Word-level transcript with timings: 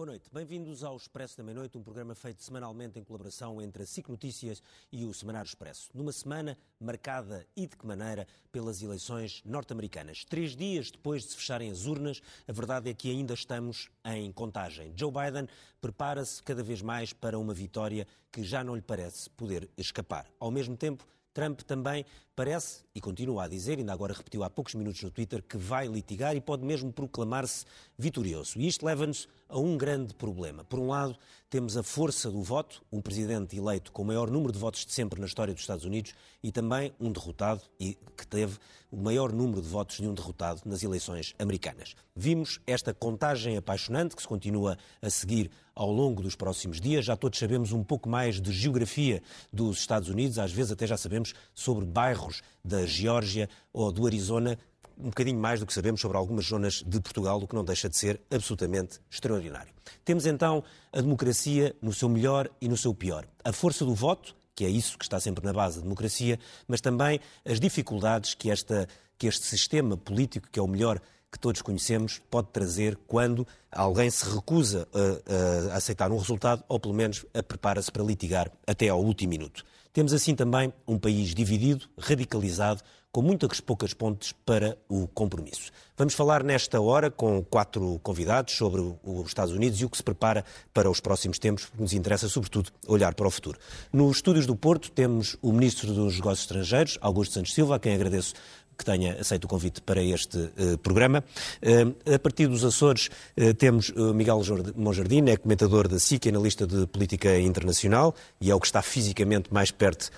Boa 0.00 0.12
noite. 0.12 0.30
Bem-vindos 0.32 0.82
ao 0.82 0.96
Expresso 0.96 1.36
da 1.36 1.44
Meia-Noite, 1.44 1.76
um 1.76 1.82
programa 1.82 2.14
feito 2.14 2.42
semanalmente 2.42 2.98
em 2.98 3.04
colaboração 3.04 3.60
entre 3.60 3.82
a 3.82 3.86
SIC 3.86 4.08
Notícias 4.08 4.62
e 4.90 5.04
o 5.04 5.12
Semanário 5.12 5.46
Expresso. 5.46 5.90
Numa 5.92 6.10
semana 6.10 6.56
marcada 6.80 7.46
e 7.54 7.66
de 7.66 7.76
que 7.76 7.86
maneira 7.86 8.26
pelas 8.50 8.80
eleições 8.80 9.42
norte-americanas. 9.44 10.24
Três 10.24 10.56
dias 10.56 10.90
depois 10.90 11.24
de 11.24 11.28
se 11.28 11.36
fecharem 11.36 11.70
as 11.70 11.84
urnas, 11.84 12.22
a 12.48 12.52
verdade 12.52 12.88
é 12.88 12.94
que 12.94 13.10
ainda 13.10 13.34
estamos 13.34 13.90
em 14.06 14.32
contagem. 14.32 14.90
Joe 14.96 15.12
Biden 15.12 15.46
prepara-se 15.82 16.42
cada 16.42 16.62
vez 16.62 16.80
mais 16.80 17.12
para 17.12 17.38
uma 17.38 17.52
vitória 17.52 18.06
que 18.32 18.42
já 18.42 18.64
não 18.64 18.74
lhe 18.74 18.80
parece 18.80 19.28
poder 19.28 19.68
escapar. 19.76 20.24
Ao 20.40 20.50
mesmo 20.50 20.78
tempo, 20.78 21.06
Trump 21.34 21.60
também 21.60 22.06
parece, 22.40 22.84
e 22.94 23.02
continua 23.02 23.44
a 23.44 23.48
dizer, 23.48 23.76
ainda 23.76 23.92
agora 23.92 24.14
repetiu 24.14 24.42
há 24.42 24.48
poucos 24.48 24.74
minutos 24.74 25.02
no 25.02 25.10
Twitter, 25.10 25.42
que 25.42 25.58
vai 25.58 25.86
litigar 25.86 26.34
e 26.34 26.40
pode 26.40 26.64
mesmo 26.64 26.90
proclamar-se 26.90 27.66
vitorioso. 27.98 28.58
E 28.58 28.66
isto 28.66 28.86
leva-nos 28.86 29.28
a 29.46 29.58
um 29.58 29.76
grande 29.76 30.14
problema. 30.14 30.64
Por 30.64 30.78
um 30.78 30.88
lado, 30.88 31.14
temos 31.50 31.76
a 31.76 31.82
força 31.82 32.30
do 32.30 32.42
voto, 32.42 32.82
um 32.90 33.02
presidente 33.02 33.58
eleito 33.58 33.92
com 33.92 34.00
o 34.00 34.06
maior 34.06 34.30
número 34.30 34.52
de 34.52 34.58
votos 34.58 34.86
de 34.86 34.92
sempre 34.92 35.20
na 35.20 35.26
história 35.26 35.52
dos 35.52 35.62
Estados 35.62 35.84
Unidos 35.84 36.14
e 36.42 36.50
também 36.50 36.94
um 36.98 37.12
derrotado 37.12 37.60
e 37.78 37.98
que 38.16 38.26
teve 38.26 38.56
o 38.90 38.96
maior 38.96 39.32
número 39.32 39.60
de 39.60 39.68
votos 39.68 39.98
de 39.98 40.08
um 40.08 40.14
derrotado 40.14 40.62
nas 40.64 40.82
eleições 40.82 41.34
americanas. 41.38 41.94
Vimos 42.16 42.60
esta 42.66 42.94
contagem 42.94 43.56
apaixonante 43.56 44.16
que 44.16 44.22
se 44.22 44.28
continua 44.28 44.78
a 45.02 45.10
seguir 45.10 45.50
ao 45.74 45.90
longo 45.90 46.22
dos 46.22 46.36
próximos 46.36 46.80
dias. 46.80 47.04
Já 47.04 47.16
todos 47.16 47.38
sabemos 47.38 47.72
um 47.72 47.82
pouco 47.82 48.08
mais 48.08 48.40
de 48.40 48.52
geografia 48.52 49.22
dos 49.52 49.78
Estados 49.78 50.08
Unidos, 50.08 50.38
às 50.38 50.52
vezes 50.52 50.72
até 50.72 50.86
já 50.86 50.96
sabemos 50.96 51.34
sobre 51.54 51.84
bairros 51.84 52.29
da 52.64 52.86
Geórgia 52.86 53.48
ou 53.72 53.90
do 53.92 54.06
Arizona 54.06 54.58
um 55.02 55.08
bocadinho 55.08 55.38
mais 55.38 55.60
do 55.60 55.66
que 55.66 55.72
sabemos 55.72 56.00
sobre 56.00 56.16
algumas 56.16 56.46
zonas 56.46 56.82
de 56.86 57.00
Portugal, 57.00 57.40
o 57.40 57.48
que 57.48 57.54
não 57.54 57.64
deixa 57.64 57.88
de 57.88 57.96
ser 57.96 58.20
absolutamente 58.30 59.00
extraordinário. 59.10 59.72
Temos 60.04 60.26
então 60.26 60.62
a 60.92 61.00
democracia 61.00 61.74
no 61.80 61.92
seu 61.92 62.08
melhor 62.08 62.50
e 62.60 62.68
no 62.68 62.76
seu 62.76 62.94
pior. 62.94 63.26
A 63.44 63.52
força 63.52 63.84
do 63.84 63.94
voto, 63.94 64.36
que 64.54 64.64
é 64.64 64.68
isso 64.68 64.98
que 64.98 65.04
está 65.04 65.18
sempre 65.18 65.44
na 65.44 65.52
base 65.52 65.76
da 65.76 65.82
democracia, 65.82 66.38
mas 66.68 66.80
também 66.80 67.20
as 67.44 67.58
dificuldades 67.58 68.34
que, 68.34 68.50
esta, 68.50 68.86
que 69.18 69.26
este 69.26 69.46
sistema 69.46 69.96
político, 69.96 70.48
que 70.50 70.58
é 70.58 70.62
o 70.62 70.68
melhor 70.68 71.00
que 71.32 71.38
todos 71.38 71.62
conhecemos, 71.62 72.20
pode 72.30 72.48
trazer 72.48 72.98
quando 73.06 73.46
alguém 73.70 74.10
se 74.10 74.28
recusa 74.28 74.88
a, 74.92 75.74
a 75.74 75.76
aceitar 75.76 76.10
um 76.10 76.18
resultado 76.18 76.64
ou, 76.68 76.78
pelo 76.78 76.92
menos, 76.92 77.24
prepara-se 77.46 77.90
para 77.90 78.02
litigar 78.02 78.50
até 78.66 78.88
ao 78.88 79.00
último 79.00 79.30
minuto. 79.30 79.64
Temos 79.92 80.12
assim 80.12 80.34
também 80.34 80.72
um 80.86 80.98
país 80.98 81.34
dividido, 81.34 81.88
radicalizado, 81.98 82.82
com 83.12 83.22
muitas 83.22 83.60
poucas 83.60 83.92
pontes 83.92 84.32
para 84.46 84.78
o 84.88 85.08
compromisso. 85.08 85.72
Vamos 85.96 86.14
falar 86.14 86.44
nesta 86.44 86.80
hora 86.80 87.10
com 87.10 87.42
quatro 87.42 87.98
convidados 88.02 88.54
sobre 88.54 88.80
os 88.80 89.26
Estados 89.26 89.52
Unidos 89.52 89.80
e 89.80 89.84
o 89.84 89.90
que 89.90 89.96
se 89.96 90.02
prepara 90.02 90.44
para 90.72 90.88
os 90.88 91.00
próximos 91.00 91.38
tempos, 91.38 91.64
porque 91.66 91.82
nos 91.82 91.92
interessa, 91.92 92.28
sobretudo, 92.28 92.70
olhar 92.86 93.14
para 93.14 93.26
o 93.26 93.30
futuro. 93.30 93.58
Nos 93.92 94.18
estúdios 94.18 94.46
do 94.46 94.54
Porto 94.54 94.92
temos 94.92 95.36
o 95.42 95.52
Ministro 95.52 95.92
dos 95.92 96.14
Negócios 96.14 96.42
Estrangeiros, 96.42 96.98
Augusto 97.00 97.34
Santos 97.34 97.52
Silva, 97.52 97.76
a 97.76 97.80
quem 97.80 97.94
agradeço 97.94 98.34
que 98.80 98.84
tenha 98.84 99.20
aceito 99.20 99.44
o 99.44 99.48
convite 99.48 99.82
para 99.82 100.02
este 100.02 100.38
uh, 100.38 100.78
programa. 100.82 101.22
Uh, 101.62 102.14
a 102.14 102.18
partir 102.18 102.46
dos 102.46 102.64
Açores 102.64 103.10
uh, 103.36 103.52
temos 103.54 103.92
Miguel 104.14 104.40
Monjardim, 104.74 105.28
é 105.28 105.36
comentador 105.36 105.86
da 105.86 105.98
SIC, 105.98 106.28
analista 106.28 106.66
de 106.66 106.86
política 106.86 107.38
internacional 107.38 108.14
e 108.40 108.50
é 108.50 108.54
o 108.54 108.60
que 108.60 108.66
está 108.66 108.80
fisicamente 108.80 109.52
mais 109.52 109.70
perto 109.70 110.10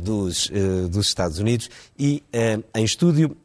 dos, 0.00 0.50
dos, 0.90 1.06
Estados 1.06 1.38
Unidos. 1.38 1.68
E 1.98 2.22
em 2.74 2.82
estúdio, 2.82 3.36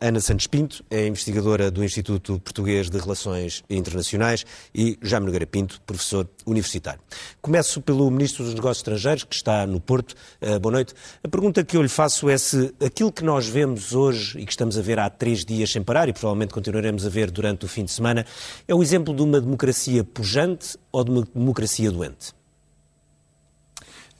Ana 0.00 0.20
Santos 0.20 0.46
Pinto, 0.46 0.84
é 0.88 1.08
investigadora 1.08 1.68
do 1.68 1.82
Instituto 1.82 2.38
Português 2.38 2.88
de 2.88 2.96
Relações 2.96 3.64
Internacionais 3.68 4.46
e 4.72 4.96
Jaime 5.02 5.26
Nogueira 5.26 5.46
Pinto, 5.46 5.80
professor 5.80 6.28
universitário. 6.46 7.00
Começo 7.42 7.80
pelo 7.80 8.08
Ministro 8.08 8.44
dos 8.44 8.54
Negócios 8.54 8.78
Estrangeiros, 8.78 9.24
que 9.24 9.34
está 9.34 9.66
no 9.66 9.80
Porto. 9.80 10.14
boa 10.62 10.72
noite. 10.72 10.94
A 11.24 11.28
pergunta 11.28 11.64
que 11.64 11.76
eu 11.76 11.82
lhe 11.82 11.88
faço 11.88 12.28
é 12.28 12.38
se 12.38 12.72
aquilo 12.84 13.10
que 13.10 13.24
nós 13.24 13.48
vemos 13.48 13.92
hoje 13.92 14.19
hoje 14.20 14.38
e 14.38 14.44
que 14.44 14.52
estamos 14.52 14.78
a 14.78 14.82
ver 14.82 14.98
há 14.98 15.08
três 15.08 15.44
dias 15.44 15.70
sem 15.70 15.82
parar 15.82 16.08
e 16.08 16.12
provavelmente 16.12 16.52
continuaremos 16.52 17.06
a 17.06 17.08
ver 17.08 17.30
durante 17.30 17.64
o 17.64 17.68
fim 17.68 17.84
de 17.84 17.90
semana, 17.90 18.24
é 18.68 18.74
o 18.74 18.82
exemplo 18.82 19.14
de 19.14 19.22
uma 19.22 19.40
democracia 19.40 20.04
pujante 20.04 20.76
ou 20.92 21.02
de 21.02 21.10
uma 21.10 21.26
democracia 21.34 21.90
doente? 21.90 22.32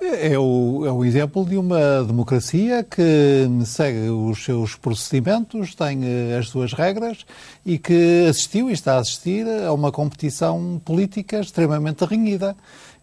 É 0.02 0.38
o, 0.38 0.86
é 0.86 0.90
o 0.90 1.04
exemplo 1.04 1.44
de 1.44 1.58
uma 1.58 2.02
democracia 2.02 2.82
que 2.82 3.46
segue 3.66 4.08
os 4.08 4.42
seus 4.42 4.74
procedimentos, 4.74 5.74
tem 5.74 6.00
eh, 6.02 6.38
as 6.38 6.48
suas 6.48 6.72
regras 6.72 7.26
e 7.66 7.78
que 7.78 8.26
assistiu 8.26 8.70
e 8.70 8.72
está 8.72 8.94
a 8.94 9.00
assistir 9.00 9.46
a 9.46 9.70
uma 9.74 9.92
competição 9.92 10.80
política 10.82 11.40
extremamente 11.40 12.02
renhida. 12.06 12.56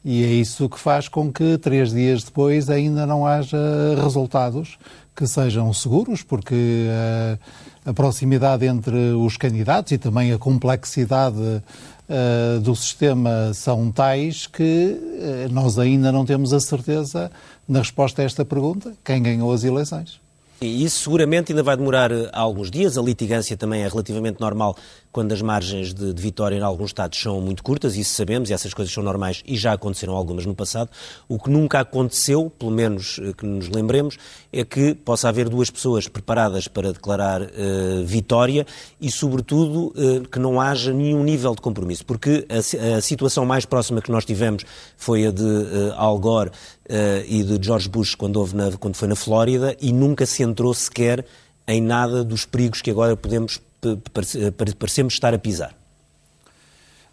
E 0.04 0.24
é 0.24 0.28
isso 0.28 0.68
que 0.68 0.80
faz 0.80 1.08
com 1.08 1.32
que 1.32 1.60
três 1.60 1.92
dias 1.92 2.24
depois 2.24 2.68
ainda 2.68 3.06
não 3.06 3.28
haja 3.28 3.60
resultados 4.02 4.80
que 5.18 5.26
sejam 5.26 5.74
seguros, 5.74 6.22
porque 6.22 6.54
a, 6.54 7.34
eh, 7.34 7.90
a 7.90 7.94
proximidade 7.94 8.68
entre 8.68 8.96
os 9.14 9.36
candidatos 9.36 9.92
e 9.92 9.98
também 9.98 10.32
a 10.32 10.38
complexidade 10.38 11.40
uh, 11.40 12.60
do 12.62 12.76
sistema 12.76 13.52
são 13.52 13.92
tais 13.92 14.46
que 14.46 14.64
uh, 14.64 15.52
nós 15.52 15.80
ainda 15.80 16.12
não 16.12 16.24
temos 16.24 16.54
a 16.54 16.60
certeza 16.60 17.32
na 17.68 17.80
resposta 17.80 18.22
a 18.22 18.26
esta 18.26 18.46
pergunta 18.46 18.94
quem 19.04 19.24
ganhou 19.24 19.52
as 19.52 19.64
eleições. 19.64 20.20
E 20.62 20.84
isso 20.84 21.04
seguramente 21.04 21.52
ainda 21.52 21.64
vai 21.64 21.78
demorar 21.78 22.12
alguns 22.34 22.72
dias. 22.72 22.98
A 22.98 23.02
litigância 23.02 23.56
também 23.56 23.84
é 23.84 23.88
relativamente 23.88 24.40
normal 24.40 24.76
quando 25.18 25.32
as 25.32 25.42
margens 25.42 25.96
de, 25.96 26.14
de, 26.14 26.22
vitória 26.22 26.56
em 26.56 26.62
alguns 26.62 26.92
estados 26.92 27.20
são 27.20 27.42
muito 27.42 27.64
curtas, 27.64 27.96
isso 27.96 28.14
sabemos, 28.14 28.52
e 28.52 28.54
essas 28.54 28.72
coisas 28.72 28.94
são 28.94 29.02
normais 29.02 29.42
e 29.48 29.58
já 29.58 29.74
aconteceram 29.74 30.16
algumas 30.16 30.46
no 30.46 30.54
passado. 30.54 30.92
O 31.28 31.40
que 31.40 31.50
nunca 31.50 31.80
aconteceu, 31.80 32.52
pelo 32.52 32.70
menos 32.70 33.20
eh, 33.20 33.34
que 33.36 33.44
nos 33.44 33.68
lembremos, 33.68 34.16
é 34.54 34.64
que 34.64 34.94
possa 34.94 35.28
haver 35.28 35.50
duas 35.50 35.72
pessoas 35.72 36.08
preparadas 36.08 36.68
para 36.68 36.94
declarar 36.94 37.42
uh, 37.42 38.06
vitória 38.06 38.64
e, 39.02 39.10
sobretudo, 39.10 39.88
uh, 39.88 40.28
que 40.28 40.38
não 40.38 40.62
haja 40.62 40.94
nenhum 40.94 41.24
nível 41.24 41.56
de 41.56 41.62
compromisso, 41.62 42.06
porque 42.06 42.46
a, 42.48 42.98
a, 42.98 43.02
situação 43.02 43.44
mais 43.44 43.66
próxima 43.66 44.04
que 44.04 44.12
nós 44.12 44.24
tivemos 44.24 44.66
foi 44.96 45.26
a 45.26 45.32
de 45.32 45.42
uh, 45.42 45.94
Al 45.96 46.20
Gore 46.20 46.52
e 47.28 47.44
de 47.44 47.58
George 47.66 47.90
Bush 47.90 48.14
quando, 48.14 48.38
houve 48.38 48.56
na, 48.56 48.72
quando 48.74 48.96
foi 48.96 49.08
na 49.08 49.16
Flórida 49.16 49.76
e 49.82 49.92
nunca 49.92 50.28
se 50.28 50.44
entrou 50.44 50.74
sequer 50.76 51.26
em 51.68 51.82
nada 51.82 52.24
dos 52.24 52.46
perigos 52.46 52.82
que 52.82 52.92
agora 52.92 53.18
podemos 53.18 53.60
parecemos 54.78 55.14
estar 55.14 55.34
a 55.34 55.40
pisar. 55.40 55.76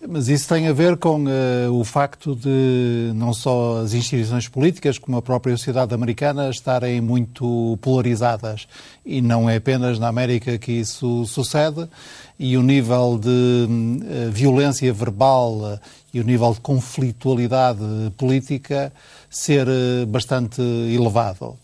Mas 0.06 0.28
isso 0.28 0.46
tem 0.48 0.68
a 0.68 0.72
ver 0.72 0.98
com 0.98 1.24
uh, 1.24 1.72
o 1.72 1.82
facto 1.82 2.36
de 2.36 3.10
não 3.14 3.32
só 3.32 3.80
as 3.80 3.94
instituições 3.94 4.46
políticas, 4.46 4.98
como 4.98 5.16
a 5.16 5.22
própria 5.22 5.56
sociedade 5.56 5.94
americana 5.94 6.50
estarem 6.50 7.00
muito 7.00 7.78
polarizadas. 7.80 8.68
E 9.04 9.22
não 9.22 9.48
é 9.48 9.56
apenas 9.56 9.98
na 9.98 10.08
América 10.08 10.58
que 10.58 10.72
isso 10.72 11.24
sucede. 11.24 11.88
E 12.38 12.56
o 12.56 12.62
nível 12.62 13.18
de 13.18 13.28
uh, 13.28 14.30
violência 14.30 14.92
verbal 14.92 15.80
e 16.14 16.20
o 16.20 16.24
nível 16.24 16.54
de 16.54 16.60
conflitualidade 16.60 17.84
política 18.16 18.92
ser 19.28 19.66
bastante 20.06 20.62
elevado. 20.62 21.58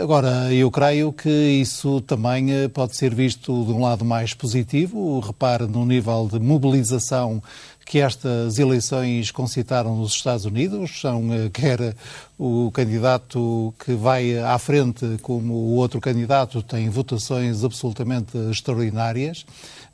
Agora, 0.00 0.52
eu 0.54 0.70
creio 0.70 1.12
que 1.12 1.28
isso 1.28 2.00
também 2.00 2.52
eh, 2.52 2.68
pode 2.68 2.96
ser 2.96 3.12
visto 3.12 3.64
de 3.64 3.72
um 3.72 3.80
lado 3.80 4.04
mais 4.04 4.32
positivo. 4.32 5.18
Repare 5.18 5.66
no 5.66 5.84
nível 5.84 6.28
de 6.32 6.38
mobilização 6.38 7.42
que 7.84 7.98
estas 7.98 8.58
eleições 8.58 9.30
concitaram 9.30 9.96
nos 9.96 10.12
Estados 10.12 10.44
Unidos. 10.44 11.00
São 11.00 11.32
eh, 11.34 11.50
quer 11.52 11.94
o 12.38 12.70
candidato 12.72 13.72
que 13.84 13.94
vai 13.94 14.38
à 14.38 14.58
frente, 14.58 15.18
como 15.22 15.54
o 15.54 15.74
outro 15.76 16.00
candidato, 16.00 16.62
tem 16.62 16.88
votações 16.88 17.62
absolutamente 17.62 18.36
extraordinárias. 18.50 19.46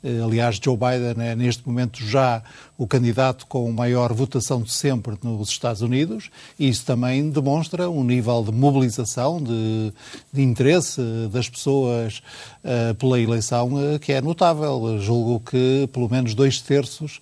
Eh, 0.03 0.19
aliás, 0.23 0.59
Joe 0.61 0.75
Biden 0.75 1.23
é 1.23 1.35
neste 1.35 1.67
momento 1.67 2.03
já 2.03 2.41
o 2.77 2.87
candidato 2.87 3.45
com 3.45 3.71
maior 3.71 4.11
votação 4.13 4.61
de 4.63 4.71
sempre 4.71 5.15
nos 5.21 5.49
Estados 5.49 5.81
Unidos. 5.81 6.31
Isso 6.59 6.83
também 6.83 7.29
demonstra 7.29 7.87
um 7.89 8.03
nível 8.03 8.43
de 8.43 8.51
mobilização, 8.51 9.41
de, 9.41 9.93
de 10.33 10.41
interesse 10.41 10.99
das 11.31 11.47
pessoas 11.47 12.23
uh, 12.63 12.95
pela 12.95 13.19
eleição 13.19 13.73
uh, 13.75 13.99
que 13.99 14.11
é 14.11 14.19
notável. 14.19 14.97
Julgo 14.99 15.39
que 15.39 15.87
pelo 15.93 16.09
menos 16.09 16.33
dois 16.33 16.59
terços 16.59 17.19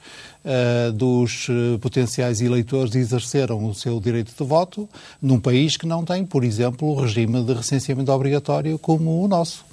dos 0.95 1.47
potenciais 1.81 2.39
eleitores 2.39 2.95
exerceram 2.95 3.65
o 3.65 3.75
seu 3.75 3.99
direito 3.99 4.33
de 4.35 4.43
voto 4.49 4.87
num 5.21 5.39
país 5.39 5.77
que 5.77 5.85
não 5.85 6.05
tem, 6.05 6.25
por 6.25 6.43
exemplo, 6.43 6.87
o 6.87 7.01
regime 7.01 7.43
de 7.43 7.53
recenseamento 7.53 8.11
obrigatório 8.11 8.77
como 8.79 9.23
o 9.23 9.27
nosso. 9.27 9.65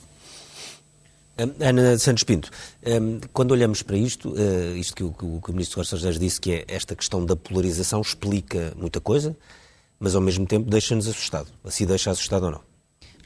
Ana 1.61 1.99
Santos 1.99 2.25
Pinto, 2.25 2.51
quando 3.33 3.51
olhamos 3.51 3.83
para 3.83 3.97
isto, 3.97 4.35
eh, 4.39 4.79
isto 4.79 4.95
que 4.95 5.05
o, 5.05 5.13
que 5.13 5.51
o 5.51 5.53
Ministro 5.53 5.81
dos 5.81 5.89
Estrangeiros 5.89 6.19
disse, 6.19 6.41
que 6.41 6.53
é 6.53 6.65
esta 6.67 6.97
questão 6.97 7.27
da 7.27 7.37
polarização, 7.37 8.01
explica 8.01 8.73
muita 8.75 9.01
coisa, 9.03 9.37
mas 10.01 10.15
ao 10.15 10.23
mesmo 10.23 10.47
tempo 10.47 10.71
deixa-nos 10.71 11.07
assustado. 11.07 11.49
Assim 11.63 11.85
deixa 11.85 12.11
assustado 12.11 12.45
ou 12.45 12.53
não? 12.53 12.61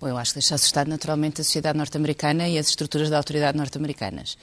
Bom, 0.01 0.09
eu 0.09 0.17
acho 0.17 0.33
que 0.33 0.41
deixa 0.41 0.57
assustado 0.57 0.89
naturalmente 0.89 1.41
a 1.41 1.45
sociedade 1.45 1.79
norte-americana 1.79 2.49
e 2.49 2.59
as 2.59 2.69
estruturas 2.69 3.11
da 3.11 3.17
autoridade 3.17 3.57
norte-americanas. 3.57 4.37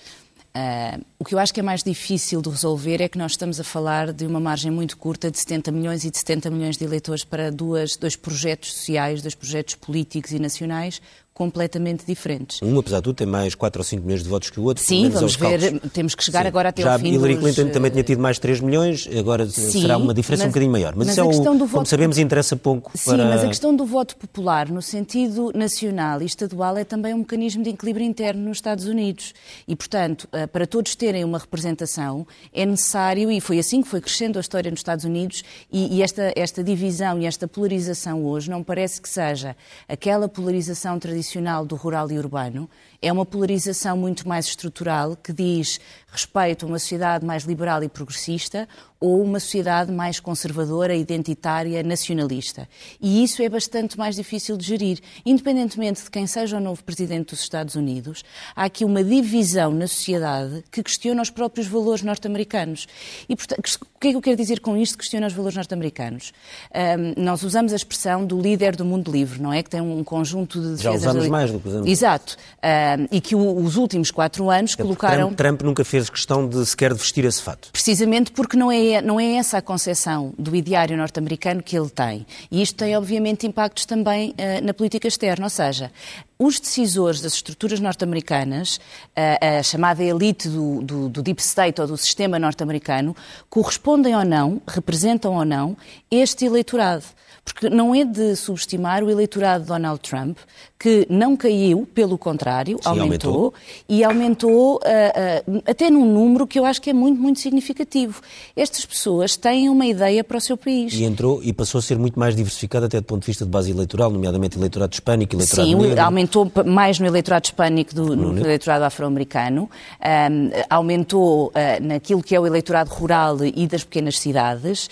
Uh, 0.58 1.06
o 1.20 1.26
que 1.26 1.36
eu 1.36 1.40
acho 1.40 1.54
que 1.54 1.60
é 1.60 1.64
mais 1.64 1.84
difícil 1.84 2.42
de 2.42 2.50
resolver 2.50 3.00
é 3.00 3.08
que 3.08 3.18
nós 3.18 3.34
estamos 3.34 3.60
a 3.60 3.64
falar 3.64 4.12
de 4.12 4.26
uma 4.26 4.40
margem 4.40 4.72
muito 4.72 4.98
curta 4.98 5.30
de 5.30 5.38
70 5.38 5.72
milhões 5.72 6.04
e 6.04 6.10
de 6.10 6.18
70 6.18 6.50
milhões 6.50 6.78
de 6.78 6.84
eleitores 6.84 7.24
para 7.24 7.52
duas, 7.52 7.96
dois 7.96 8.16
projetos 8.16 8.74
sociais, 8.74 9.22
dois 9.22 9.36
projetos 9.36 9.76
políticos 9.76 10.32
e 10.32 10.40
nacionais 10.40 11.00
completamente 11.38 12.04
diferentes. 12.04 12.60
Um, 12.64 12.80
apesar 12.80 12.98
de 12.98 13.04
tudo, 13.04 13.16
tem 13.16 13.28
mais 13.28 13.54
4 13.54 13.80
ou 13.80 13.84
5 13.84 14.04
milhões 14.04 14.24
de 14.24 14.28
votos 14.28 14.50
que 14.50 14.60
o 14.60 14.64
outro. 14.64 14.84
Sim, 14.84 15.08
vamos 15.10 15.36
ver, 15.36 15.60
cálculos. 15.60 15.94
temos 15.94 16.16
que 16.16 16.24
chegar 16.24 16.42
Sim. 16.42 16.48
agora 16.48 16.70
até 16.70 16.82
Já 16.82 16.94
ao 16.94 17.00
fim 17.00 17.14
Hillary 17.14 17.36
dos... 17.36 17.44
Clinton 17.44 17.72
também 17.72 17.92
tinha 17.92 18.04
tido 18.04 18.20
mais 18.20 18.40
3 18.40 18.60
milhões, 18.62 19.08
agora 19.16 19.48
Sim, 19.48 19.70
será 19.70 19.98
uma 19.98 20.16
diferença 20.16 20.46
mas, 20.46 20.48
um 20.48 20.52
bocadinho 20.52 20.72
maior. 20.72 20.96
Mas, 20.96 21.06
mas 21.06 21.18
isso 21.18 21.20
é 21.20 21.24
o, 21.24 21.44
como 21.44 21.68
voto... 21.68 21.88
sabemos, 21.88 22.18
interessa 22.18 22.56
pouco 22.56 22.92
Sim, 22.98 23.12
para... 23.12 23.26
mas 23.26 23.44
a 23.44 23.48
questão 23.50 23.76
do 23.76 23.86
voto 23.86 24.18
popular, 24.18 24.68
no 24.68 24.82
sentido 24.82 25.52
nacional 25.54 26.24
e 26.24 26.26
estadual, 26.26 26.76
é 26.76 26.84
também 26.84 27.14
um 27.14 27.20
mecanismo 27.20 27.62
de 27.62 27.70
equilíbrio 27.70 28.08
interno 28.08 28.42
nos 28.48 28.58
Estados 28.58 28.86
Unidos. 28.86 29.36
E, 29.68 29.76
portanto, 29.76 30.28
eh, 30.32 30.48
para 30.48 30.66
todos 30.66 30.96
terem 30.96 31.24
uma 31.24 31.38
representação, 31.38 32.26
é 32.52 32.66
necessário, 32.66 33.30
e 33.32 33.40
foi 33.40 33.60
assim 33.60 33.84
que 33.84 33.88
foi 33.88 34.02
crescendo 34.02 34.40
a 34.40 34.42
história 34.42 34.72
nos 34.72 34.80
Estados 34.80 35.06
Unidos, 35.06 35.44
e, 35.72 35.98
e 35.98 36.02
esta, 36.02 36.34
esta 36.36 36.64
divisão 36.64 37.22
e 37.22 37.28
esta 37.28 37.48
polarização 37.48 38.26
hoje 38.26 38.50
não 38.50 38.64
parece 38.64 39.00
que 39.00 39.08
seja 39.08 39.56
aquela 39.88 40.28
polarização 40.28 40.98
tradicional 40.98 41.27
do 41.66 41.76
rural 41.76 42.12
e 42.12 42.18
urbano, 42.18 42.70
é 43.02 43.12
uma 43.12 43.26
polarização 43.26 43.98
muito 43.98 44.28
mais 44.28 44.46
estrutural 44.46 45.16
que 45.16 45.34
diz 45.34 45.80
respeito 46.18 46.66
a 46.66 46.68
uma 46.68 46.80
sociedade 46.80 47.24
mais 47.24 47.44
liberal 47.44 47.84
e 47.84 47.88
progressista 47.90 48.68
ou 49.00 49.22
uma 49.22 49.40
sociedade 49.40 49.92
mais 49.92 50.20
conservadora, 50.20 50.96
identitária, 50.96 51.84
nacionalista. 51.84 52.68
E 53.00 53.24
isso 53.24 53.44
é 53.44 53.50
bastante 53.50 53.96
mais 53.96 54.16
difícil 54.16 54.58
de 54.58 54.66
gerir. 54.66 55.00
Independentemente 55.24 56.04
de 56.04 56.10
quem 56.10 56.26
seja 56.26 56.58
o 56.58 56.60
novo 56.60 56.84
presidente 56.84 57.30
dos 57.30 57.42
Estados 57.42 57.76
Unidos, 57.76 58.24
há 58.56 58.66
aqui 58.66 58.84
uma 58.84 59.04
divisão 59.04 59.72
na 59.72 59.88
sociedade 59.88 60.64
que 60.72 60.82
questiona 60.82 61.22
os 61.22 61.30
próprios 61.30 61.68
valores 61.68 62.02
norte-americanos. 62.02 62.88
E, 63.30 63.36
portanto, 63.36 63.60
o 63.60 64.00
que 64.00 64.08
é 64.08 64.12
que 64.12 64.18
eu 64.18 64.22
quero 64.22 64.36
dizer 64.36 64.60
com 64.62 64.76
isto, 64.76 64.98
questiona 64.98 65.28
os 65.28 65.34
valores 65.34 65.56
norte-americanos? 65.56 66.34
Um, 66.74 67.24
nós 67.24 67.44
usamos 67.44 67.74
a 67.74 67.76
expressão 67.76 68.26
do 68.26 68.42
líder 68.42 68.76
do 68.76 68.84
mundo 68.84 69.12
livre, 69.12 69.40
não 69.40 69.54
é? 69.54 69.62
Que 69.62 69.70
tem 69.70 69.82
um 69.82 70.04
conjunto 70.04 70.60
de 70.60 70.72
defesas... 70.76 70.82
Já 70.82 70.92
usamos 70.92 71.28
mais 71.28 71.52
do 71.52 71.60
que 71.60 71.68
usamos. 71.68 71.88
Exato. 71.88 72.36
Um, 72.64 73.08
e 73.12 73.22
que 73.22 73.36
os 73.36 73.76
últimos 73.76 74.10
quatro 74.10 74.50
anos 74.50 74.74
colocaram... 74.74 75.28
Trump, 75.28 75.38
Trump 75.38 75.62
nunca 75.62 75.86
fez 75.86 76.07
questão 76.12 76.48
de 76.48 76.66
sequer 76.66 76.94
vestir 76.94 77.26
esse 77.26 77.42
fato. 77.42 77.70
Precisamente 77.72 78.32
porque 78.32 78.58
não 78.58 78.72
é 78.72 79.02
não 79.02 79.20
é 79.20 79.36
essa 79.36 79.58
a 79.58 79.62
concepção 79.62 80.34
do 80.38 80.56
ideário 80.56 80.98
norte-americano 80.98 81.62
que 81.62 81.78
ele 81.78 81.90
tem. 81.90 82.26
E 82.52 82.62
isto 82.62 82.76
tem, 82.76 82.96
obviamente, 82.96 83.46
impactos 83.46 83.86
também 83.86 84.32
uh, 84.32 84.66
na 84.66 84.74
política 84.74 85.08
externa, 85.08 85.46
ou 85.46 85.50
seja, 85.50 85.92
os 86.40 86.60
decisores 86.60 87.22
das 87.22 87.34
estruturas 87.34 87.80
norte-americanas, 87.80 88.80
a, 89.16 89.60
a, 89.60 89.64
chamada 89.64 90.04
elite 90.04 90.48
do, 90.48 90.82
do, 90.82 91.10
do, 91.10 91.24
deep 91.24 91.42
state 91.42 91.82
ou 91.82 91.88
do 91.88 91.98
sistema 91.98 92.38
norte-americano, 92.38 93.16
correspondem 93.50 94.16
ou 94.16 94.24
não, 94.24 94.62
representam 94.68 95.34
ou 95.34 95.44
não 95.44 95.76
este 96.12 96.46
eleitorado. 96.46 97.06
Porque 97.54 97.70
não 97.70 97.96
é 97.96 98.04
de 98.04 98.36
subestimar 98.36 99.04
o 99.04 99.10
eleitorado 99.10 99.64
de 99.64 99.70
Donald 99.70 100.00
Trump, 100.02 100.38
que 100.80 101.08
não 101.10 101.36
caiu, 101.36 101.88
pelo 101.94 102.18
contrário, 102.18 102.78
Sim, 102.78 102.90
aumentou, 102.90 103.34
aumentou, 103.34 103.54
e 103.90 104.04
aumentou 104.04 104.76
uh, 104.76 105.52
uh, 105.52 105.64
até 105.66 105.90
num 105.90 106.06
número 106.06 106.46
que 106.46 106.60
eu 106.60 106.66
acho 106.66 106.80
que 106.82 106.92
é 106.92 106.94
muito, 106.94 107.20
muito 107.20 107.40
significativo. 107.40 108.22
Estas 108.56 108.86
pessoas 108.86 109.36
têm 109.36 109.70
uma 109.70 109.88
ideia 109.88 110.24
para 110.24 110.38
o 110.38 110.42
seu 110.42 110.56
país. 110.56 110.94
E 110.94 111.04
entrou 111.04 111.42
e 111.44 111.52
passou 111.52 111.80
a 111.80 111.82
ser 111.82 111.98
muito 111.98 112.20
mais 112.20 112.36
diversificada 112.36 112.86
até 112.86 113.00
do 113.00 113.06
ponto 113.06 113.22
de 113.22 113.28
vista 113.28 113.44
de 113.44 113.50
base 113.50 113.72
eleitoral, 113.72 114.12
nomeadamente 114.12 114.58
eleitorado 114.58 114.94
hispânico, 114.94 115.36
eleitorado 115.36 115.68
Sim, 115.68 115.76
negro. 115.76 116.02
aumentou 116.02 116.52
mais 116.66 117.00
no 117.00 117.08
eleitorado 117.08 117.46
hispânico 117.46 117.96
do 117.96 118.16
no, 118.16 118.34
no 118.34 118.42
eleitorado 118.42 118.84
afro-americano, 118.84 119.70
um, 120.00 120.50
aumentou 120.70 121.48
uh, 121.48 121.52
naquilo 121.82 122.22
que 122.22 122.36
é 122.36 122.40
o 122.40 122.46
eleitorado 122.46 122.92
rural 122.92 123.38
e 123.44 123.68
das 123.68 123.84
pequenas 123.84 124.20
cidades. 124.20 124.90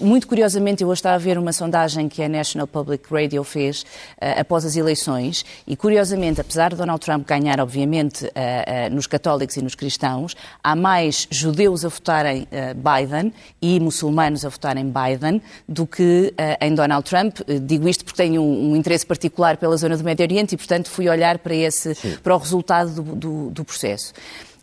muito 0.00 0.26
curiosamente, 0.26 0.82
eu 0.82 0.88
hoje 0.88 0.98
estava 0.98 1.14
a 1.14 1.18
ver 1.18 1.33
uma 1.38 1.52
sondagem 1.52 2.08
que 2.08 2.22
a 2.22 2.28
National 2.28 2.66
Public 2.66 3.12
Radio 3.12 3.42
fez 3.44 3.84
após 4.38 4.64
as 4.64 4.76
eleições 4.76 5.44
e, 5.66 5.76
curiosamente, 5.76 6.40
apesar 6.40 6.70
de 6.70 6.76
Donald 6.76 7.00
Trump 7.00 7.26
ganhar, 7.26 7.60
obviamente, 7.60 8.24
uh, 8.24 8.28
uh, 8.28 8.94
nos 8.94 9.06
católicos 9.06 9.56
e 9.56 9.62
nos 9.62 9.74
cristãos, 9.74 10.36
há 10.62 10.74
mais 10.76 11.26
judeus 11.30 11.84
a 11.84 11.88
votarem 11.88 12.42
uh, 12.42 12.46
Biden 12.74 13.32
e 13.60 13.80
muçulmanos 13.80 14.44
a 14.44 14.48
votarem 14.48 14.84
Biden 14.90 15.40
do 15.68 15.86
que 15.86 16.34
em 16.60 16.74
Donald 16.74 17.08
Trump. 17.08 17.38
digo 17.62 17.88
isto 17.88 18.04
porque 18.04 18.22
tenho 18.22 18.42
um, 18.42 18.72
um, 18.72 18.76
interesse 18.76 19.06
particular 19.06 19.56
pela 19.56 19.76
zona 19.76 19.96
do 19.96 20.04
Médio 20.04 20.24
Oriente 20.24 20.54
e, 20.54 20.58
portanto, 20.58 20.90
fui 20.90 21.08
olhar 21.08 21.38
para, 21.38 21.54
esse, 21.54 21.94
para 22.22 22.34
o 22.34 22.38
resultado 22.38 23.02
do, 23.02 23.02
do, 23.14 23.50
do 23.50 23.64
processo. 23.64 24.12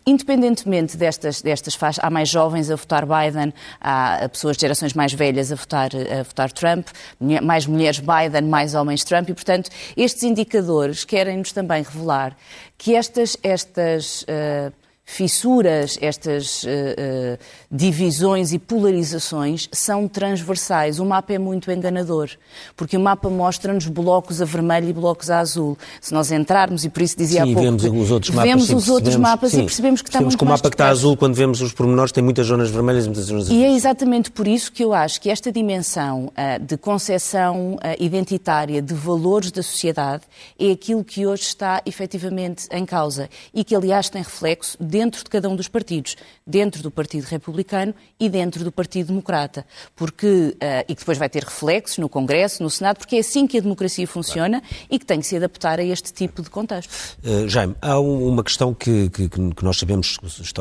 Independentemente 0.04 0.96
destas, 0.96 1.42
destas 1.42 1.74
faixas, 1.74 2.02
há 2.04 2.10
mais 2.10 2.28
jovens 2.28 2.70
a 2.70 2.76
votar 2.76 3.06
Biden, 3.06 3.54
há 3.80 4.28
pessoas 4.28 4.56
de 4.56 4.62
gerações 4.62 4.94
mais 4.94 5.12
velhas 5.12 5.52
a 5.52 5.54
votar, 5.54 5.90
a 5.94 6.22
votar 6.24 6.50
Trump, 6.50 6.88
mais 7.20 7.66
mulheres 7.66 8.00
Biden, 8.00 8.42
mais 8.48 8.74
homens 8.74 9.04
Trump, 9.04 9.28
e, 9.28 9.34
portanto, 9.34 9.70
estes 9.96 10.24
indicadores 10.24 11.04
querem-nos 11.04 11.52
também 11.52 11.82
revelar 11.82 12.36
que 12.76 12.96
estas, 12.96 13.36
estas 13.44 14.22
uh, 14.22 14.72
fissuras, 15.04 15.98
estas 16.00 16.62
uh, 16.62 16.66
uh, 16.66 17.38
divisões 17.70 18.52
e 18.52 18.58
polarizações 18.58 19.68
são 19.72 20.08
transversais. 20.08 20.98
O 20.98 21.04
mapa 21.04 21.32
é 21.32 21.38
muito 21.38 21.70
enganador, 21.70 22.30
porque 22.76 22.96
o 22.96 23.00
mapa 23.00 23.28
mostra-nos 23.28 23.86
blocos 23.86 24.40
a 24.40 24.44
vermelho 24.44 24.88
e 24.88 24.92
blocos 24.92 25.28
a 25.28 25.40
azul. 25.40 25.76
Se 26.00 26.14
nós 26.14 26.30
entrarmos, 26.30 26.84
e 26.84 26.88
por 26.88 27.02
isso 27.02 27.16
dizia 27.16 27.44
sim, 27.44 27.50
há 27.50 27.54
pouco... 27.54 27.78
vemos 27.78 28.04
os 28.04 28.10
outros 28.10 28.34
mapas. 28.34 28.50
Vemos 28.50 28.70
os 28.70 28.88
outros 28.88 29.16
mapas 29.16 29.50
sim, 29.50 29.60
e 29.60 29.64
percebemos 29.64 30.02
que 30.02 30.08
está 30.08 30.20
muito 30.20 30.38
que 30.38 30.44
o 30.44 30.46
mapa 30.46 30.70
que 30.70 30.74
está 30.74 30.88
azul, 30.88 31.16
quando 31.16 31.34
vemos 31.34 31.60
os 31.60 31.72
pormenores, 31.72 32.12
tem 32.12 32.22
muitas 32.22 32.46
zonas 32.46 32.70
vermelhas 32.70 33.04
e 33.04 33.08
muitas 33.08 33.24
zonas 33.24 33.44
azuis. 33.44 33.58
E 33.58 33.64
é 33.64 33.72
exatamente 33.72 34.30
por 34.30 34.46
isso 34.46 34.72
que 34.72 34.82
eu 34.82 34.94
acho 34.94 35.20
que 35.20 35.28
esta 35.28 35.52
dimensão 35.52 36.26
uh, 36.26 36.64
de 36.64 36.76
concepção 36.76 37.76
identitária 37.98 38.80
de 38.80 38.94
valores 38.94 39.50
da 39.50 39.62
sociedade 39.62 40.22
é 40.58 40.70
aquilo 40.70 41.04
que 41.04 41.26
hoje 41.26 41.42
está 41.42 41.82
efetivamente 41.84 42.66
em 42.70 42.84
causa 42.84 43.28
e 43.52 43.64
que, 43.64 43.74
aliás, 43.74 44.08
tem 44.08 44.22
reflexo 44.22 44.76
dentro 44.92 45.24
de 45.24 45.30
cada 45.30 45.48
um 45.48 45.56
dos 45.56 45.68
partidos, 45.68 46.16
dentro 46.46 46.82
do 46.82 46.90
Partido 46.90 47.24
Republicano 47.24 47.94
e 48.20 48.28
dentro 48.28 48.62
do 48.62 48.70
Partido 48.70 49.06
Democrata, 49.06 49.64
porque 49.96 50.26
uh, 50.26 50.84
e 50.86 50.94
que 50.94 51.00
depois 51.00 51.16
vai 51.16 51.30
ter 51.30 51.42
reflexos 51.44 51.96
no 51.96 52.10
Congresso, 52.10 52.62
no 52.62 52.68
Senado, 52.68 52.98
porque 52.98 53.16
é 53.16 53.20
assim 53.20 53.46
que 53.46 53.56
a 53.56 53.60
democracia 53.62 54.06
funciona 54.06 54.60
claro. 54.60 54.76
e 54.90 54.98
que 54.98 55.06
tem 55.06 55.18
que 55.18 55.26
se 55.26 55.34
adaptar 55.34 55.80
a 55.80 55.82
este 55.82 56.12
tipo 56.12 56.42
de 56.42 56.50
contexto. 56.50 56.92
Uh, 57.24 57.48
Jaime, 57.48 57.74
há 57.80 57.98
uma 57.98 58.44
questão 58.44 58.74
que, 58.74 59.08
que, 59.08 59.30
que 59.30 59.64
nós 59.64 59.78
sabemos 59.78 60.18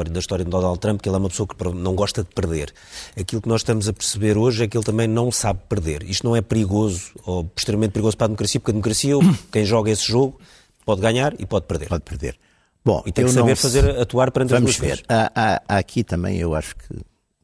da 0.09 0.19
história 0.19 0.45
de 0.45 0.49
Donald 0.49 0.79
Trump, 0.79 1.01
que 1.01 1.09
ele 1.09 1.17
é 1.17 1.19
uma 1.19 1.29
pessoa 1.29 1.45
que 1.45 1.55
não 1.73 1.93
gosta 1.93 2.23
de 2.23 2.29
perder. 2.29 2.73
Aquilo 3.19 3.41
que 3.41 3.49
nós 3.49 3.59
estamos 3.59 3.89
a 3.89 3.93
perceber 3.93 4.37
hoje 4.37 4.63
é 4.63 4.67
que 4.67 4.77
ele 4.77 4.85
também 4.85 5.09
não 5.09 5.29
sabe 5.29 5.59
perder. 5.67 6.03
Isto 6.03 6.25
não 6.25 6.37
é 6.37 6.41
perigoso 6.41 7.11
ou 7.25 7.51
extremamente 7.53 7.91
perigoso 7.91 8.15
para 8.15 8.25
a 8.25 8.29
democracia, 8.29 8.61
porque 8.61 8.71
a 8.71 8.75
democracia, 8.75 9.13
quem 9.51 9.65
joga 9.65 9.91
esse 9.91 10.07
jogo, 10.07 10.39
pode 10.85 11.01
ganhar 11.01 11.33
e 11.37 11.45
pode 11.45 11.65
perder. 11.65 11.89
Pode 11.89 12.03
perder. 12.03 12.37
Bom, 12.83 13.03
e 13.05 13.11
tem 13.11 13.25
que 13.25 13.31
saber 13.31 13.55
fazer 13.55 13.99
atuar 13.99 14.31
perante 14.31 14.49
Vamos 14.49 14.71
as 14.71 14.77
duas 14.77 14.89
ver. 14.89 15.05
Há, 15.07 15.31
há, 15.35 15.61
há, 15.67 15.77
aqui 15.77 16.03
também, 16.03 16.37
eu 16.37 16.55
acho 16.55 16.75
que 16.75 16.87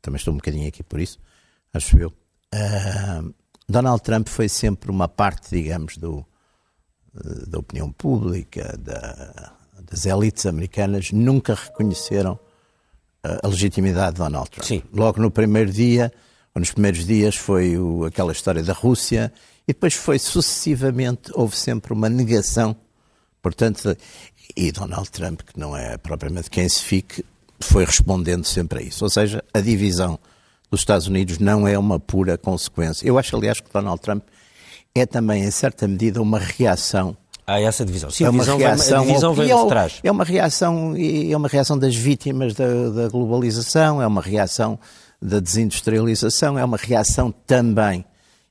também 0.01 0.17
estou 0.17 0.33
um 0.33 0.37
bocadinho 0.37 0.67
aqui 0.67 0.83
por 0.83 0.99
isso, 0.99 1.19
acho 1.73 1.97
eu. 1.99 2.09
Uh, 2.53 3.33
Donald 3.69 4.01
Trump 4.01 4.27
foi 4.27 4.49
sempre 4.49 4.89
uma 4.89 5.07
parte, 5.07 5.49
digamos, 5.49 5.97
do, 5.97 6.25
da 7.47 7.59
opinião 7.59 7.91
pública, 7.91 8.77
da, 8.79 9.53
das 9.83 10.05
elites 10.05 10.45
americanas, 10.45 11.11
nunca 11.11 11.53
reconheceram 11.53 12.39
a 13.43 13.47
legitimidade 13.47 14.13
de 14.13 14.17
Donald 14.19 14.49
Trump. 14.49 14.65
Sim. 14.65 14.83
Logo 14.93 15.21
no 15.21 15.29
primeiro 15.29 15.71
dia, 15.71 16.11
ou 16.53 16.59
nos 16.59 16.71
primeiros 16.71 17.05
dias, 17.05 17.35
foi 17.35 17.77
o, 17.77 18.05
aquela 18.05 18.31
história 18.31 18.63
da 18.63 18.73
Rússia, 18.73 19.33
e 19.67 19.73
depois 19.73 19.93
foi 19.93 20.17
sucessivamente, 20.17 21.31
houve 21.33 21.55
sempre 21.55 21.93
uma 21.93 22.09
negação. 22.09 22.75
Portanto, 23.41 23.95
e 24.57 24.71
Donald 24.71 25.09
Trump, 25.11 25.41
que 25.41 25.57
não 25.57 25.77
é 25.77 25.97
propriamente 25.97 26.49
quem 26.49 26.67
se 26.67 26.81
fique, 26.81 27.23
foi 27.59 27.85
respondendo 27.85 28.43
sempre 28.43 28.79
a 28.79 28.81
isso. 28.81 29.03
Ou 29.03 29.09
seja, 29.09 29.43
a 29.53 29.61
divisão 29.61 30.17
dos 30.71 30.81
Estados 30.81 31.05
Unidos 31.05 31.37
não 31.37 31.67
é 31.67 31.77
uma 31.77 31.99
pura 31.99 32.39
consequência. 32.39 33.07
Eu 33.07 33.19
acho, 33.19 33.35
aliás, 33.35 33.59
que 33.59 33.71
Donald 33.71 34.01
Trump 34.01 34.23
é 34.95 35.05
também, 35.05 35.43
em 35.43 35.51
certa 35.51 35.87
medida, 35.87 36.21
uma 36.21 36.39
reação 36.39 37.15
Há 37.45 37.61
essa 37.61 37.85
divisão. 37.85 38.09
Sim, 38.09 38.25
é 38.25 38.29
uma 38.29 38.43
a 38.43 38.57
reação, 38.57 38.99
vem, 38.99 39.07
a 39.07 39.07
divisão 39.07 39.33
vem 39.33 39.45
de 39.45 39.51
é 39.53 39.67
trás. 39.67 39.99
É 40.03 40.11
uma 40.11 40.25
reação, 40.25 40.93
é 40.97 41.37
uma 41.37 41.47
reação 41.47 41.79
das 41.79 41.95
vítimas 41.95 42.53
da, 42.53 42.89
da, 42.89 43.07
globalização, 43.07 44.01
é 44.01 44.07
uma 44.07 44.21
reação 44.21 44.77
da 45.21 45.39
desindustrialização, 45.39 46.59
é 46.59 46.65
uma 46.65 46.75
reação 46.75 47.31
também. 47.31 48.03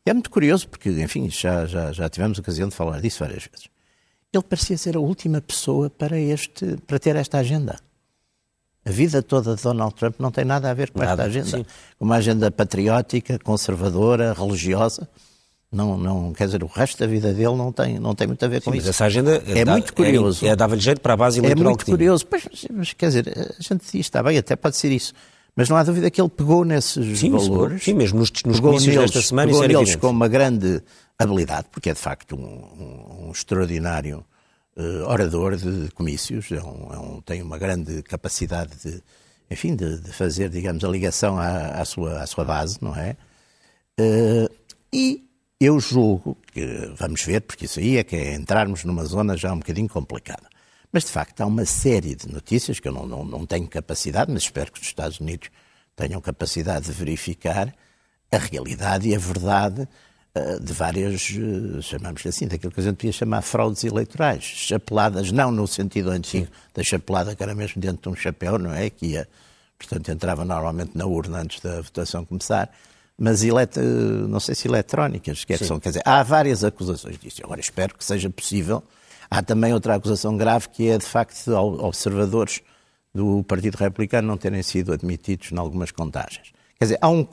É 0.06 0.14
muito 0.14 0.30
curioso 0.30 0.66
porque, 0.66 0.88
enfim, 0.88 1.28
já, 1.28 1.66
já, 1.66 1.92
já 1.92 2.08
tivemos 2.08 2.38
ocasião 2.38 2.70
de 2.70 2.74
falar 2.74 2.98
disso 3.02 3.18
várias 3.20 3.46
vezes 3.52 3.68
ele 4.32 4.42
parecia 4.42 4.76
ser 4.76 4.96
a 4.96 5.00
última 5.00 5.40
pessoa 5.40 5.88
para, 5.88 6.18
este, 6.18 6.76
para 6.86 6.98
ter 6.98 7.16
esta 7.16 7.38
agenda. 7.38 7.78
A 8.84 8.90
vida 8.90 9.20
toda 9.20 9.56
de 9.56 9.62
Donald 9.62 9.94
Trump 9.96 10.14
não 10.20 10.30
tem 10.30 10.44
nada 10.44 10.70
a 10.70 10.74
ver 10.74 10.90
com 10.90 11.00
nada, 11.00 11.10
esta 11.10 11.24
agenda. 11.24 11.58
Sim. 11.58 11.66
Uma 11.98 12.16
agenda 12.16 12.50
patriótica, 12.50 13.38
conservadora, 13.38 14.32
religiosa. 14.32 15.08
Não, 15.72 15.98
não, 15.98 16.32
quer 16.32 16.46
dizer, 16.46 16.62
o 16.62 16.68
resto 16.68 16.98
da 17.00 17.06
vida 17.06 17.32
dele 17.34 17.56
não 17.56 17.72
tem, 17.72 17.98
não 17.98 18.14
tem 18.14 18.28
muito 18.28 18.44
a 18.44 18.48
ver 18.48 18.62
com 18.62 18.70
Sim, 18.70 18.78
isso. 18.78 18.86
Mas 18.86 18.94
essa 18.94 19.04
agenda 19.06 19.42
é 19.44 19.64
dá, 19.64 19.72
muito 19.72 19.92
curioso. 19.92 20.46
É, 20.46 20.50
é 20.50 20.56
dava-lhe 20.56 20.80
jeito 20.80 21.00
para 21.00 21.14
a 21.14 21.16
base 21.16 21.40
eleitoral 21.40 21.64
É 21.64 21.68
muito 21.68 21.84
curioso. 21.84 22.24
Mas, 22.30 22.66
mas, 22.70 22.92
quer 22.92 23.08
dizer, 23.08 23.54
a 23.58 23.62
gente 23.62 23.84
diz, 23.90 24.06
está 24.06 24.22
bem, 24.22 24.38
até 24.38 24.54
pode 24.54 24.76
ser 24.76 24.92
isso. 24.92 25.12
Mas 25.56 25.70
não 25.70 25.76
há 25.78 25.82
dúvida 25.82 26.10
que 26.10 26.20
ele 26.20 26.28
pegou 26.28 26.66
nesses 26.66 27.18
sim, 27.18 27.30
valores. 27.30 27.82
Sim, 27.82 27.94
mesmo 27.94 28.18
nos, 28.18 28.30
nos 28.44 28.60
comícios 28.60 28.94
neles, 28.94 29.10
desta 29.10 29.26
semana. 29.26 29.48
Pegou 29.48 29.64
isso 29.64 29.72
neles 29.72 29.96
com 29.96 30.10
uma 30.10 30.28
grande 30.28 30.82
habilidade, 31.18 31.68
porque 31.72 31.88
é 31.88 31.94
de 31.94 31.98
facto 31.98 32.36
um, 32.36 32.44
um, 32.44 33.28
um 33.28 33.30
extraordinário 33.32 34.22
uh, 34.76 35.04
orador 35.06 35.56
de 35.56 35.90
comícios, 35.92 36.52
é 36.52 36.62
um, 36.62 36.92
é 36.92 36.98
um, 36.98 37.22
tem 37.22 37.40
uma 37.40 37.56
grande 37.56 38.02
capacidade 38.02 38.72
de, 38.84 39.02
enfim, 39.50 39.74
de, 39.74 39.98
de, 39.98 40.12
fazer, 40.12 40.50
digamos, 40.50 40.84
a 40.84 40.88
ligação 40.88 41.38
à, 41.38 41.80
à, 41.80 41.84
sua, 41.86 42.20
à 42.20 42.26
sua 42.26 42.44
base, 42.44 42.76
não 42.82 42.94
é? 42.94 43.16
Uh, 43.98 44.52
e 44.92 45.24
eu 45.58 45.80
julgo 45.80 46.36
que, 46.52 46.92
vamos 46.98 47.22
ver, 47.22 47.40
porque 47.40 47.64
isso 47.64 47.80
aí 47.80 47.96
é 47.96 48.04
que 48.04 48.14
é 48.14 48.34
entrarmos 48.34 48.84
numa 48.84 49.06
zona 49.06 49.38
já 49.38 49.54
um 49.54 49.58
bocadinho 49.58 49.88
complicada. 49.88 50.48
Mas, 50.96 51.04
de 51.04 51.10
facto, 51.10 51.42
há 51.42 51.46
uma 51.46 51.66
série 51.66 52.14
de 52.14 52.26
notícias 52.26 52.80
que 52.80 52.88
eu 52.88 52.92
não, 52.92 53.06
não, 53.06 53.22
não 53.22 53.44
tenho 53.44 53.68
capacidade, 53.68 54.32
mas 54.32 54.44
espero 54.44 54.72
que 54.72 54.80
os 54.80 54.86
Estados 54.86 55.20
Unidos 55.20 55.50
tenham 55.94 56.18
capacidade 56.22 56.86
de 56.86 56.92
verificar 56.92 57.70
a 58.32 58.38
realidade 58.38 59.06
e 59.06 59.14
a 59.14 59.18
verdade 59.18 59.86
uh, 60.34 60.58
de 60.58 60.72
várias, 60.72 61.28
uh, 61.32 61.82
chamamos 61.82 62.24
assim, 62.24 62.48
daquilo 62.48 62.72
que 62.72 62.80
a 62.80 62.82
gente 62.82 62.96
podia 62.96 63.12
chamar 63.12 63.42
fraudes 63.42 63.84
eleitorais. 63.84 64.42
Chapeladas, 64.42 65.30
não 65.30 65.52
no 65.52 65.66
sentido 65.66 66.08
antigo 66.08 66.48
da 66.72 66.82
chapelada, 66.82 67.36
que 67.36 67.42
era 67.42 67.54
mesmo 67.54 67.78
dentro 67.78 68.00
de 68.00 68.08
um 68.08 68.18
chapéu, 68.18 68.58
não 68.58 68.72
é? 68.72 68.88
Que 68.88 69.08
ia, 69.08 69.28
portanto, 69.78 70.10
entrava 70.10 70.46
normalmente 70.46 70.92
na 70.96 71.04
urna 71.04 71.40
antes 71.40 71.60
da 71.60 71.82
votação 71.82 72.24
começar 72.24 72.70
mas 73.18 73.44
elet... 73.44 73.78
não 74.28 74.40
sei 74.40 74.54
se 74.54 74.66
eletrónicas, 74.66 75.44
que, 75.44 75.52
é 75.52 75.58
que 75.58 75.64
são, 75.66 75.78
quer 75.78 75.90
dizer, 75.90 76.02
há 76.06 76.22
várias 76.22 76.64
acusações 76.64 77.18
disso. 77.18 77.42
Agora 77.44 77.60
espero 77.60 77.94
que 77.94 78.02
seja 78.02 78.30
possível. 78.30 78.82
Há 79.30 79.42
também 79.42 79.72
outra 79.72 79.94
acusação 79.94 80.36
grave 80.36 80.68
que 80.68 80.88
é 80.88 80.98
de 80.98 81.04
facto 81.04 81.50
observadores 81.52 82.60
do 83.14 83.42
Partido 83.44 83.76
Republicano 83.76 84.28
não 84.28 84.36
terem 84.36 84.62
sido 84.62 84.92
admitidos 84.92 85.50
em 85.52 85.58
algumas 85.58 85.90
contagens. 85.90 86.52
Quer 86.78 86.84
dizer, 86.84 86.98
há 87.00 87.08
um. 87.08 87.26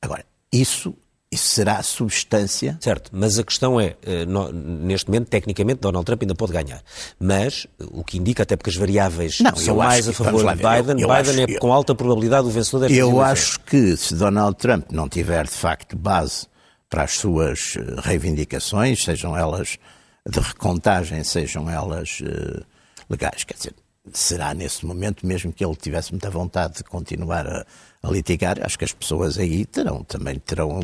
Agora, 0.00 0.24
isso 0.52 0.94
isso 1.32 1.48
será 1.48 1.80
substância. 1.80 2.76
Certo, 2.80 3.10
mas 3.14 3.38
a 3.38 3.44
questão 3.44 3.80
é, 3.80 3.96
eh, 4.02 4.26
neste 4.52 5.08
momento, 5.08 5.28
tecnicamente, 5.28 5.80
Donald 5.80 6.04
Trump 6.04 6.22
ainda 6.22 6.34
pode 6.34 6.52
ganhar. 6.52 6.82
Mas 7.20 7.68
o 7.92 8.02
que 8.02 8.18
indica, 8.18 8.42
até 8.42 8.56
porque 8.56 8.70
as 8.70 8.76
variáveis 8.76 9.38
não, 9.38 9.54
são 9.54 9.76
mais 9.76 10.08
a 10.08 10.12
favor 10.12 10.44
de 10.44 10.56
Biden, 10.56 11.00
eu, 11.00 11.08
eu 11.08 11.16
Biden 11.16 11.44
acho, 11.44 11.52
é 11.52 11.58
com 11.58 11.72
alta 11.72 11.94
probabilidade 11.94 12.48
o 12.48 12.50
vencedor 12.50 12.80
desta 12.80 12.96
Eu 12.96 13.20
acho 13.20 13.60
que 13.60 13.96
se 13.96 14.14
Donald 14.16 14.56
Trump 14.56 14.86
não 14.90 15.08
tiver, 15.08 15.44
de 15.44 15.52
facto, 15.52 15.96
base 15.96 16.48
para 16.88 17.04
as 17.04 17.12
suas 17.12 17.76
eh, 17.76 17.94
reivindicações, 17.98 19.04
sejam 19.04 19.36
elas 19.36 19.78
de 20.28 20.40
recontagem, 20.40 21.22
sejam 21.24 21.68
elas 21.68 22.20
uh, 22.20 22.64
legais, 23.08 23.44
quer 23.44 23.54
dizer, 23.54 23.74
será 24.12 24.54
nesse 24.54 24.84
momento, 24.84 25.26
mesmo 25.26 25.52
que 25.52 25.64
ele 25.64 25.76
tivesse 25.76 26.10
muita 26.10 26.30
vontade 26.30 26.78
de 26.78 26.84
continuar 26.84 27.46
a 27.46 27.66
a 28.02 28.10
litigar, 28.10 28.58
acho 28.64 28.78
que 28.78 28.84
as 28.84 28.92
pessoas 28.92 29.38
aí 29.38 29.64
terão, 29.66 30.02
também 30.02 30.38
terão, 30.38 30.80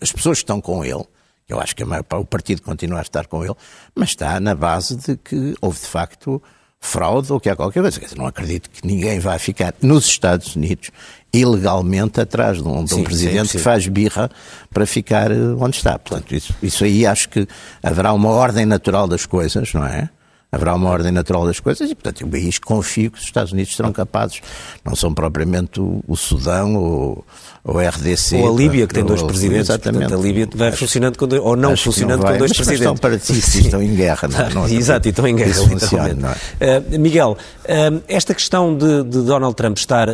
as 0.00 0.12
pessoas 0.12 0.38
que 0.38 0.44
estão 0.44 0.60
com 0.60 0.84
ele, 0.84 1.04
eu 1.48 1.58
acho 1.58 1.74
que 1.74 1.84
para 2.02 2.18
o 2.18 2.26
partido 2.26 2.60
continuar 2.60 2.98
a 2.98 3.02
estar 3.02 3.26
com 3.26 3.42
ele, 3.42 3.54
mas 3.94 4.10
está 4.10 4.38
na 4.38 4.54
base 4.54 4.96
de 4.96 5.16
que 5.16 5.54
houve 5.62 5.80
de 5.80 5.86
facto 5.86 6.42
fraude 6.80 7.32
ou 7.32 7.40
que 7.40 7.50
há 7.50 7.56
qualquer 7.56 7.82
coisa. 7.82 8.00
Não 8.16 8.26
acredito 8.26 8.70
que 8.70 8.86
ninguém 8.86 9.18
vá 9.18 9.38
ficar 9.38 9.74
nos 9.82 10.06
Estados 10.06 10.56
Unidos 10.56 10.90
ilegalmente 11.32 12.20
atrás 12.20 12.62
de 12.62 12.68
um, 12.68 12.84
de 12.84 12.94
um 12.94 12.98
sim, 12.98 13.04
presidente 13.04 13.50
que 13.50 13.58
faz 13.58 13.86
birra 13.86 14.30
para 14.72 14.86
ficar 14.86 15.30
eh, 15.30 15.36
onde 15.58 15.76
está. 15.76 15.98
Portanto, 15.98 16.34
isso, 16.34 16.54
isso 16.62 16.84
aí 16.84 17.04
acho 17.04 17.28
que 17.28 17.46
haverá 17.82 18.12
uma 18.12 18.30
ordem 18.30 18.64
natural 18.64 19.06
das 19.06 19.26
coisas, 19.26 19.72
não 19.74 19.84
é? 19.84 20.08
haverá 20.50 20.74
uma 20.74 20.88
ordem 20.88 21.12
natural 21.12 21.46
das 21.46 21.60
coisas 21.60 21.90
e, 21.90 21.94
portanto, 21.94 22.24
o 22.24 22.30
país 22.30 22.58
confio 22.58 23.10
que 23.10 23.18
os 23.18 23.24
Estados 23.24 23.52
Unidos 23.52 23.76
serão 23.76 23.92
capazes, 23.92 24.40
não 24.84 24.96
são 24.96 25.12
propriamente 25.12 25.80
o, 25.80 26.02
o 26.08 26.16
Sudão 26.16 26.74
ou, 26.74 27.24
ou 27.68 27.78
a 27.78 27.88
RDC. 27.90 28.36
Ou 28.36 28.48
a 28.48 28.56
Líbia, 28.56 28.86
que 28.86 28.94
tem 28.94 29.04
dois 29.04 29.22
presidentes. 29.22 29.68
Exatamente. 29.68 30.00
Portanto, 30.04 30.18
a 30.18 30.26
Líbia 30.26 30.48
vai 30.54 30.68
acho, 30.68 30.78
funcionando 30.78 31.18
com 31.18 31.28
dois, 31.28 31.42
ou 31.42 31.54
não 31.54 31.76
funcionando 31.76 32.22
não 32.22 32.32
com 32.32 32.38
dois 32.38 32.50
mas 32.50 32.56
presidentes. 32.56 32.80
estão 32.80 32.96
para 32.96 33.18
si, 33.18 33.60
estão 33.60 33.82
em 33.82 33.94
guerra. 33.94 34.26
Não, 34.26 34.40
é? 34.40 34.48
não 34.54 34.68
Exato, 34.68 35.06
e 35.06 35.10
estão 35.10 35.28
em 35.28 35.36
guerra, 35.36 35.52
funciona, 35.52 36.36
é? 36.60 36.78
uh, 36.78 36.98
Miguel, 36.98 37.36
uh, 37.36 38.02
esta 38.08 38.32
questão 38.32 38.74
de, 38.74 39.04
de, 39.04 39.20
Donald 39.20 39.54
Trump 39.54 39.76
estar 39.76 40.08
uh, 40.08 40.12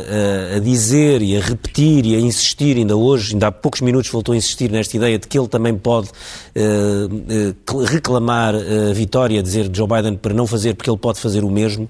a 0.56 0.58
dizer 0.58 1.22
e 1.22 1.36
a 1.36 1.40
repetir 1.40 2.04
e 2.06 2.16
a 2.16 2.18
insistir, 2.18 2.76
ainda 2.76 2.96
hoje, 2.96 3.34
ainda 3.34 3.46
há 3.46 3.52
poucos 3.52 3.80
minutos 3.82 4.10
voltou 4.10 4.32
a 4.32 4.36
insistir 4.36 4.72
nesta 4.72 4.96
ideia 4.96 5.16
de 5.16 5.28
que 5.28 5.38
ele 5.38 5.48
também 5.48 5.76
pode 5.76 6.08
reclamar 7.88 8.54
a 8.54 8.92
vitória, 8.92 9.42
dizer 9.42 9.70
Joe 9.72 9.86
Biden 9.86 10.16
para 10.16 10.34
não 10.34 10.46
fazer 10.46 10.74
porque 10.74 10.90
ele 10.90 10.98
pode 10.98 11.20
fazer 11.20 11.44
o 11.44 11.50
mesmo, 11.50 11.88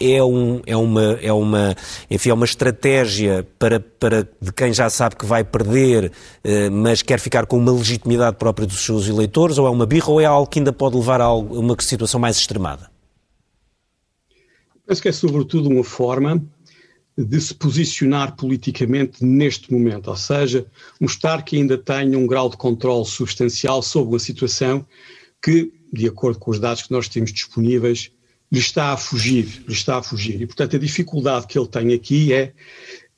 é, 0.00 0.22
um, 0.22 0.60
é, 0.66 0.76
uma, 0.76 1.18
é, 1.22 1.32
uma, 1.32 1.76
enfim, 2.10 2.30
é 2.30 2.34
uma 2.34 2.44
estratégia 2.44 3.46
para, 3.58 3.80
para 3.80 4.28
de 4.40 4.52
quem 4.52 4.67
já 4.72 4.90
sabe 4.90 5.16
que 5.16 5.26
vai 5.26 5.44
perder, 5.44 6.12
eh, 6.44 6.70
mas 6.70 7.02
quer 7.02 7.20
ficar 7.20 7.46
com 7.46 7.58
uma 7.58 7.72
legitimidade 7.72 8.36
própria 8.36 8.66
dos 8.66 8.84
seus 8.84 9.08
eleitores, 9.08 9.58
ou 9.58 9.66
é 9.66 9.70
uma 9.70 9.86
birra, 9.86 10.10
ou 10.10 10.20
é 10.20 10.24
algo 10.24 10.48
que 10.48 10.58
ainda 10.58 10.72
pode 10.72 10.96
levar 10.96 11.20
a 11.20 11.32
uma 11.32 11.76
situação 11.80 12.20
mais 12.20 12.36
extremada? 12.36 12.90
Penso 14.86 15.02
que 15.02 15.08
é 15.08 15.12
sobretudo 15.12 15.68
uma 15.68 15.84
forma 15.84 16.42
de 17.16 17.40
se 17.40 17.52
posicionar 17.52 18.36
politicamente 18.36 19.24
neste 19.24 19.72
momento, 19.72 20.08
ou 20.08 20.16
seja, 20.16 20.64
mostrar 21.00 21.42
que 21.42 21.56
ainda 21.56 21.76
tem 21.76 22.14
um 22.14 22.26
grau 22.26 22.48
de 22.48 22.56
controle 22.56 23.04
substancial 23.04 23.82
sobre 23.82 24.14
uma 24.14 24.18
situação 24.20 24.86
que, 25.42 25.72
de 25.92 26.06
acordo 26.06 26.38
com 26.38 26.52
os 26.52 26.60
dados 26.60 26.82
que 26.82 26.92
nós 26.92 27.08
temos 27.08 27.32
disponíveis, 27.32 28.12
lhe 28.50 28.60
está 28.60 28.92
a 28.92 28.96
fugir, 28.96 29.62
lhe 29.66 29.74
está 29.74 29.98
a 29.98 30.02
fugir. 30.02 30.40
E, 30.40 30.46
portanto, 30.46 30.76
a 30.76 30.78
dificuldade 30.78 31.46
que 31.46 31.58
ele 31.58 31.68
tem 31.68 31.92
aqui 31.92 32.32
é 32.32 32.52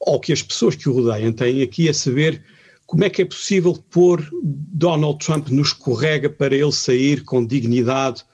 ou 0.00 0.18
que 0.18 0.32
as 0.32 0.42
pessoas 0.42 0.74
que 0.74 0.88
o 0.88 0.92
rodeiam 0.92 1.32
têm 1.32 1.62
aqui 1.62 1.88
a 1.88 1.94
saber 1.94 2.42
como 2.86 3.04
é 3.04 3.10
que 3.10 3.22
é 3.22 3.24
possível 3.24 3.74
pôr 3.90 4.28
Donald 4.42 5.24
Trump 5.24 5.48
no 5.48 5.62
escorrega 5.62 6.28
para 6.28 6.56
ele 6.56 6.72
sair 6.72 7.22
com 7.22 7.46
dignidade 7.46 8.24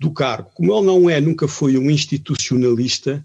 do 0.00 0.10
cargo. 0.10 0.50
Como 0.54 0.74
ele 0.74 0.86
não 0.86 1.08
é, 1.08 1.20
nunca 1.20 1.46
foi 1.46 1.78
um 1.78 1.88
institucionalista, 1.88 3.24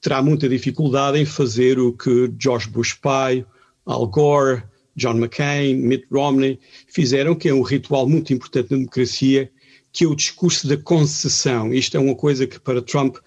terá 0.00 0.22
muita 0.22 0.48
dificuldade 0.48 1.18
em 1.18 1.26
fazer 1.26 1.78
o 1.78 1.92
que 1.92 2.32
George 2.40 2.70
Bush 2.70 2.94
pai, 2.94 3.44
Al 3.84 4.06
Gore, 4.06 4.62
John 4.96 5.18
McCain, 5.18 5.74
Mitt 5.74 6.06
Romney 6.10 6.58
fizeram, 6.88 7.34
que 7.34 7.48
é 7.48 7.54
um 7.54 7.62
ritual 7.62 8.08
muito 8.08 8.32
importante 8.32 8.70
na 8.70 8.78
democracia, 8.78 9.50
que 9.92 10.04
é 10.04 10.08
o 10.08 10.14
discurso 10.14 10.66
da 10.66 10.76
concessão. 10.76 11.72
Isto 11.72 11.96
é 11.96 12.00
uma 12.00 12.14
coisa 12.14 12.46
que 12.46 12.58
para 12.58 12.80
Trump 12.80 13.16
um, 13.16 13.20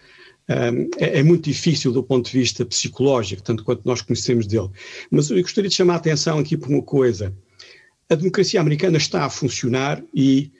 é, 0.48 1.20
é, 1.20 1.24
muito 1.24 1.44
difícil 1.44 1.92
do 1.92 2.01
ponto 2.01 2.32
de 2.32 2.38
vista 2.38 2.66
psicológico, 2.66 3.44
tanto 3.44 3.63
quanto 3.63 3.82
nós 3.84 4.01
conhecemos 4.01 4.48
dele. 4.48 4.70
Mas 5.12 5.30
eu 5.30 5.42
gostaria 5.42 5.70
de 5.70 5.75
chamar 5.75 5.96
a 5.96 5.98
atenção 5.98 6.39
aqui 6.39 6.56
por 6.56 6.70
uma 6.70 6.82
coisa. 6.82 7.34
A 8.10 8.16
democracia 8.16 8.62
americana 8.62 8.98
está 8.98 9.25
a 9.25 9.30
funcionar 9.30 10.01
e, 10.13 10.51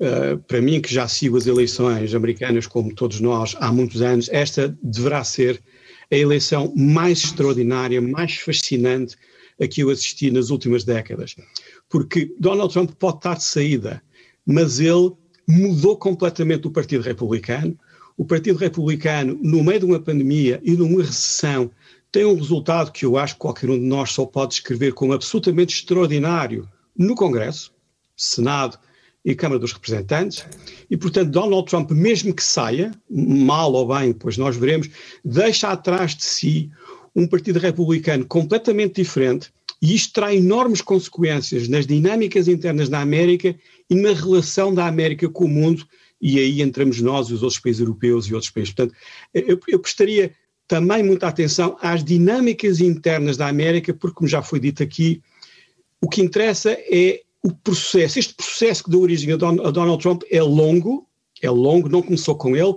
uh, 0.00 0.38
para 0.46 0.62
mim, 0.62 0.80
que 0.80 0.92
já 0.92 1.06
sigo 1.06 1.36
as 1.36 1.46
eleições 1.46 2.14
americanas, 2.14 2.66
como 2.66 2.94
todos 2.94 3.20
nós, 3.20 3.54
há 3.60 3.70
muitos 3.70 4.00
anos, 4.00 4.30
esta 4.32 4.74
deverá 4.82 5.22
ser 5.22 5.62
a 6.10 6.16
eleição 6.16 6.72
mais 6.74 7.24
extraordinária, 7.24 8.00
mais 8.00 8.36
fascinante 8.36 9.16
a 9.60 9.68
que 9.68 9.82
eu 9.82 9.90
assisti 9.90 10.30
nas 10.30 10.48
últimas 10.48 10.84
décadas. 10.84 11.36
Porque 11.90 12.34
Donald 12.40 12.72
Trump 12.72 12.92
pode 12.92 13.18
estar 13.18 13.34
de 13.34 13.44
saída, 13.44 14.02
mas 14.46 14.80
ele 14.80 15.12
mudou 15.46 15.98
completamente 15.98 16.66
o 16.66 16.70
Partido 16.70 17.02
Republicano, 17.02 17.78
o 18.16 18.24
Partido 18.24 18.58
Republicano, 18.58 19.38
no 19.42 19.62
meio 19.62 19.80
de 19.80 19.86
uma 19.86 20.00
pandemia 20.00 20.60
e 20.62 20.72
numa 20.72 21.02
recessão, 21.02 21.70
tem 22.12 22.24
um 22.24 22.36
resultado 22.36 22.92
que 22.92 23.04
eu 23.04 23.18
acho 23.18 23.34
que 23.34 23.40
qualquer 23.40 23.68
um 23.68 23.78
de 23.78 23.84
nós 23.84 24.12
só 24.12 24.24
pode 24.24 24.50
descrever 24.50 24.92
como 24.92 25.12
absolutamente 25.12 25.74
extraordinário 25.74 26.68
no 26.96 27.16
Congresso, 27.16 27.72
Senado 28.16 28.78
e 29.24 29.34
Câmara 29.34 29.58
dos 29.58 29.72
Representantes, 29.72 30.46
e 30.88 30.96
portanto 30.96 31.30
Donald 31.30 31.68
Trump, 31.68 31.90
mesmo 31.90 32.32
que 32.32 32.44
saia, 32.44 32.92
mal 33.10 33.72
ou 33.72 33.88
bem, 33.88 34.12
pois 34.12 34.36
nós 34.36 34.56
veremos, 34.56 34.88
deixa 35.24 35.70
atrás 35.70 36.14
de 36.14 36.24
si 36.24 36.70
um 37.16 37.26
Partido 37.26 37.58
Republicano 37.58 38.24
completamente 38.26 39.02
diferente, 39.02 39.50
e 39.82 39.94
isto 39.94 40.12
terá 40.14 40.34
enormes 40.34 40.80
consequências 40.80 41.68
nas 41.68 41.86
dinâmicas 41.86 42.48
internas 42.48 42.88
da 42.88 43.00
América 43.00 43.56
e 43.90 43.94
na 43.94 44.12
relação 44.12 44.72
da 44.72 44.86
América 44.86 45.28
com 45.28 45.46
o 45.46 45.48
mundo, 45.48 45.86
e 46.24 46.38
aí 46.38 46.62
entramos 46.62 47.02
nós 47.02 47.28
e 47.28 47.34
os 47.34 47.42
outros 47.42 47.60
países 47.60 47.82
europeus 47.82 48.24
e 48.24 48.32
outros 48.32 48.50
países. 48.50 48.72
Portanto, 48.72 48.96
eu, 49.34 49.60
eu 49.68 49.78
prestaria 49.78 50.34
também 50.66 51.02
muita 51.02 51.28
atenção 51.28 51.76
às 51.82 52.02
dinâmicas 52.02 52.80
internas 52.80 53.36
da 53.36 53.46
América, 53.46 53.92
porque, 53.92 54.16
como 54.16 54.26
já 54.26 54.40
foi 54.40 54.58
dito 54.58 54.82
aqui, 54.82 55.22
o 56.00 56.08
que 56.08 56.22
interessa 56.22 56.72
é 56.90 57.20
o 57.42 57.52
processo. 57.52 58.18
Este 58.18 58.32
processo 58.32 58.84
que 58.84 58.90
deu 58.90 59.02
origem 59.02 59.34
a, 59.34 59.36
Don, 59.36 59.60
a 59.66 59.70
Donald 59.70 60.02
Trump 60.02 60.22
é 60.30 60.42
longo, 60.42 61.06
é 61.42 61.50
longo, 61.50 61.90
não 61.90 62.00
começou 62.00 62.34
com 62.36 62.56
ele. 62.56 62.74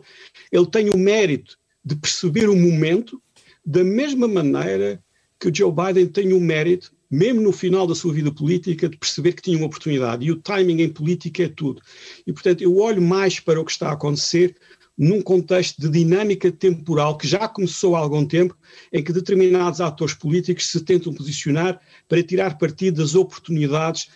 Ele 0.52 0.68
tem 0.68 0.90
o 0.90 0.98
mérito 0.98 1.58
de 1.86 1.96
perceber 1.96 2.50
o 2.50 2.56
momento 2.56 3.22
da 3.66 3.82
mesma 3.82 4.28
maneira 4.28 5.02
que 5.40 5.48
o 5.48 5.56
Joe 5.56 5.72
Biden 5.72 6.08
tem 6.08 6.34
o 6.34 6.40
mérito 6.42 6.92
mesmo 7.10 7.42
no 7.42 7.52
final 7.52 7.88
da 7.88 7.96
sua 7.96 8.14
vida 8.14 8.32
política, 8.32 8.90
de 8.90 8.98
perceber 8.98 9.34
que 9.34 9.42
tinha 9.42 9.58
uma 9.58 9.68
oportunidade. 9.68 10.26
E 10.26 10.32
o 10.32 10.42
timing 10.42 10.82
em 10.82 10.90
política 10.90 11.44
é 11.44 11.48
tudo. 11.48 11.82
E, 12.26 12.34
portanto, 12.34 12.62
eu 12.62 12.78
olho 12.78 13.02
mais 13.02 13.40
para 13.40 13.60
o 13.60 13.66
que 13.66 13.72
está 13.72 13.90
a 13.90 13.94
acontecer 13.94 14.56
num 14.98 15.22
contexto 15.22 15.80
de 15.80 15.90
dinâmica 15.90 16.52
temporal 16.52 17.18
que 17.18 17.28
já 17.28 17.48
começou 17.48 17.96
há 17.96 18.00
algum 18.00 18.26
tempo, 18.26 18.58
em 18.92 19.04
que 19.04 19.14
determinados 19.14 19.80
atores 19.80 20.16
políticos 20.16 20.68
se 20.68 20.84
tentam 20.84 21.14
posicionar 21.14 21.80
para 22.08 22.24
tirar 22.24 22.58
partido 22.58 23.02
das 23.02 23.14
oportunidades 23.14 24.10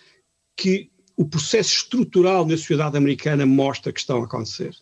que 0.56 0.90
o 1.16 1.24
processo 1.24 1.76
estrutural 1.76 2.44
na 2.44 2.56
sociedade 2.56 2.96
americana 2.96 3.46
mostra 3.46 3.92
que 3.92 4.00
estão 4.00 4.22
a 4.22 4.24
acontecer. 4.24 4.74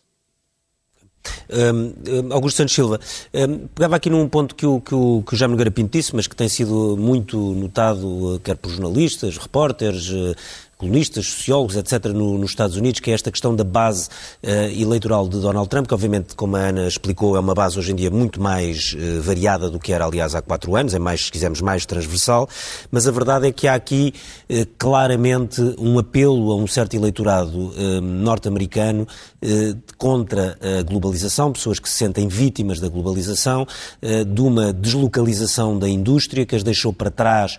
Um, 1.49 2.33
Augusto 2.33 2.57
Santos 2.57 2.73
Silva, 2.73 2.99
um, 3.33 3.67
pegava 3.67 3.95
aqui 3.95 4.09
num 4.09 4.27
ponto 4.27 4.55
que 4.55 4.65
o, 4.65 4.79
que, 4.79 4.95
o, 4.95 5.23
que 5.27 5.33
o 5.33 5.37
Jaime 5.37 5.51
Nogueira 5.51 5.71
Pinto 5.71 5.97
disse, 5.97 6.15
mas 6.15 6.27
que 6.27 6.35
tem 6.35 6.47
sido 6.47 6.95
muito 6.97 7.37
notado, 7.53 8.39
quer 8.43 8.55
por 8.55 8.71
jornalistas, 8.71 9.37
repórteres, 9.37 10.11
colunistas, 10.81 11.27
sociólogos, 11.27 11.75
etc., 11.75 12.05
no, 12.05 12.39
nos 12.39 12.49
Estados 12.49 12.75
Unidos, 12.75 12.99
que 12.99 13.11
é 13.11 13.13
esta 13.13 13.29
questão 13.29 13.55
da 13.55 13.63
base 13.63 14.09
uh, 14.43 14.49
eleitoral 14.81 15.27
de 15.27 15.39
Donald 15.39 15.69
Trump, 15.69 15.85
que 15.85 15.93
obviamente, 15.93 16.33
como 16.35 16.55
a 16.55 16.59
Ana 16.59 16.87
explicou, 16.87 17.35
é 17.35 17.39
uma 17.39 17.53
base 17.53 17.77
hoje 17.77 17.91
em 17.91 17.95
dia 17.95 18.09
muito 18.09 18.41
mais 18.41 18.95
uh, 18.95 19.21
variada 19.21 19.69
do 19.69 19.79
que 19.79 19.93
era, 19.93 20.05
aliás, 20.05 20.33
há 20.33 20.41
quatro 20.41 20.75
anos, 20.75 20.95
é 20.95 20.99
mais, 20.99 21.25
se 21.25 21.31
quisermos, 21.31 21.61
mais 21.61 21.85
transversal, 21.85 22.49
mas 22.89 23.07
a 23.07 23.11
verdade 23.11 23.47
é 23.47 23.51
que 23.51 23.67
há 23.67 23.75
aqui 23.75 24.11
uh, 24.49 24.65
claramente 24.79 25.61
um 25.77 25.99
apelo 25.99 26.51
a 26.51 26.55
um 26.55 26.65
certo 26.65 26.95
eleitorado 26.95 27.71
norte-americano 28.01 29.07
contra 29.97 30.57
a 30.61 30.83
globalização, 30.83 31.51
pessoas 31.51 31.79
que 31.79 31.89
se 31.89 31.95
sentem 31.95 32.27
vítimas 32.27 32.79
da 32.79 32.87
globalização, 32.87 33.67
de 34.27 34.41
uma 34.41 34.71
deslocalização 34.71 35.77
da 35.77 35.89
indústria 35.89 36.45
que 36.45 36.55
as 36.55 36.63
deixou 36.63 36.93
para 36.93 37.09
trás, 37.09 37.57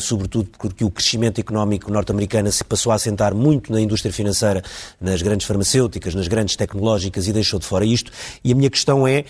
sobretudo 0.00 0.50
porque 0.58 0.84
o 0.84 0.90
crescimento 0.90 1.40
económico 1.40 1.90
norte-americano 1.90 2.52
se 2.52 2.62
passou 2.62 2.92
a 2.92 2.96
assentar 2.96 3.34
muito 3.34 3.72
na 3.72 3.80
indústria 3.80 4.12
financeira, 4.12 4.62
nas 5.00 5.22
grandes 5.22 5.46
farmacêuticas, 5.46 6.14
nas 6.14 6.28
grandes 6.28 6.56
tecnológicas 6.56 7.26
e 7.26 7.32
deixou 7.32 7.58
de 7.58 7.66
fora 7.66 7.84
isto. 7.84 8.12
E 8.44 8.52
a 8.52 8.54
minha 8.54 8.70
questão 8.70 9.06
é. 9.06 9.24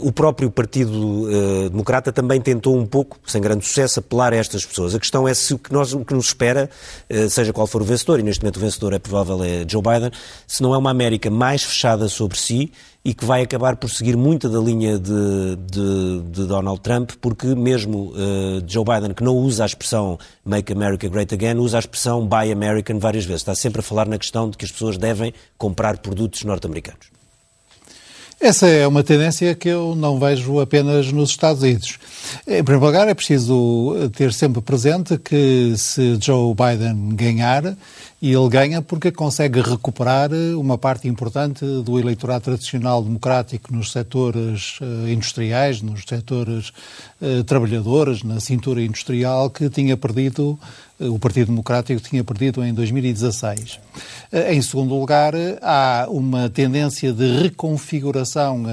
O 0.00 0.10
próprio 0.10 0.50
Partido 0.50 0.92
uh, 0.92 1.70
Democrata 1.70 2.12
também 2.12 2.40
tentou 2.40 2.76
um 2.76 2.84
pouco, 2.84 3.16
sem 3.26 3.40
grande 3.40 3.64
sucesso, 3.64 4.00
apelar 4.00 4.32
a 4.32 4.36
estas 4.36 4.66
pessoas. 4.66 4.92
A 4.92 4.98
questão 4.98 5.26
é 5.28 5.32
se 5.32 5.54
o 5.54 5.58
que, 5.58 5.72
nós, 5.72 5.92
o 5.92 6.04
que 6.04 6.12
nos 6.12 6.26
espera, 6.26 6.68
uh, 7.08 7.30
seja 7.30 7.52
qual 7.52 7.66
for 7.66 7.80
o 7.80 7.84
vencedor, 7.84 8.18
e 8.18 8.22
neste 8.24 8.42
momento 8.42 8.56
o 8.56 8.60
vencedor 8.60 8.92
é 8.92 8.98
provável 8.98 9.44
é 9.44 9.64
Joe 9.68 9.80
Biden, 9.80 10.10
se 10.48 10.62
não 10.64 10.74
é 10.74 10.78
uma 10.78 10.90
América 10.90 11.30
mais 11.30 11.62
fechada 11.62 12.08
sobre 12.08 12.36
si 12.36 12.72
e 13.04 13.14
que 13.14 13.24
vai 13.24 13.42
acabar 13.42 13.76
por 13.76 13.88
seguir 13.88 14.16
muita 14.16 14.48
da 14.48 14.58
linha 14.58 14.98
de, 14.98 15.56
de, 15.70 16.22
de 16.30 16.46
Donald 16.46 16.80
Trump, 16.80 17.12
porque 17.20 17.54
mesmo 17.54 18.12
uh, 18.12 18.64
Joe 18.66 18.84
Biden, 18.84 19.14
que 19.14 19.22
não 19.22 19.36
usa 19.36 19.62
a 19.62 19.66
expressão 19.66 20.18
Make 20.44 20.72
America 20.72 21.06
Great 21.08 21.32
Again, 21.32 21.58
usa 21.58 21.76
a 21.76 21.80
expressão 21.80 22.26
Buy 22.26 22.50
American 22.50 22.98
várias 22.98 23.24
vezes. 23.24 23.42
Está 23.42 23.54
sempre 23.54 23.78
a 23.78 23.82
falar 23.82 24.08
na 24.08 24.18
questão 24.18 24.50
de 24.50 24.56
que 24.56 24.64
as 24.64 24.72
pessoas 24.72 24.98
devem 24.98 25.32
comprar 25.56 25.98
produtos 25.98 26.42
norte-americanos. 26.42 27.13
Essa 28.40 28.66
é 28.66 28.86
uma 28.86 29.02
tendência 29.02 29.54
que 29.54 29.68
eu 29.68 29.94
não 29.94 30.18
vejo 30.18 30.60
apenas 30.60 31.10
nos 31.12 31.30
Estados 31.30 31.62
Unidos. 31.62 31.98
Em 32.46 32.62
primeiro 32.62 32.84
lugar, 32.86 33.08
é 33.08 33.14
preciso 33.14 34.10
ter 34.16 34.32
sempre 34.32 34.60
presente 34.60 35.16
que 35.18 35.74
se 35.76 36.18
Joe 36.20 36.54
Biden 36.54 37.14
ganhar, 37.14 37.76
e 38.24 38.32
ele 38.32 38.48
ganha 38.48 38.80
porque 38.80 39.12
consegue 39.12 39.60
recuperar 39.60 40.32
uma 40.58 40.78
parte 40.78 41.06
importante 41.06 41.62
do 41.82 42.00
eleitorado 42.00 42.44
tradicional 42.44 43.02
democrático 43.02 43.70
nos 43.70 43.92
setores 43.92 44.80
uh, 44.80 45.06
industriais, 45.06 45.82
nos 45.82 46.04
setores 46.08 46.72
uh, 47.20 47.44
trabalhadores, 47.44 48.22
na 48.22 48.40
cintura 48.40 48.80
industrial, 48.80 49.50
que 49.50 49.68
tinha 49.68 49.94
perdido, 49.94 50.58
o 50.98 51.18
Partido 51.18 51.48
Democrático 51.48 52.00
tinha 52.00 52.24
perdido 52.24 52.64
em 52.64 52.72
2016. 52.72 53.78
Em 54.32 54.62
segundo 54.62 54.98
lugar, 54.98 55.34
há 55.60 56.06
uma 56.08 56.48
tendência 56.48 57.12
de 57.12 57.42
reconfiguração 57.42 58.64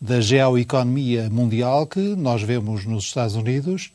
da 0.00 0.20
geoeconomia 0.20 1.30
mundial 1.30 1.86
que 1.86 2.00
nós 2.00 2.42
vemos 2.42 2.84
nos 2.84 3.04
Estados 3.04 3.36
Unidos 3.36 3.92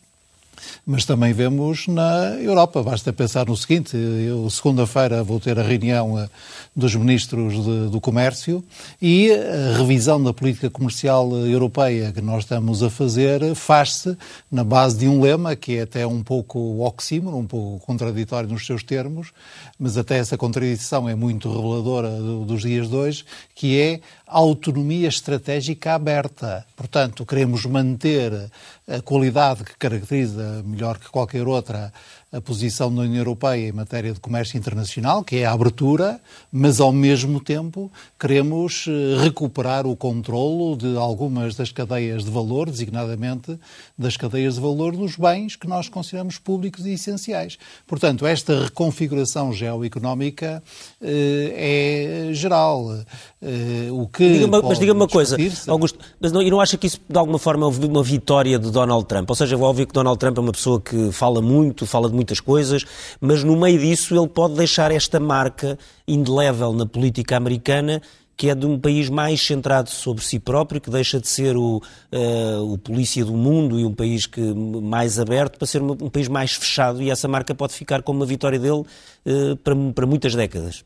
mas 0.86 1.06
também 1.06 1.34
vemos 1.34 1.88
na 1.88 2.36
Europa. 2.40 2.82
Basta 2.84 3.14
pensar 3.14 3.46
no 3.46 3.56
seguinte: 3.56 3.96
eu, 3.96 4.50
segunda-feira, 4.50 5.24
vou 5.24 5.40
ter 5.40 5.58
a 5.60 5.64
reunião 5.64 6.20
eh, 6.20 6.30
dos 6.76 6.96
ministros 6.96 7.54
de, 7.64 7.90
do 7.90 8.02
Comércio 8.02 8.64
e 9.02 9.32
a 9.32 9.78
revisão 9.78 10.22
da 10.22 10.34
política 10.34 10.70
comercial 10.70 11.32
europeia 11.46 12.12
que 12.12 12.22
nós 12.22 12.44
estamos 12.44 12.82
a 12.82 12.90
fazer 12.90 13.54
faz-se 13.54 14.18
na 14.52 14.64
base 14.64 14.98
de 14.98 15.08
um 15.08 15.22
lema 15.22 15.56
que 15.56 15.78
é 15.78 15.82
até 15.82 16.08
um 16.08 16.24
pouco 16.24 16.84
oxímoro, 16.84 17.38
um 17.38 17.46
pouco 17.46 17.86
contraditório 17.86 18.50
nos 18.50 18.66
seus 18.66 18.82
termos, 18.84 19.32
mas 19.78 19.98
até 19.98 20.18
essa 20.18 20.38
contradição 20.38 21.08
é 21.08 21.14
muito 21.14 21.48
reveladora 21.48 22.10
dos 22.10 22.62
dias 22.62 22.90
de 22.90 22.96
hoje, 22.96 23.26
que 23.54 23.80
é 23.80 24.00
autonomia 24.26 25.08
estratégica 25.08 25.94
aberta. 25.94 26.66
Portanto, 26.76 27.26
queremos 27.26 27.66
manter 27.66 28.50
a 28.88 29.02
qualidade 29.02 29.64
que 29.64 29.78
caracteriza 29.78 30.64
melhor 30.66 30.98
que 30.98 31.10
qualquer 31.10 31.48
outra 31.48 31.94
a 32.34 32.42
posição 32.42 32.94
da 32.94 33.04
União 33.04 33.20
Europeia 33.20 33.70
em 33.70 33.72
matéria 33.72 34.12
de 34.12 34.20
comércio 34.20 34.58
internacional, 34.58 35.24
que 35.24 35.38
é 35.38 35.46
a 35.46 35.52
abertura, 35.52 36.20
mas 36.52 36.80
ao 36.80 36.92
mesmo 36.92 37.40
tempo 37.40 37.92
queremos 38.20 38.86
eh, 38.88 39.22
recuperar 39.22 39.86
o 39.86 39.96
controlo 39.96 40.76
de 40.76 40.98
algumas 40.98 41.54
das 41.56 41.72
cadeias 41.72 42.26
de 42.26 42.32
valor, 42.32 42.72
designadamente 42.72 43.60
das 43.96 44.18
cadeias 44.18 44.56
de 44.56 44.62
valor 44.62 44.98
dos 44.98 45.16
bens 45.16 45.56
que 45.56 45.68
nós 45.68 45.88
consideramos 45.88 46.40
públicos 46.40 46.88
e 46.88 46.94
essenciais. 46.94 47.60
Portanto, 47.86 48.26
esta 48.26 48.64
reconfiguração 48.64 49.54
geoeconómica 49.54 50.64
eh, 51.00 52.30
é 52.30 52.34
geral. 52.34 52.98
Eh, 53.44 53.92
o 53.92 54.08
que 54.08 54.40
diga 54.40 54.48
mas 54.48 54.80
diga-me 54.80 55.02
uma 55.02 55.08
coisa, 55.08 55.38
Augusto, 55.68 56.00
mas 56.20 56.32
não, 56.32 56.42
e 56.42 56.50
não 56.50 56.60
acha 56.60 56.78
que 56.78 56.88
isso 56.88 57.00
de 57.08 57.20
alguma 57.20 57.38
forma 57.38 57.68
é 57.68 57.86
uma 57.86 58.02
vitória 58.02 58.58
de 58.58 58.72
Donald 58.72 59.06
Trump? 59.06 59.30
Ou 59.30 59.36
seja, 59.36 59.56
é 59.56 59.60
óbvio 59.60 59.86
que 59.86 59.94
Donald 59.94 60.18
Trump 60.18 60.36
é 60.38 60.42
uma 60.42 60.52
pessoa 60.52 60.82
que 60.82 61.12
fala 61.12 61.42
muito, 61.42 61.86
fala 61.86 62.10
de 62.10 62.23
muitas 62.24 62.40
coisas, 62.40 62.86
mas 63.20 63.44
no 63.44 63.56
meio 63.56 63.80
disso 63.80 64.16
ele 64.16 64.28
pode 64.28 64.56
deixar 64.56 64.92
esta 64.92 65.20
marca 65.20 65.78
indelével 66.08 66.74
na 66.74 66.86
política 66.86 67.38
americana 67.38 68.02
que 68.36 68.50
é 68.50 68.56
de 68.56 68.66
um 68.66 68.80
país 68.80 69.10
mais 69.10 69.46
centrado 69.46 69.90
sobre 69.90 70.24
si 70.24 70.40
próprio, 70.40 70.82
que 70.82 70.90
deixa 70.90 71.20
de 71.20 71.28
ser 71.28 71.56
o, 71.56 71.78
uh, 71.78 72.74
o 72.74 72.78
polícia 72.78 73.24
do 73.24 73.34
mundo 73.34 73.80
e 73.80 73.86
um 73.86 73.94
país 73.94 74.26
que, 74.26 74.42
mais 74.42 75.20
aberto 75.20 75.58
para 75.58 75.68
ser 75.68 75.82
um, 75.82 75.92
um 75.92 76.10
país 76.10 76.28
mais 76.28 76.54
fechado 76.54 77.02
e 77.02 77.12
essa 77.12 77.28
marca 77.28 77.54
pode 77.54 77.74
ficar 77.74 78.02
como 78.02 78.20
uma 78.20 78.26
vitória 78.26 78.60
dele 78.60 78.82
uh, 79.26 79.56
para, 79.64 79.76
para 79.94 80.08
muitas 80.08 80.34
décadas. 80.34 80.84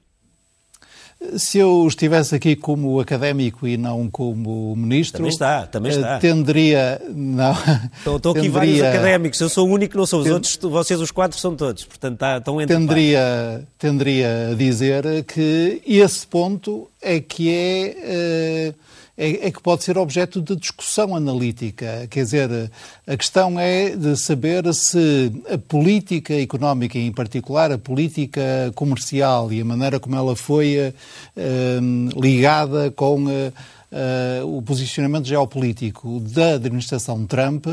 Se 1.35 1.57
eu 1.57 1.85
estivesse 1.87 2.35
aqui 2.35 2.55
como 2.55 2.99
académico 2.99 3.67
e 3.67 3.75
não 3.75 4.07
como 4.09 4.75
ministro. 4.75 5.17
Também 5.17 5.31
está, 5.31 5.65
também 5.65 5.91
está. 5.91 6.15
Eh, 6.15 6.19
tenderia. 6.19 7.01
Não, 7.09 7.51
estou, 7.97 8.17
estou 8.17 8.31
aqui 8.33 8.41
tenderia, 8.41 8.51
vários 8.51 8.81
académicos, 8.81 9.41
eu 9.41 9.49
sou 9.49 9.67
o 9.67 9.71
único 9.71 9.97
não 9.97 10.05
sou. 10.05 10.21
Os 10.21 10.29
outros, 10.29 10.57
vocês, 10.61 11.01
os 11.01 11.09
quatro, 11.09 11.39
são 11.39 11.55
todos. 11.55 11.85
Portanto, 11.85 12.13
está, 12.13 12.37
estão 12.37 12.61
entre 12.61 12.75
tenderia, 12.75 13.67
tenderia 13.79 14.49
a 14.51 14.53
dizer 14.53 15.23
que 15.23 15.81
esse 15.85 16.25
ponto 16.27 16.87
é 17.01 17.19
que 17.19 17.51
é. 17.51 18.73
Uh, 18.75 18.96
é, 19.17 19.47
é, 19.47 19.51
que 19.51 19.61
pode 19.61 19.83
ser 19.83 19.97
objeto 19.97 20.39
de 20.41 20.55
discussão 20.55 21.15
analítica. 21.15 22.07
Quer 22.09 22.23
dizer, 22.23 22.71
a 23.07 23.17
questão 23.17 23.59
é 23.59 23.95
de 23.95 24.15
saber 24.15 24.71
se 24.73 25.31
a 25.51 25.57
política 25.57 26.39
económica, 26.39 26.99
em 26.99 27.11
particular 27.11 27.71
a 27.71 27.77
política 27.77 28.71
comercial 28.75 29.51
e 29.51 29.61
a 29.61 29.65
maneira 29.65 29.99
como 29.99 30.15
ela 30.15 30.35
foi 30.35 30.77
uh, 30.77 32.21
ligada 32.21 32.91
com 32.91 33.23
uh, 33.23 33.53
uh, 33.91 34.57
o 34.57 34.61
posicionamento 34.61 35.25
geopolítico 35.25 36.19
da 36.19 36.53
administração 36.53 37.25
Trump, 37.25 37.65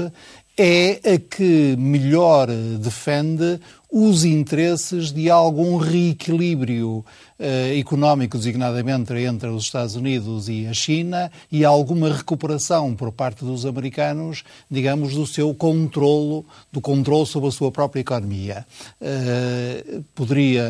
é 0.57 1.01
a 1.15 1.19
que 1.19 1.77
melhor 1.77 2.49
defende 2.79 3.61
os 3.97 4.25
interesses 4.25 5.13
de 5.13 5.31
algum 5.31 5.77
reequilíbrio 5.77 7.05
eh, 7.39 7.79
económico, 7.79 8.37
designadamente 8.37 9.13
entre 9.13 9.49
os 9.49 9.63
Estados 9.63 9.95
Unidos 9.95 10.49
e 10.49 10.67
a 10.67 10.75
China, 10.75 11.31
e 11.51 11.65
alguma 11.65 12.13
recuperação 12.13 12.97
por 12.97 13.13
parte 13.13 13.45
dos 13.45 13.65
americanos, 13.65 14.43
digamos, 14.69 15.15
do 15.15 15.25
seu 15.25 15.55
controlo, 15.55 16.45
do 16.73 16.81
controle 16.81 17.25
sobre 17.25 17.51
a 17.51 17.53
sua 17.53 17.71
própria 17.71 18.01
economia. 18.01 18.67
Eh, 19.01 20.01
poderia, 20.13 20.67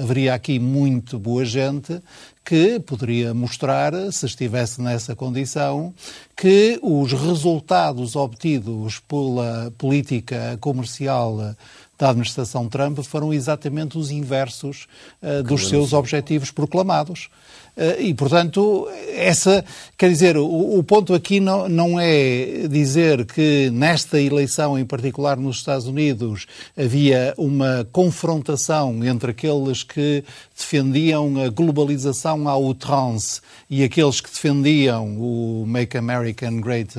haveria 0.00 0.32
aqui 0.32 0.58
muito 0.58 1.18
boa 1.18 1.44
gente 1.44 2.00
que 2.44 2.78
poderia 2.78 3.32
mostrar, 3.32 3.92
se 4.12 4.26
estivesse 4.26 4.80
nessa 4.82 5.16
condição, 5.16 5.94
que 6.36 6.78
os 6.82 7.10
resultados 7.12 8.14
obtidos 8.16 9.00
pela 9.00 9.72
política 9.78 10.58
comercial 10.60 11.56
da 11.98 12.10
administração 12.10 12.68
Trump 12.68 12.98
foram 13.00 13.32
exatamente 13.32 13.96
os 13.96 14.10
inversos 14.10 14.86
uh, 15.22 15.42
dos 15.42 15.68
seus 15.68 15.92
objetivos 15.92 16.50
proclamados. 16.50 17.28
Eh, 17.76 18.02
e, 18.02 18.14
portanto, 18.14 18.88
essa, 19.12 19.64
quer 19.98 20.08
dizer, 20.08 20.36
o, 20.36 20.78
o, 20.78 20.82
ponto 20.84 21.12
aqui 21.12 21.40
não, 21.40 21.68
não 21.68 21.98
é 21.98 22.68
dizer 22.68 23.24
que 23.26 23.68
nesta 23.70 24.20
eleição, 24.20 24.78
em 24.78 24.84
particular 24.84 25.36
nos 25.36 25.56
Estados 25.56 25.86
Unidos, 25.86 26.46
havia 26.76 27.34
uma 27.36 27.86
confrontação 27.90 29.04
entre 29.04 29.32
aqueles 29.32 29.82
que 29.82 30.22
defendiam 30.56 31.42
a 31.42 31.48
globalização 31.48 32.48
à 32.48 32.52
outrance 32.52 33.40
e 33.68 33.82
aqueles 33.82 34.20
que 34.20 34.30
defendiam 34.30 35.16
o 35.18 35.64
Make 35.66 35.96
America 35.96 36.48
Great 36.50 36.94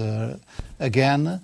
Again, 0.77 1.39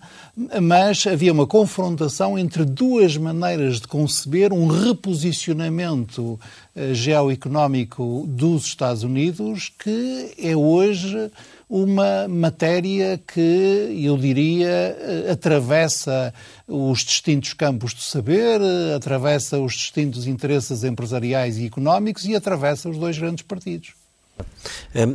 mas 0.61 1.05
havia 1.05 1.33
uma 1.33 1.45
confrontação 1.45 2.39
entre 2.39 2.63
duas 2.63 3.17
maneiras 3.17 3.81
de 3.81 3.87
conceber 3.87 4.53
um 4.53 4.67
reposicionamento 4.67 6.39
eh, 6.75 6.93
geoeconómico 6.93 8.25
dos 8.27 8.65
Estados 8.65 9.03
Unidos 9.03 9.71
que 9.77 10.33
é 10.37 10.55
hoje 10.55 11.29
uma 11.69 12.27
matéria 12.27 13.17
que, 13.17 14.01
eu 14.03 14.17
diria, 14.17 14.67
eh, 14.67 15.31
atravessa 15.31 16.33
os 16.67 16.99
distintos 16.99 17.53
campos 17.53 17.93
do 17.93 18.01
saber, 18.01 18.59
atravessa 18.95 19.59
os 19.59 19.73
distintos 19.73 20.27
interesses 20.27 20.83
empresariais 20.83 21.57
e 21.57 21.65
económicos 21.65 22.25
e 22.25 22.35
atravessa 22.35 22.89
os 22.89 22.97
dois 22.97 23.17
grandes 23.17 23.43
partidos. 23.43 24.00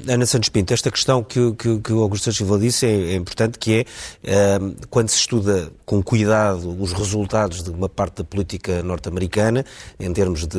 Ana 0.08 0.26
Santos 0.26 0.48
Pinto, 0.48 0.72
esta 0.72 0.90
questão 0.90 1.22
que, 1.22 1.52
que, 1.52 1.78
que 1.78 1.92
o 1.92 2.00
Augusto 2.02 2.32
Silva 2.32 2.58
disse 2.58 2.86
é, 2.86 3.12
é, 3.12 3.14
importante, 3.14 3.58
que 3.58 3.86
é 4.24 4.58
quando 4.90 5.08
se 5.08 5.18
estuda 5.18 5.70
com 5.84 6.02
cuidado 6.02 6.76
os 6.80 6.92
resultados 6.92 7.62
de 7.62 7.70
uma 7.70 7.88
parte 7.88 8.16
da 8.16 8.24
política 8.24 8.82
norte-americana, 8.82 9.64
em 9.98 10.12
termos 10.12 10.46
de, 10.46 10.58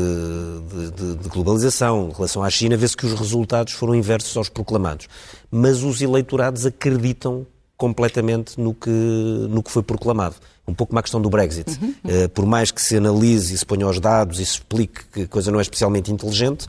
de, 0.92 1.16
de, 1.16 1.30
globalização, 1.30 2.10
em 2.10 2.14
relação 2.14 2.44
à 2.44 2.50
China, 2.50 2.78
vê-se 2.78 2.96
que 2.96 3.06
os 3.06 3.14
resultados 3.14 3.74
foram 3.74 3.96
inversos 3.96 4.36
aos 4.38 4.50
proclamados. 4.50 5.08
Mas 5.52 5.84
os 5.84 6.02
eleitorados 6.02 6.66
acreditam 6.66 7.46
completamente 7.78 8.60
no 8.60 8.74
que, 8.74 8.90
no 8.90 9.62
que 9.62 9.72
foi 9.72 9.84
proclamado. 9.84 10.36
Um 10.68 10.74
pouco 10.74 10.90
como 10.90 11.00
a 11.00 11.04
questão 11.04 11.22
do 11.22 11.30
Brexit. 11.30 11.70
Uhum. 11.82 11.94
Uh, 12.04 12.30
por 12.30 12.46
mais 12.46 12.72
que 12.72 12.82
se 12.82 12.98
analise 12.98 13.54
e 13.54 13.58
se 13.58 13.66
ponha 13.66 13.88
os 13.88 14.00
dados 14.00 14.40
e 14.40 14.46
se 14.46 14.54
explique 14.54 15.06
que 15.14 15.22
a 15.22 15.28
coisa 15.28 15.52
não 15.52 15.60
é 15.60 15.62
especialmente 15.62 16.12
inteligente, 16.12 16.68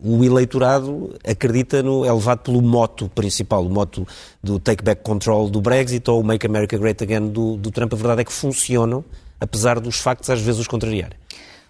o 0.00 0.24
eleitorado 0.24 1.14
acredita 1.26 1.82
no, 1.82 2.04
é 2.04 2.12
levado 2.12 2.40
pelo 2.40 2.62
moto 2.62 3.10
principal, 3.14 3.64
o 3.64 3.70
moto 3.70 4.06
do 4.42 4.58
take 4.58 4.82
back 4.82 5.02
control 5.02 5.50
do 5.50 5.60
Brexit 5.60 6.08
ou 6.10 6.20
o 6.20 6.24
make 6.24 6.46
America 6.46 6.78
great 6.78 7.02
again 7.02 7.28
do, 7.28 7.56
do 7.56 7.70
Trump. 7.70 7.92
A 7.92 7.96
verdade 7.96 8.20
é 8.20 8.24
que 8.24 8.32
funcionam, 8.32 9.04
apesar 9.40 9.80
dos 9.80 9.98
factos 9.98 10.30
às 10.30 10.40
vezes 10.40 10.60
os 10.60 10.68
contrariarem 10.68 11.18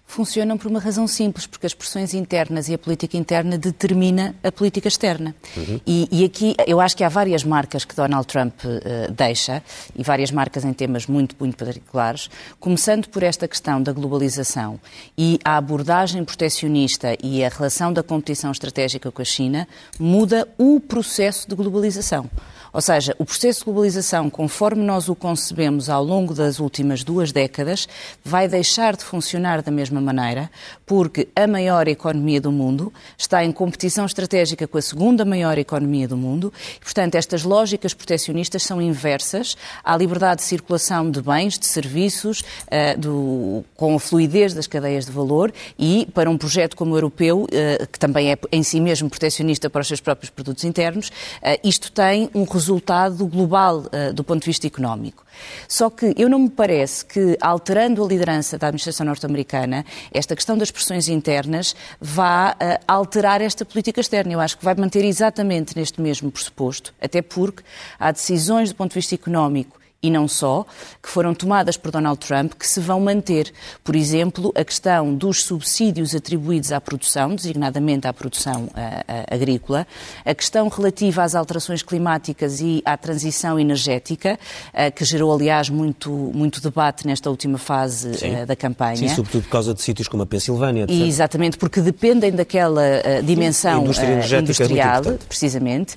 funcionam 0.09 0.57
por 0.57 0.67
uma 0.67 0.79
razão 0.79 1.07
simples, 1.07 1.45
porque 1.45 1.67
as 1.67 1.73
pressões 1.73 2.15
internas 2.15 2.67
e 2.67 2.73
a 2.73 2.77
política 2.79 3.15
interna 3.15 3.59
determina 3.59 4.35
a 4.43 4.51
política 4.51 4.87
externa. 4.87 5.35
Uhum. 5.55 5.79
E, 5.85 6.09
e, 6.11 6.25
aqui 6.25 6.55
eu 6.65 6.81
acho 6.81 6.97
que 6.97 7.03
há 7.03 7.09
várias 7.09 7.43
marcas 7.43 7.85
que 7.85 7.95
Donald 7.95 8.25
Trump 8.25 8.55
uh, 8.65 9.11
deixa, 9.11 9.61
e 9.95 10.03
várias 10.03 10.31
marcas 10.31 10.65
em 10.65 10.73
temas 10.73 11.05
muito, 11.05 11.35
muito 11.39 11.63
particulares, 11.63 12.27
começando 12.59 13.07
por 13.07 13.21
esta 13.21 13.47
questão 13.47 13.83
da 13.83 13.93
globalização 13.93 14.79
e 15.15 15.39
a 15.45 15.57
abordagem 15.57 16.25
proteccionista 16.25 17.15
e 17.23 17.45
a 17.45 17.49
relação 17.49 17.93
da 17.93 18.01
competição 18.01 18.51
estratégica 18.51 19.11
com 19.11 19.21
a 19.21 19.25
China, 19.25 19.67
muda 19.99 20.47
o 20.57 20.79
processo 20.79 21.47
de 21.47 21.53
globalização. 21.53 22.27
Ou 22.71 22.81
seja, 22.81 23.15
o 23.17 23.25
processo 23.25 23.59
de 23.59 23.65
globalização, 23.65 24.29
conforme 24.29 24.83
nós 24.83 25.09
o 25.09 25.15
concebemos 25.15 25.89
ao 25.89 26.03
longo 26.03 26.33
das 26.33 26.59
últimas 26.59 27.03
duas 27.03 27.31
décadas, 27.31 27.87
vai 28.23 28.47
deixar 28.47 28.95
de 28.95 29.03
funcionar 29.03 29.61
da 29.61 29.71
mesma 29.71 29.98
maneira, 30.01 30.49
porque 30.85 31.27
a 31.35 31.47
maior 31.47 31.87
economia 31.87 32.41
do 32.41 32.51
mundo 32.51 32.93
está 33.17 33.43
em 33.43 33.51
competição 33.51 34.05
estratégica 34.05 34.67
com 34.67 34.77
a 34.77 34.81
segunda 34.81 35.25
maior 35.25 35.57
economia 35.57 36.07
do 36.07 36.17
mundo 36.17 36.51
e, 36.77 36.83
portanto, 36.83 37.15
estas 37.15 37.43
lógicas 37.43 37.93
proteccionistas 37.93 38.63
são 38.63 38.81
inversas 38.81 39.55
à 39.83 39.95
liberdade 39.95 40.41
de 40.41 40.47
circulação 40.47 41.09
de 41.09 41.21
bens, 41.21 41.57
de 41.57 41.65
serviços, 41.65 42.41
uh, 42.41 42.99
do, 42.99 43.63
com 43.75 43.95
a 43.95 43.99
fluidez 43.99 44.53
das 44.53 44.67
cadeias 44.67 45.05
de 45.05 45.11
valor 45.11 45.53
e, 45.77 46.07
para 46.13 46.29
um 46.29 46.37
projeto 46.37 46.75
como 46.75 46.93
o 46.93 46.97
europeu, 46.97 47.43
uh, 47.43 47.87
que 47.87 47.99
também 47.99 48.31
é 48.31 48.37
em 48.51 48.63
si 48.63 48.79
mesmo 48.79 49.09
proteccionista 49.09 49.69
para 49.69 49.81
os 49.81 49.87
seus 49.87 49.99
próprios 49.99 50.29
produtos 50.29 50.63
internos, 50.63 51.09
uh, 51.09 51.59
isto 51.63 51.91
tem 51.91 52.29
um 52.33 52.43
resultado 52.43 53.25
global 53.27 53.83
do 54.13 54.23
ponto 54.23 54.41
de 54.41 54.47
vista 54.47 54.67
económico. 54.67 55.23
Só 55.67 55.89
que 55.89 56.13
eu 56.17 56.29
não 56.29 56.39
me 56.39 56.49
parece 56.49 57.05
que, 57.05 57.37
alterando 57.41 58.03
a 58.03 58.07
liderança 58.07 58.57
da 58.57 58.67
administração 58.67 59.05
norte-americana, 59.05 59.85
esta 60.11 60.35
questão 60.35 60.57
das 60.57 60.71
pressões 60.71 61.07
internas 61.07 61.75
vá 61.99 62.51
uh, 62.51 62.83
alterar 62.87 63.41
esta 63.41 63.65
política 63.65 64.01
externa. 64.01 64.33
Eu 64.33 64.39
acho 64.39 64.57
que 64.57 64.65
vai 64.65 64.75
manter 64.75 65.05
exatamente 65.05 65.75
neste 65.75 66.01
mesmo 66.01 66.31
pressuposto, 66.31 66.93
até 67.01 67.21
porque 67.21 67.63
há 67.99 68.11
decisões 68.11 68.69
do 68.69 68.75
ponto 68.75 68.91
de 68.91 68.95
vista 68.95 69.15
económico 69.15 69.78
e 70.01 70.09
não 70.09 70.27
só, 70.27 70.65
que 71.03 71.09
foram 71.09 71.33
tomadas 71.33 71.75
por 71.75 71.91
Donald 71.91 72.19
Trump, 72.25 72.53
que 72.53 72.65
se 72.65 72.79
vão 72.79 72.99
manter. 73.01 73.51
Por 73.83 73.95
exemplo, 73.95 74.51
a 74.55 74.63
questão 74.63 75.13
dos 75.13 75.43
subsídios 75.43 76.15
atribuídos 76.15 76.71
à 76.71 76.79
produção, 76.79 77.35
designadamente 77.35 78.07
à 78.07 78.13
produção 78.13 78.63
uh, 78.63 78.67
uh, 78.67 79.35
agrícola, 79.35 79.85
a 80.25 80.33
questão 80.33 80.69
relativa 80.69 81.23
às 81.23 81.35
alterações 81.35 81.83
climáticas 81.83 82.61
e 82.61 82.81
à 82.85 82.95
transição 82.95 83.59
energética, 83.59 84.39
uh, 84.73 84.91
que 84.93 85.03
gerou, 85.03 85.33
aliás, 85.33 85.69
muito, 85.69 86.09
muito 86.09 86.61
debate 86.61 87.05
nesta 87.05 87.29
última 87.29 87.57
fase 87.57 88.09
da 88.45 88.55
campanha. 88.55 88.95
Sim, 88.95 89.09
sobretudo 89.09 89.43
por 89.43 89.49
causa 89.49 89.73
de 89.73 89.81
sítios 89.81 90.07
como 90.07 90.23
a 90.23 90.25
Pensilvânia. 90.25 90.85
E, 90.87 91.07
exatamente, 91.07 91.57
porque 91.57 91.81
dependem 91.81 92.31
daquela 92.31 93.21
dimensão 93.23 93.83
indústria 93.83 94.39
industrial, 94.39 95.01
é 95.05 95.11
precisamente, 95.27 95.95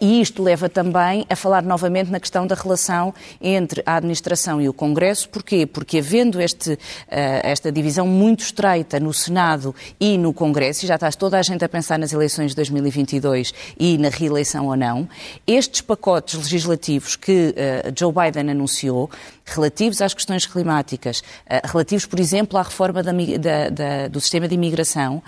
e 0.00 0.20
isto 0.20 0.42
leva 0.42 0.68
também 0.68 1.26
a 1.28 1.36
falar 1.36 1.62
novamente 1.62 2.10
na 2.10 2.18
questão 2.18 2.46
da 2.46 2.54
relação 2.54 3.14
entre 3.40 3.82
a 3.84 3.96
administração 3.96 4.60
e 4.60 4.68
o 4.68 4.72
Congresso. 4.72 5.28
Porquê? 5.28 5.66
Porque 5.66 5.98
havendo 5.98 6.40
este, 6.40 6.78
eh, 7.08 7.40
esta 7.44 7.70
divisão 7.70 8.06
muito 8.06 8.40
estreita 8.40 8.98
no 8.98 9.12
Senado 9.12 9.74
e 10.00 10.16
no 10.16 10.32
Congresso, 10.32 10.84
e 10.84 10.88
já 10.88 10.94
está 10.94 11.10
toda 11.12 11.38
a 11.38 11.42
gente 11.42 11.64
a 11.64 11.68
pensar 11.68 11.98
nas 11.98 12.12
eleições 12.12 12.50
de 12.50 12.56
2022 12.56 13.52
e 13.78 13.98
na 13.98 14.08
reeleição 14.08 14.66
ou 14.66 14.76
não, 14.76 15.08
estes 15.46 15.80
pacotes 15.80 16.34
legislativos 16.34 17.16
que 17.16 17.54
uh, 17.54 17.92
Joe 17.98 18.12
Biden 18.12 18.50
anunciou, 18.50 19.10
relativos 19.44 20.00
às 20.02 20.14
questões 20.14 20.46
climáticas, 20.46 21.20
uh, 21.20 21.66
relativos, 21.66 22.06
por 22.06 22.20
exemplo, 22.20 22.58
à 22.58 22.62
reforma 22.62 23.02
da, 23.02 23.12
da, 23.12 23.68
da, 23.70 24.08
do 24.08 24.20
sistema 24.20 24.46
de 24.46 24.54
imigração, 24.54 25.22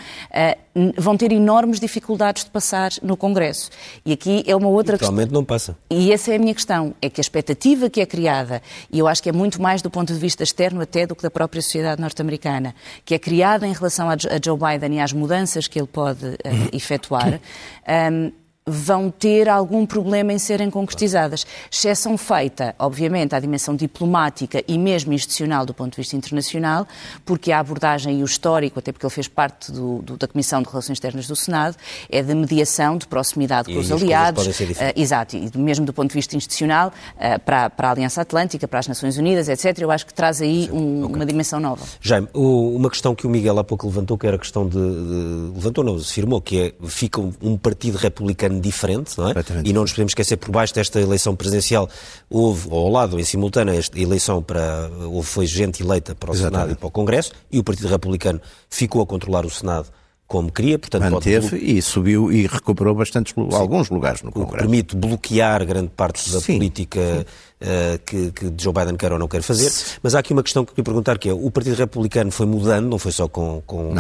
vão 0.97 1.17
ter 1.17 1.33
enormes 1.33 1.81
dificuldades 1.81 2.45
de 2.45 2.51
passar 2.51 2.91
no 3.03 3.17
Congresso. 3.17 3.71
E 4.05 4.13
aqui 4.13 4.45
é 4.47 4.55
uma 4.55 4.69
outra 4.69 4.97
questão. 4.97 5.15
não 5.33 5.45
passa. 5.45 5.77
E 5.91 6.13
essa 6.13 6.33
é 6.33 6.37
a 6.37 6.39
minha 6.39 6.55
questão, 6.55 6.95
é 7.03 7.11
que 7.11 7.21
a 7.21 7.23
expectativa 7.23 7.90
que 7.91 8.01
é 8.01 8.07
criada, 8.07 8.63
e 8.91 8.99
eu 8.99 9.07
acho 9.07 9.23
que 9.23 9.29
é 9.29 9.33
muito 9.33 9.61
mais 9.61 9.83
do 9.83 9.91
ponto 9.91 10.13
de 10.13 10.19
vista 10.19 10.43
externo 10.43 10.81
até 10.81 11.07
do 11.07 11.15
que 11.15 11.23
da 11.23 11.31
própria 11.31 11.61
sociedade 11.61 12.01
norte-americana, 12.01 12.75
que 13.05 13.15
é 13.15 13.19
criada 13.19 13.67
em 13.67 13.73
relação 13.73 14.09
a 14.09 14.17
Joe 14.17 14.59
Biden 14.59 14.99
e 14.99 15.01
às 15.01 15.13
mudanças 15.13 15.69
que 15.69 15.79
ele 15.79 15.89
pode 15.89 16.25
uh, 16.27 16.39
efetuar, 16.73 17.41
um, 18.13 18.33
vão 18.67 19.11
ter 19.11 19.49
algum 19.49 19.87
problema 19.87 20.33
em 20.33 20.39
serem 20.39 20.71
concretizadas. 20.71 21.47
Exceção 21.71 22.17
feita, 22.17 22.75
obviamente, 22.79 23.35
à 23.35 23.41
dimensão 23.41 23.75
diplomática 23.75 24.63
e 24.69 24.79
mesmo 24.79 25.13
institucional 25.13 25.65
do 25.65 25.73
ponto 25.73 25.93
de 25.93 25.97
vista 25.97 26.17
internacional, 26.17 26.87
porque 27.25 27.53
a 27.53 27.59
abordagem 27.59 28.21
e 28.21 28.23
o 28.23 28.27
histórico, 28.27 28.79
até 28.79 28.93
porque 28.93 29.07
ele 29.07 29.15
fez 29.15 29.27
parte 29.27 29.73
do, 29.73 30.03
do, 30.03 30.17
da 30.17 30.29
Comissão 30.29 30.63
de 30.63 30.69
Relações 30.69 30.97
Externas 30.97 31.27
do 31.27 31.35
Senado, 31.35 31.77
é 32.09 32.23
de 32.23 32.35
mediação, 32.35 32.97
de 32.97 33.07
proximidade 33.07 33.71
e 33.71 33.75
com 33.75 33.81
os 33.81 33.91
aliados. 33.91 34.47
Uh, 34.47 34.75
exato, 34.95 35.37
e 35.37 35.51
mesmo 35.57 35.87
do 35.87 35.93
ponto 35.93 36.09
de 36.09 36.15
vista 36.15 36.37
institucional, 36.37 36.93
uh, 37.17 37.41
para, 37.41 37.71
para, 37.71 37.89
a 37.89 37.91
Aliança 37.93 38.21
Atlântica, 38.21 38.69
para 38.69 38.79
as 38.79 38.89
Nações 38.89 39.17
Unidas, 39.17 39.49
etc. 39.49 39.79
Eu 39.79 39.91
acho 39.91 40.07
que 40.07 40.15
traz 40.15 40.43
aí 40.43 40.69
um, 40.71 41.05
okay. 41.05 41.17
uma 41.17 41.27
dimensão 41.27 41.59
nova. 41.59 41.85
Jaime, 42.01 42.29
uma 42.35 42.91
questão 42.91 43.15
que 43.15 43.27
o 43.27 43.31
Miguel 43.31 43.59
há 43.59 43.65
pouco 43.65 43.87
levantou, 43.87 44.19
que 44.19 44.27
era 44.27 44.37
a 44.37 44.39
questão 44.39 44.69
de. 44.69 44.77
de 44.77 45.53
levantou, 45.55 45.83
não, 45.83 45.97
afirmou, 45.97 46.41
que 46.41 46.59
é 46.61 46.73
fica 46.87 47.21
um 47.21 47.57
partido 47.57 47.97
republicano 47.97 48.50
diferente, 48.59 49.17
não 49.19 49.29
é? 49.29 49.35
E 49.65 49.73
não 49.73 49.83
nos 49.83 49.93
podemos 49.93 50.11
esquecer, 50.11 50.37
por 50.37 50.51
baixo 50.51 50.75
desta 50.75 51.01
eleição 51.01 51.37
presidencial, 51.37 51.89
houve, 52.29 52.69
ou 52.71 52.87
ao 52.87 52.93
lado, 52.93 53.21
em 53.21 53.25
simultâneo, 53.25 53.75
esta 53.75 53.99
eleição 53.99 54.43
para. 54.43 54.91
Houve, 55.05 55.29
foi 55.29 55.47
gente 55.47 55.83
eleita 55.83 56.15
para 56.15 56.31
o 56.31 56.35
Exatamente. 56.35 56.55
Senado 56.55 56.73
e 56.73 56.75
para 56.75 56.87
o 56.89 56.91
Congresso, 56.91 57.33
e 57.53 57.59
o 57.59 57.65
Partido 57.65 57.89
Republicano 57.89 58.41
ficou 58.69 59.03
a 59.03 59.07
controlar 59.07 59.45
o 59.45 59.51
Senado 59.51 59.89
como 60.31 60.53
queria, 60.53 60.79
portanto 60.79 61.11
manteve 61.11 61.51
pode... 61.51 61.65
e 61.65 61.83
subiu 61.83 62.31
e 62.31 62.47
recuperou 62.47 62.95
bastantes 62.95 63.35
Sim. 63.35 63.49
alguns 63.53 63.91
lugares 63.91 64.23
no 64.23 64.31
Congresso. 64.31 64.59
Permite 64.59 64.95
bloquear 64.95 65.67
grande 65.67 65.89
parte 65.89 66.31
da 66.31 66.41
Sim. 66.41 66.55
política 66.55 67.27
uh, 67.61 67.99
que, 68.07 68.31
que 68.31 68.55
Joe 68.57 68.73
Biden 68.73 68.97
quer 68.97 69.13
ou 69.13 69.19
não 69.19 69.27
quer 69.27 69.43
fazer. 69.43 69.69
Sim. 69.69 69.99
Mas 70.01 70.15
há 70.15 70.21
aqui 70.21 70.33
uma 70.33 70.45
questão 70.45 70.65
que 70.65 70.71
eu 70.71 70.75
queria 70.77 70.85
perguntar 70.85 71.19
que 71.19 71.29
é 71.29 71.33
o 71.33 71.51
Partido 71.51 71.75
Republicano 71.75 72.31
foi 72.31 72.47
mudando, 72.47 72.89
não 72.89 72.97
foi 72.97 73.11
só 73.11 73.27
com, 73.27 73.61
com, 73.67 73.93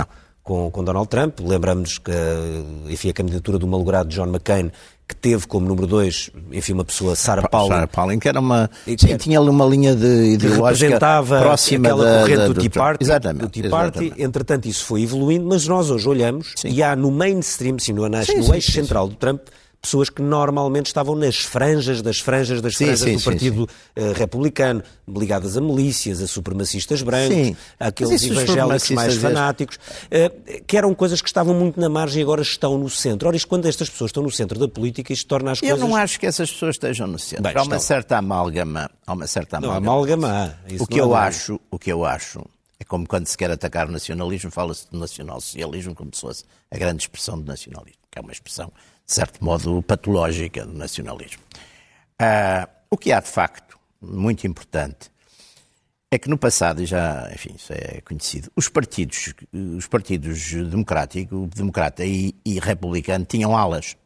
com, 0.50 0.68
com 0.68 0.82
Donald 0.82 1.08
Trump. 1.08 1.38
Lembramos 1.40 1.98
que, 1.98 2.10
enfim, 2.88 3.10
a 3.10 3.12
candidatura 3.12 3.56
do 3.56 3.68
malogrado 3.68 4.08
John 4.08 4.26
McCain 4.26 4.72
que 5.06 5.16
teve 5.16 5.44
como 5.48 5.66
número 5.66 5.88
dois, 5.88 6.30
enfim, 6.52 6.72
uma 6.72 6.84
pessoa, 6.84 7.16
Sarah 7.16 7.48
Palin. 7.48 7.68
Sarah 7.68 7.86
Palin, 7.88 8.18
que 8.20 8.28
era 8.28 8.38
uma. 8.38 8.70
Sim, 8.86 9.16
tinha 9.16 9.40
ali 9.40 9.48
uma 9.48 9.64
linha 9.64 9.92
de 9.94 10.34
ideológica 10.34 10.98
próxima 11.26 11.88
aquela 11.88 12.04
da, 12.04 12.20
corrente 12.20 12.38
da, 12.38 12.46
do 12.46 12.54
Tea 12.54 12.70
Party. 12.70 13.04
Exatamente. 13.04 13.42
Do 13.42 13.48
tea 13.48 13.70
Party. 13.70 13.98
Exatamente. 13.98 14.22
Entretanto, 14.22 14.68
isso 14.68 14.84
foi 14.84 15.02
evoluindo, 15.02 15.46
mas 15.48 15.66
nós 15.66 15.90
hoje 15.90 16.08
olhamos 16.08 16.52
sim. 16.54 16.68
e 16.68 16.80
há 16.80 16.94
no 16.94 17.10
mainstream, 17.10 17.76
sim, 17.80 17.92
no, 17.92 18.02
sim, 18.24 18.36
no 18.36 18.54
eixo 18.54 18.70
central 18.70 19.08
do 19.08 19.16
Trump, 19.16 19.40
pessoas 19.81 20.11
que 20.11 20.21
normalmente 20.21 20.87
estavam 20.87 21.14
nas 21.14 21.37
franjas 21.37 22.03
das 22.03 22.19
franjas 22.19 22.61
das 22.61 22.75
franjas 22.75 23.01
sim, 23.01 23.14
do 23.14 23.19
sim, 23.19 23.25
Partido 23.25 23.62
uh, 23.97 24.12
Republicano, 24.12 24.83
ligadas 25.09 25.57
a 25.57 25.61
milícias, 25.61 26.21
a 26.21 26.27
supremacistas 26.27 27.03
brancos, 27.03 27.57
aqueles 27.79 28.23
evangélicos 28.23 28.90
mais 28.90 29.16
fanáticos, 29.16 29.77
uh, 29.77 30.64
que 30.66 30.77
eram 30.77 30.95
coisas 30.95 31.23
que 31.23 31.29
estavam 31.29 31.55
muito 31.55 31.81
na 31.81 31.88
margem 31.88 32.21
e 32.21 32.23
agora 32.23 32.43
estão 32.43 32.79
no 32.79 32.90
centro. 32.90 33.29
Ora, 33.29 33.37
isto, 33.37 33.49
quando 33.49 33.66
estas 33.66 33.88
pessoas 33.88 34.11
estão 34.11 34.23
no 34.23 34.31
centro 34.31 34.59
da 34.59 34.69
política, 34.69 35.12
isto 35.12 35.27
torna 35.27 35.53
as 35.53 35.59
Eu 35.62 35.69
coisas... 35.71 35.81
Eu 35.81 35.88
não 35.88 35.97
acho 35.97 36.21
que 36.21 36.27
essas 36.27 36.51
pessoas 36.51 36.75
estejam 36.77 37.07
no 37.07 37.19
centro. 37.19 37.43
Bem, 37.43 37.55
há 37.57 37.62
uma 37.62 37.79
certa 37.79 38.19
amálgama. 38.19 38.90
Há 39.07 39.12
uma 39.12 39.27
certa 39.27 39.57
amálgama. 39.57 39.81
Não, 39.81 39.93
amálgama 39.93 40.59
o 40.79 40.87
que 40.87 41.01
eu 41.01 41.14
acho, 41.14 41.61
o 41.71 41.79
que 41.79 41.90
eu 41.90 42.05
acho 42.05 42.45
é 42.79 42.85
como 42.85 43.07
quando 43.07 43.27
se 43.27 43.37
quer 43.37 43.51
atacar 43.51 43.88
o 43.88 43.93
nacionalismo, 43.93 44.51
fala-se 44.51 44.87
de 44.90 44.99
nacional-socialismo 44.99 45.95
como 45.95 46.11
se 46.14 46.21
fosse 46.23 46.45
a 46.71 46.79
grande 46.79 47.03
expressão 47.03 47.38
do 47.38 47.45
nacionalismo, 47.45 48.01
que 48.11 48.19
é 48.19 48.23
uma 48.23 48.33
expressão 48.33 48.73
de 49.11 49.14
certo 49.14 49.44
modo, 49.44 49.83
patológica 49.83 50.64
do 50.64 50.73
nacionalismo. 50.73 51.42
Uh, 52.23 52.70
o 52.88 52.96
que 52.96 53.11
há, 53.11 53.18
de 53.18 53.27
facto, 53.27 53.77
muito 54.01 54.46
importante, 54.46 55.11
é 56.12 56.16
que 56.16 56.31
no 56.31 56.38
passado, 56.38 56.81
e 56.81 56.87
já, 56.87 57.29
enfim, 57.35 57.57
isso 57.57 57.73
é 57.73 58.01
conhecido, 58.03 58.53
os 58.55 58.68
partidos, 58.68 59.35
os 59.53 59.88
partidos 59.88 60.53
democrático, 60.53 61.49
democrata 61.53 62.05
e, 62.05 62.37
e 62.46 62.61
republicano 62.61 63.25
tinham 63.25 63.57
alas. 63.57 63.96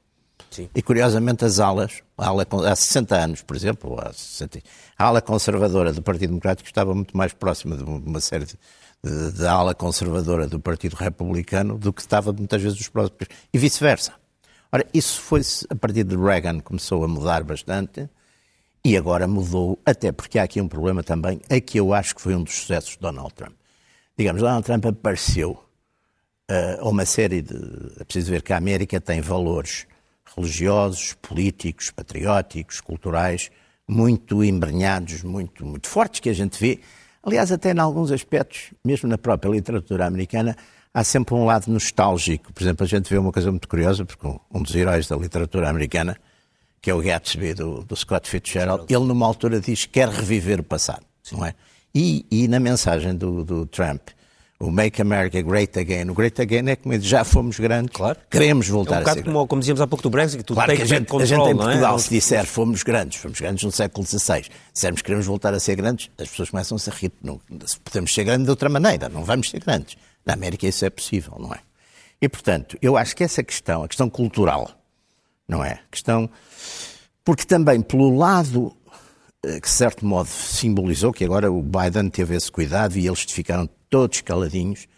Sim. 0.51 0.71
E, 0.75 0.81
curiosamente, 0.81 1.45
as 1.45 1.61
alas, 1.61 2.03
ala, 2.17 2.47
há 2.67 2.75
60 2.75 3.15
anos, 3.15 3.43
por 3.43 3.57
exemplo, 3.57 4.01
há 4.01 4.11
60, 4.11 4.61
a 4.97 5.05
ala 5.05 5.21
conservadora 5.21 5.93
do 5.93 6.01
Partido 6.01 6.31
Democrático 6.31 6.67
estava 6.67 6.95
muito 6.95 7.15
mais 7.15 7.35
próxima 7.35 7.77
de 7.77 7.83
uma 7.83 8.21
série 8.21 8.47
de, 8.47 9.33
de 9.33 9.47
ala 9.47 9.75
conservadora 9.75 10.47
do 10.47 10.59
Partido 10.59 10.95
Republicano 10.95 11.77
do 11.77 11.93
que 11.93 12.01
estava, 12.01 12.33
muitas 12.33 12.63
vezes, 12.63 12.79
dos 12.79 12.89
próprios, 12.89 13.29
e 13.53 13.59
vice-versa. 13.59 14.24
Ora, 14.75 14.85
isso 14.93 15.21
foi-se, 15.21 15.65
a 15.71 15.77
partir 15.77 16.03
de 16.03 16.17
Reagan, 16.17 16.59
começou 16.59 17.05
a 17.05 17.07
mudar 17.07 17.45
bastante 17.45 18.11
e 18.85 18.97
agora 18.97 19.25
mudou, 19.29 19.79
até 19.87 20.11
porque 20.11 20.37
há 20.37 20.43
aqui 20.43 20.61
um 20.61 20.67
problema 20.67 21.01
também, 21.01 21.41
é 21.49 21.61
que 21.61 21.79
eu 21.79 21.95
acho 21.95 22.13
que 22.13 22.21
foi 22.21 22.35
um 22.35 22.43
dos 22.43 22.57
sucessos 22.57 22.95
de 22.95 22.99
Donald 22.99 23.33
Trump. 23.35 23.55
Digamos, 24.19 24.43
Donald 24.43 24.67
Trump 24.67 24.85
apareceu 24.87 25.53
uh, 25.53 26.81
a 26.81 26.89
uma 26.89 27.07
série 27.07 27.41
de. 27.41 27.55
É 28.01 28.03
preciso 28.03 28.33
ver 28.33 28.43
que 28.43 28.53
a 28.53 28.57
América 28.57 29.01
tem 29.01 29.21
valores 29.21 29.87
religiosos, 30.37 31.13
políticos, 31.23 31.93
patrióticos, 31.93 32.81
culturais, 32.81 33.53
muito 33.87 34.43
embrenhados, 34.43 35.23
muito, 35.23 35.65
muito 35.65 35.87
fortes, 35.87 36.19
que 36.19 36.29
a 36.29 36.35
gente 36.35 36.59
vê. 36.59 36.81
Aliás, 37.23 37.53
até 37.53 37.71
em 37.71 37.79
alguns 37.79 38.11
aspectos, 38.11 38.75
mesmo 38.85 39.09
na 39.09 39.19
própria 39.19 39.51
literatura 39.51 40.05
americana, 40.05 40.57
há 40.95 41.03
sempre 41.03 41.35
um 41.35 41.45
lado 41.45 41.71
nostálgico. 41.71 42.53
Por 42.53 42.63
exemplo, 42.63 42.85
a 42.85 42.87
gente 42.87 43.11
vê 43.11 43.19
uma 43.19 43.33
coisa 43.33 43.51
muito 43.51 43.67
curiosa, 43.69 44.05
porque 44.05 44.27
um 44.27 44.63
dos 44.63 44.75
heróis 44.75 45.09
da 45.09 45.17
literatura 45.17 45.69
americana, 45.69 46.17
que 46.81 46.89
é 46.89 46.95
o 46.95 47.03
Gatsby, 47.03 47.55
do, 47.55 47.83
do 47.83 47.97
Scott 47.97 48.31
Fitzgerald, 48.31 48.87
ele 48.89 49.05
numa 49.05 49.27
altura 49.27 49.61
diz 49.61 49.85
que 49.85 49.95
quer 49.95 50.09
reviver 50.09 50.61
o 50.61 50.63
passado, 50.63 51.05
Sim. 51.23 51.37
não 51.37 51.45
é? 51.45 51.55
E, 51.93 52.25
e, 52.31 52.49
na 52.49 52.59
mensagem 52.59 53.15
do, 53.15 53.45
do, 53.45 53.67
Trump, 53.67 54.09
o 54.59 54.69
Make 54.69 55.01
America 55.01 55.41
Great 55.41 55.79
Again, 55.79 56.11
o 56.11 56.15
Great 56.15 56.41
Again 56.43 56.69
é 56.69 56.75
como 56.75 56.99
já 57.01 57.23
fomos 57.23 57.57
grandes, 57.61 57.95
claro. 57.95 58.19
queremos 58.29 58.69
voltar 58.69 58.97
é 58.97 59.05
um 59.05 59.09
a 59.09 59.13
ser 59.13 59.23
como, 59.23 59.47
como 59.47 59.61
dizíamos 59.61 59.81
há 59.81 59.87
pouco 59.87 60.03
do 60.03 60.11
Brexit, 60.11 60.39
que 60.39 60.45
tudo 60.45 60.57
claro 60.57 60.71
tem 60.71 60.77
que 60.77 60.83
a 60.83 60.87
gente, 60.87 61.07
control, 61.07 61.23
a 61.23 61.25
gente 61.25 61.51
em 61.51 61.57
Portugal, 61.57 61.95
é? 61.95 61.99
se 62.01 62.11
disser 62.11 62.45
fomos 62.47 62.83
grandes, 62.83 63.19
fomos 63.19 63.39
grandes 63.39 63.63
no 63.63 63.71
século 63.71 64.05
XVI, 64.05 64.45
dissermos 64.73 65.03
que 65.03 65.07
queremos 65.07 65.25
voltar 65.25 65.55
a 65.55 65.61
ser 65.61 65.77
grandes, 65.77 66.11
as 66.19 66.29
pessoas 66.29 66.51
começam 66.51 66.77
-se 66.79 66.91
a 66.91 66.93
rir, 66.93 67.13
não, 67.23 67.41
podemos 67.85 68.13
ser 68.13 68.25
grandes 68.25 68.47
de 68.47 68.51
outra 68.51 68.69
maneira, 68.69 69.09
não 69.09 69.25
vamos 69.25 69.51
ser 69.51 69.61
grandes. 69.61 69.97
Na 70.25 70.35
América 70.35 70.67
isso 70.67 70.85
é 70.85 70.91
possível, 70.91 71.37
não 71.39 71.53
é? 71.53 71.61
E, 72.21 72.29
portanto, 72.29 72.79
eu 72.81 72.97
acho 72.97 73.15
que 73.15 73.25
essa 73.25 73.43
questão, 73.43 73.83
a 73.83 73.89
questão 73.89 74.09
cultural, 74.09 74.71
não 75.47 75.63
é? 75.63 75.73
A 75.73 75.91
questão. 75.91 76.31
Porque 77.25 77.45
também, 77.45 77.83
pelo 77.83 78.17
lado 78.17 78.75
que, 79.45 79.61
de 79.61 79.69
certo 79.69 80.07
modo, 80.07 80.29
simbolizou, 80.29 81.13
que 81.13 81.25
agora 81.25 81.51
o 81.53 81.63
Biden 81.63 82.09
teve 82.09 82.35
esse 82.35 82.51
cuidado 82.51 82.97
e 82.97 83.07
eles 83.07 83.23
ficaram 83.23 83.69
todos 83.91 84.21
caladinhos, 84.21 84.89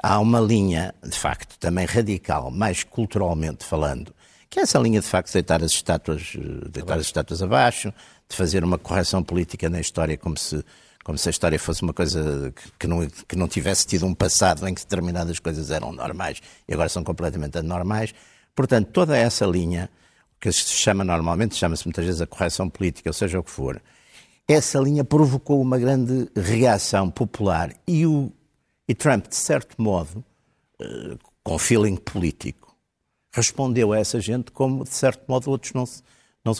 há 0.00 0.18
uma 0.20 0.40
linha, 0.40 0.94
de 1.02 1.18
facto, 1.18 1.58
também 1.58 1.86
radical, 1.86 2.50
mais 2.50 2.84
culturalmente 2.84 3.64
falando, 3.64 4.14
que 4.48 4.60
é 4.60 4.62
essa 4.62 4.78
linha, 4.78 5.00
de 5.00 5.06
facto, 5.06 5.28
de 5.28 5.34
deitar 5.34 5.62
as 5.62 5.72
estátuas, 5.72 6.32
deitar 6.70 6.98
as 6.98 7.06
estátuas 7.06 7.42
abaixo, 7.42 7.92
de 8.28 8.36
fazer 8.36 8.62
uma 8.62 8.78
correção 8.78 9.22
política 9.22 9.68
na 9.68 9.80
história 9.80 10.16
como 10.16 10.38
se 10.38 10.64
como 11.06 11.16
se 11.16 11.28
a 11.28 11.30
história 11.30 11.56
fosse 11.56 11.84
uma 11.84 11.92
coisa 11.92 12.52
que, 12.76 12.88
não, 12.88 13.06
que 13.06 13.36
não 13.36 13.46
tivesse 13.46 13.86
tido 13.86 14.04
um 14.04 14.12
passado 14.12 14.66
em 14.66 14.74
que 14.74 14.80
determinadas 14.80 15.38
coisas 15.38 15.70
eram 15.70 15.92
normais 15.92 16.42
e 16.66 16.74
agora 16.74 16.88
são 16.88 17.04
completamente 17.04 17.56
anormais. 17.56 18.12
Portanto, 18.56 18.88
toda 18.90 19.16
essa 19.16 19.46
linha, 19.46 19.88
que 20.40 20.50
se 20.50 20.64
chama 20.64 21.04
normalmente, 21.04 21.54
chama-se 21.54 21.86
muitas 21.86 22.04
vezes 22.04 22.20
a 22.20 22.26
correção 22.26 22.68
política, 22.68 23.08
ou 23.08 23.12
seja 23.12 23.38
o 23.38 23.44
que 23.44 23.52
for, 23.52 23.80
essa 24.48 24.80
linha 24.80 25.04
provocou 25.04 25.62
uma 25.62 25.78
grande 25.78 26.28
reação 26.34 27.08
popular 27.08 27.72
e, 27.86 28.04
o, 28.04 28.32
e 28.88 28.92
Trump, 28.92 29.28
de 29.28 29.36
certo 29.36 29.80
modo, 29.80 30.24
uh, 30.80 31.16
com 31.44 31.56
feeling 31.56 31.94
político, 31.94 32.76
respondeu 33.32 33.92
a 33.92 33.98
essa 34.00 34.20
gente 34.20 34.50
como, 34.50 34.82
de 34.82 34.90
certo 34.92 35.22
modo, 35.28 35.52
outros 35.52 35.72
não 35.72 35.86
se 35.86 36.02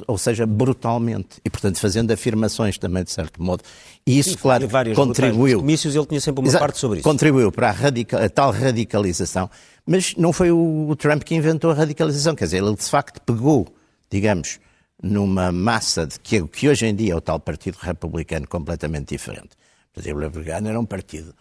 ou 0.06 0.18
seja, 0.18 0.46
brutalmente, 0.46 1.40
e 1.44 1.50
portanto 1.50 1.78
fazendo 1.78 2.10
afirmações 2.10 2.78
também 2.78 3.04
de 3.04 3.10
certo 3.10 3.42
modo. 3.42 3.62
E 4.06 4.18
isso, 4.18 4.30
Sim, 4.30 4.36
claro, 4.36 4.68
contribuiu. 4.94 5.60
comícios 5.60 5.94
ele 5.94 6.06
tinha 6.06 6.20
sempre 6.20 6.40
uma 6.40 6.48
Exato, 6.48 6.62
parte 6.62 6.78
sobre 6.78 6.98
isso. 6.98 7.08
Contribuiu 7.08 7.52
para 7.52 7.68
a, 7.68 7.72
radical, 7.72 8.22
a, 8.22 8.28
tal 8.28 8.50
radicalização, 8.50 9.50
mas 9.86 10.14
não 10.16 10.32
foi 10.32 10.50
o, 10.50 10.88
o 10.88 10.96
Trump 10.96 11.22
que 11.22 11.34
inventou 11.34 11.70
a 11.70 11.74
radicalização, 11.74 12.34
quer 12.34 12.44
dizer, 12.44 12.62
ele 12.62 12.74
de 12.74 12.82
facto 12.82 13.20
pegou, 13.20 13.66
digamos, 14.10 14.58
numa 15.02 15.52
massa 15.52 16.06
de 16.06 16.18
que, 16.18 16.46
que 16.48 16.68
hoje 16.68 16.86
em 16.86 16.94
dia 16.94 17.12
é 17.12 17.16
o 17.16 17.20
tal 17.20 17.38
Partido 17.38 17.76
Republicano 17.80 18.46
completamente 18.48 19.08
diferente. 19.08 19.50
O 19.90 19.94
Partido 19.94 20.18
Republicano 20.18 20.68
era 20.68 20.80
um 20.80 20.86
partido 20.86 21.34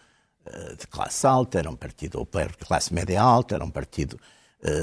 uh, 0.46 0.76
de 0.76 0.86
classe 0.86 1.26
alta, 1.26 1.58
era 1.58 1.70
um 1.70 1.76
partido 1.76 2.18
ou 2.18 2.24
de 2.24 2.66
classe 2.66 2.92
média 2.92 3.20
alta, 3.20 3.54
era 3.54 3.64
um 3.64 3.70
partido 3.70 4.18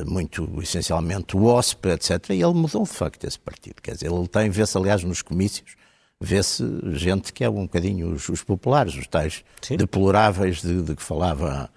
muito 0.05 0.49
essencialmente 0.62 1.36
o 1.36 1.45
OSP, 1.45 1.89
etc. 1.89 2.29
E 2.29 2.41
ele 2.41 2.53
mudou 2.53 2.83
de 2.83 2.89
facto 2.89 3.23
esse 3.25 3.39
partido. 3.39 3.81
Quer 3.81 3.93
dizer, 3.93 4.12
ele 4.12 4.27
tem, 4.27 4.49
vê-se 4.49 4.77
aliás 4.77 5.03
nos 5.03 5.21
comícios, 5.21 5.75
vê-se 6.19 6.63
gente 6.93 7.33
que 7.33 7.43
é 7.43 7.49
um 7.49 7.63
bocadinho 7.63 8.12
os, 8.13 8.29
os 8.29 8.41
populares, 8.43 8.95
os 8.95 9.07
tais 9.07 9.43
Sim. 9.62 9.77
deploráveis 9.77 10.62
de, 10.62 10.81
de, 10.81 10.95
que 10.95 11.03
falava. 11.03 11.69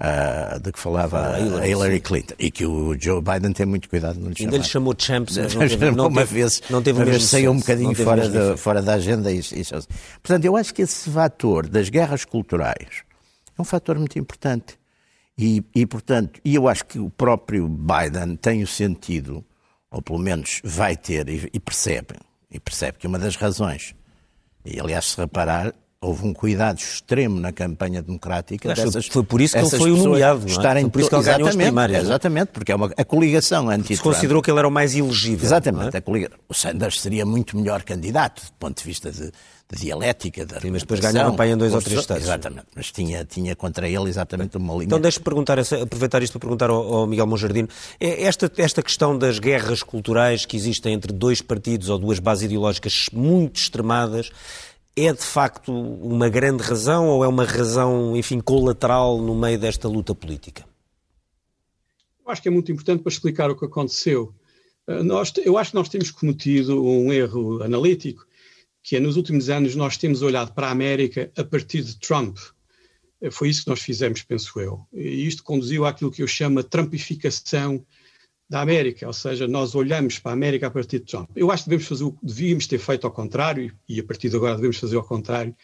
Uh, 0.00 0.60
de 0.60 0.70
que 0.70 0.78
falava 0.78 1.34
a 1.34 1.40
Hillary, 1.40 1.70
Hillary 1.70 2.00
Clinton 2.00 2.34
e 2.38 2.52
que 2.52 2.64
o 2.64 2.96
Joe 2.96 3.20
Biden 3.20 3.52
tem 3.52 3.66
muito 3.66 3.88
cuidado 3.88 4.20
não 4.20 4.30
lhe 4.30 4.36
Ainda 4.38 4.56
lhe 4.56 4.62
chamou 4.62 4.94
champs, 4.96 5.34
mas 5.36 5.52
não 5.52 5.66
teve, 5.66 5.90
não 5.90 6.06
uma 6.06 6.20
teve, 6.20 6.34
vez, 6.34 6.62
não 6.70 6.80
teve 6.80 6.98
uma 7.00 7.04
vez 7.04 7.24
saiu 7.24 7.50
um 7.50 7.58
bocadinho 7.58 7.92
fora, 7.96 8.28
de, 8.28 8.56
fora 8.56 8.80
da 8.80 8.94
agenda. 8.94 9.32
E, 9.32 9.40
e, 9.40 9.64
portanto, 10.22 10.44
eu 10.44 10.56
acho 10.56 10.72
que 10.72 10.82
esse 10.82 11.10
fator 11.10 11.66
das 11.66 11.88
guerras 11.88 12.24
culturais 12.24 13.02
é 13.58 13.60
um 13.60 13.64
fator 13.64 13.98
muito 13.98 14.16
importante. 14.16 14.78
E, 15.38 15.64
e, 15.72 15.86
portanto, 15.86 16.40
e 16.44 16.56
eu 16.56 16.66
acho 16.66 16.84
que 16.84 16.98
o 16.98 17.08
próprio 17.08 17.68
Biden 17.68 18.34
tem 18.34 18.62
o 18.62 18.66
sentido, 18.66 19.44
ou 19.88 20.02
pelo 20.02 20.18
menos 20.18 20.60
vai 20.64 20.96
ter, 20.96 21.28
e, 21.28 21.48
e 21.52 21.60
percebe, 21.60 22.16
e 22.50 22.58
percebe 22.58 22.98
que 22.98 23.06
uma 23.06 23.20
das 23.20 23.36
razões, 23.36 23.94
e 24.64 24.80
aliás, 24.80 25.06
se 25.06 25.16
reparar, 25.20 25.72
houve 26.00 26.24
um 26.26 26.32
cuidado 26.32 26.78
extremo 26.78 27.40
na 27.40 27.52
campanha 27.52 28.00
democrática. 28.00 28.68
Dessas, 28.68 29.06
foi 29.08 29.24
por 29.24 29.40
isso 29.40 29.54
que 29.54 29.64
ele 29.64 29.70
foi 29.70 29.90
nomeado, 29.90 30.46
é? 30.46 30.50
Estarem 30.50 30.84
foi 30.84 30.90
por 30.90 31.00
isso 31.00 31.10
que 31.10 31.16
ele 31.16 31.24
ganhou 31.24 31.48
as 31.48 31.56
primárias. 31.56 32.02
Exatamente, 32.04 32.50
porque 32.52 32.70
é 32.70 32.76
uma, 32.76 32.90
a 32.96 33.04
coligação 33.04 33.68
anti 33.68 33.96
Se 33.96 34.02
considerou 34.02 34.40
que 34.40 34.50
ele 34.50 34.58
era 34.58 34.68
o 34.68 34.70
mais 34.70 34.94
elegível. 34.94 35.44
Exatamente, 35.44 35.96
é? 35.96 35.98
a 35.98 36.02
coligação. 36.02 36.38
O 36.48 36.54
Sanders 36.54 37.00
seria 37.00 37.26
muito 37.26 37.56
melhor 37.56 37.82
candidato, 37.82 38.44
do 38.44 38.52
ponto 38.60 38.78
de 38.78 38.84
vista 38.84 39.10
de, 39.10 39.32
de 39.72 39.80
dialética, 39.80 40.46
da 40.46 40.60
Sim, 40.60 40.70
mas 40.70 40.82
depois 40.82 41.00
ganharam 41.00 41.34
para 41.34 41.48
em 41.48 41.56
dois 41.56 41.74
ou 41.74 41.82
três 41.82 41.98
estados. 41.98 42.22
Exatamente, 42.22 42.66
mas 42.76 42.92
tinha, 42.92 43.24
tinha 43.24 43.56
contra 43.56 43.88
ele 43.88 44.08
exatamente 44.08 44.56
uma 44.56 44.74
linha. 44.74 44.84
Então 44.84 45.00
deixe-me 45.00 45.24
perguntar, 45.24 45.58
aproveitar 45.58 46.22
isto 46.22 46.32
para 46.34 46.40
perguntar 46.40 46.70
ao, 46.70 46.94
ao 46.94 47.06
Miguel 47.08 47.26
Monjardino, 47.26 47.68
é 47.98 48.22
esta, 48.22 48.50
esta 48.56 48.84
questão 48.84 49.18
das 49.18 49.40
guerras 49.40 49.82
culturais 49.82 50.46
que 50.46 50.56
existem 50.56 50.94
entre 50.94 51.12
dois 51.12 51.42
partidos 51.42 51.88
ou 51.88 51.98
duas 51.98 52.20
bases 52.20 52.44
ideológicas 52.44 53.06
muito 53.12 53.60
extremadas, 53.60 54.30
é 55.06 55.12
de 55.12 55.24
facto 55.24 55.72
uma 55.72 56.28
grande 56.28 56.62
razão 56.62 57.06
ou 57.08 57.24
é 57.24 57.28
uma 57.28 57.44
razão, 57.44 58.16
enfim, 58.16 58.40
colateral 58.40 59.20
no 59.20 59.34
meio 59.34 59.58
desta 59.58 59.88
luta 59.88 60.14
política? 60.14 60.64
Eu 62.24 62.32
acho 62.32 62.42
que 62.42 62.48
é 62.48 62.50
muito 62.50 62.70
importante 62.70 63.02
para 63.02 63.12
explicar 63.12 63.50
o 63.50 63.56
que 63.56 63.64
aconteceu. 63.64 64.34
Nós, 65.04 65.32
eu 65.44 65.58
acho 65.58 65.70
que 65.70 65.76
nós 65.76 65.88
temos 65.88 66.10
cometido 66.10 66.82
um 66.82 67.12
erro 67.12 67.62
analítico 67.62 68.26
que 68.88 68.96
é 68.96 69.00
nos 69.00 69.18
últimos 69.18 69.50
anos 69.50 69.74
nós 69.74 69.98
temos 69.98 70.22
olhado 70.22 70.54
para 70.54 70.68
a 70.68 70.70
América 70.70 71.30
a 71.36 71.44
partir 71.44 71.82
de 71.82 71.98
Trump. 71.98 72.38
Foi 73.30 73.50
isso 73.50 73.64
que 73.64 73.68
nós 73.68 73.82
fizemos, 73.82 74.22
penso 74.22 74.58
eu. 74.58 74.86
E 74.94 75.26
isto 75.26 75.44
conduziu 75.44 75.84
àquilo 75.84 76.10
que 76.10 76.22
eu 76.22 76.26
chamo 76.26 76.60
a 76.60 76.62
trumpificação 76.62 77.84
da 78.48 78.60
América, 78.62 79.06
ou 79.06 79.12
seja, 79.12 79.46
nós 79.46 79.74
olhamos 79.74 80.18
para 80.18 80.32
a 80.32 80.34
América 80.34 80.68
a 80.68 80.70
partir 80.70 81.00
de 81.00 81.04
Trump. 81.04 81.28
Eu 81.36 81.50
acho 81.50 81.64
que 81.64 81.70
devemos 81.70 81.88
fazer, 81.88 82.12
devíamos 82.22 82.66
ter 82.66 82.78
feito 82.78 83.06
ao 83.06 83.12
contrário, 83.12 83.76
e 83.88 84.00
a 84.00 84.04
partir 84.04 84.30
de 84.30 84.36
agora 84.36 84.56
devemos 84.56 84.78
fazer 84.78 84.96
ao 84.96 85.04
contrário, 85.04 85.54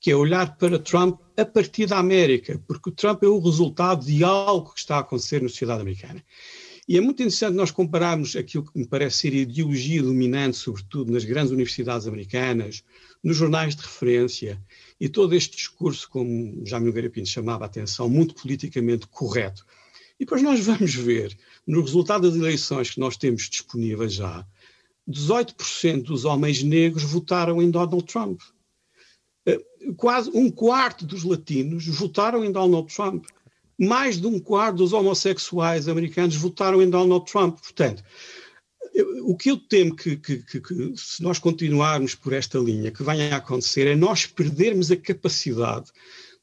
que 0.00 0.10
é 0.10 0.16
olhar 0.16 0.56
para 0.56 0.78
Trump 0.78 1.20
a 1.36 1.44
partir 1.44 1.86
da 1.86 1.98
América, 1.98 2.62
porque 2.66 2.90
o 2.90 2.92
Trump 2.92 3.22
é 3.22 3.26
o 3.26 3.38
resultado 3.38 4.06
de 4.06 4.22
algo 4.22 4.72
que 4.72 4.80
está 4.80 4.96
a 4.96 5.00
acontecer 5.00 5.42
na 5.42 5.48
sociedade 5.48 5.82
americana. 5.82 6.24
E 6.88 6.96
é 6.96 7.00
muito 7.00 7.22
interessante 7.22 7.54
nós 7.54 7.70
compararmos 7.70 8.34
aquilo 8.34 8.64
que 8.64 8.78
me 8.78 8.86
parece 8.86 9.18
ser 9.18 9.32
a 9.32 9.36
ideologia 9.36 10.02
dominante, 10.02 10.56
sobretudo 10.56 11.12
nas 11.12 11.24
grandes 11.24 11.52
universidades 11.52 12.06
americanas, 12.06 12.82
nos 13.22 13.36
jornais 13.36 13.76
de 13.76 13.82
referência, 13.82 14.60
e 14.98 15.08
todo 15.08 15.34
este 15.34 15.56
discurso, 15.56 16.08
como 16.08 16.64
já 16.64 16.80
Nogueira 16.80 17.10
Pinto 17.10 17.28
chamava 17.28 17.64
a 17.64 17.66
atenção, 17.66 18.08
muito 18.08 18.34
politicamente 18.34 19.06
correto. 19.06 19.66
E 20.18 20.24
depois 20.24 20.42
nós 20.42 20.60
vamos 20.60 20.94
ver 20.94 21.36
no 21.70 21.82
resultado 21.82 22.28
das 22.28 22.36
eleições 22.36 22.90
que 22.90 22.98
nós 22.98 23.16
temos 23.16 23.48
disponíveis 23.48 24.12
já, 24.12 24.44
18% 25.08 26.02
dos 26.02 26.24
homens 26.24 26.62
negros 26.64 27.04
votaram 27.04 27.62
em 27.62 27.70
Donald 27.70 28.04
Trump. 28.04 28.40
Eh, 29.46 29.60
quase 29.96 30.30
um 30.34 30.50
quarto 30.50 31.06
dos 31.06 31.22
latinos 31.22 31.86
votaram 31.86 32.44
em 32.44 32.50
Donald 32.50 32.92
Trump. 32.92 33.24
Mais 33.78 34.20
de 34.20 34.26
um 34.26 34.40
quarto 34.40 34.78
dos 34.78 34.92
homossexuais 34.92 35.88
americanos 35.88 36.34
votaram 36.34 36.82
em 36.82 36.90
Donald 36.90 37.30
Trump. 37.30 37.58
Portanto, 37.60 38.02
o 39.22 39.36
que 39.36 39.50
eu 39.50 39.56
temo 39.56 39.94
que, 39.94 40.16
que, 40.16 40.38
que, 40.38 40.60
que, 40.60 40.92
se 40.96 41.22
nós 41.22 41.38
continuarmos 41.38 42.16
por 42.16 42.32
esta 42.32 42.58
linha, 42.58 42.90
que 42.90 43.04
venha 43.04 43.32
a 43.32 43.38
acontecer 43.38 43.86
é 43.86 43.94
nós 43.94 44.26
perdermos 44.26 44.90
a 44.90 44.96
capacidade 44.96 45.90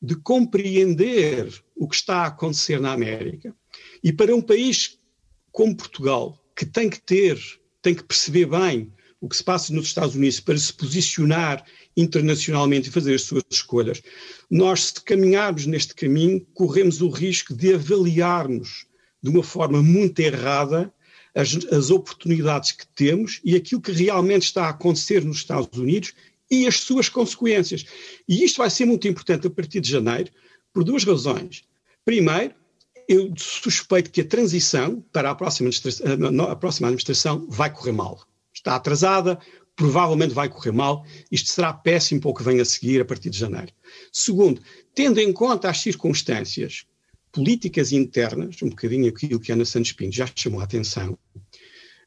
de 0.02 0.16
compreender 0.16 1.54
o 1.76 1.88
que 1.88 1.96
está 1.96 2.20
a 2.20 2.28
acontecer 2.28 2.80
na 2.80 2.94
América. 2.94 3.54
E 4.04 4.14
para 4.14 4.36
um 4.36 4.42
país 4.42 4.97
como 5.58 5.76
Portugal, 5.76 6.38
que 6.56 6.68
tem 6.68 6.88
que 6.88 7.02
ter, 7.02 7.36
tem 7.82 7.96
que 7.96 8.04
perceber 8.04 8.46
bem 8.46 8.94
o 9.20 9.28
que 9.28 9.36
se 9.36 9.44
passa 9.44 9.74
nos 9.74 9.88
Estados 9.88 10.14
Unidos 10.14 10.40
para 10.40 10.56
se 10.56 10.72
posicionar 10.72 11.66
internacionalmente 11.98 12.90
e 12.90 12.92
fazer 12.92 13.16
as 13.16 13.24
suas 13.24 13.42
escolhas, 13.50 14.04
nós, 14.52 14.84
se 14.84 15.02
caminharmos 15.02 15.66
neste 15.66 15.96
caminho, 15.96 16.46
corremos 16.54 17.02
o 17.02 17.10
risco 17.10 17.56
de 17.56 17.74
avaliarmos 17.74 18.86
de 19.20 19.32
uma 19.32 19.42
forma 19.42 19.82
muito 19.82 20.20
errada 20.20 20.94
as, 21.34 21.56
as 21.74 21.90
oportunidades 21.90 22.72
que 22.74 22.86
temos 22.90 23.42
e 23.44 23.56
aquilo 23.56 23.82
que 23.82 23.92
realmente 23.92 24.44
está 24.44 24.66
a 24.66 24.70
acontecer 24.70 25.26
nos 25.26 25.38
Estados 25.38 25.76
Unidos 25.80 26.14
e 26.52 26.68
as 26.68 26.82
suas 26.82 27.10
consequências. 27.10 27.84
E 28.30 28.44
isto 28.44 28.58
vai 28.58 28.70
ser 28.70 28.86
muito 28.86 29.08
importante 29.08 29.48
a 29.48 29.50
partir 29.50 29.82
de 29.82 29.90
janeiro, 29.90 30.30
por 30.72 30.84
duas 30.84 31.04
razões. 31.04 31.64
Primeiro, 32.06 32.54
eu 33.08 33.34
suspeito 33.38 34.12
que 34.12 34.22
a 34.22 34.26
transição 34.26 35.04
para 35.12 35.32
a 35.32 35.36
próxima, 35.36 35.70
a 36.50 36.56
próxima 36.56 36.88
administração 36.88 37.48
vai 37.50 37.74
correr 37.74 37.94
mal. 37.94 38.22
Está 38.54 38.76
atrasada, 38.76 39.40
provavelmente 39.76 40.34
vai 40.34 40.50
correr 40.50 40.72
mal. 40.72 41.06
Isto 41.32 41.50
será 41.50 41.72
péssimo 41.72 42.20
para 42.20 42.32
o 42.32 42.34
que 42.34 42.44
vem 42.44 42.60
a 42.60 42.66
seguir 42.66 43.00
a 43.00 43.06
partir 43.06 43.30
de 43.30 43.38
janeiro. 43.38 43.72
Segundo, 44.12 44.62
tendo 44.94 45.20
em 45.20 45.32
conta 45.32 45.70
as 45.70 45.80
circunstâncias 45.80 46.86
políticas 47.32 47.92
internas, 47.92 48.62
um 48.62 48.70
bocadinho 48.70 49.08
aquilo 49.08 49.40
que 49.40 49.52
Ana 49.52 49.64
Santos 49.64 49.92
Pinto 49.92 50.16
já 50.16 50.28
chamou 50.36 50.60
a 50.60 50.64
atenção, 50.64 51.18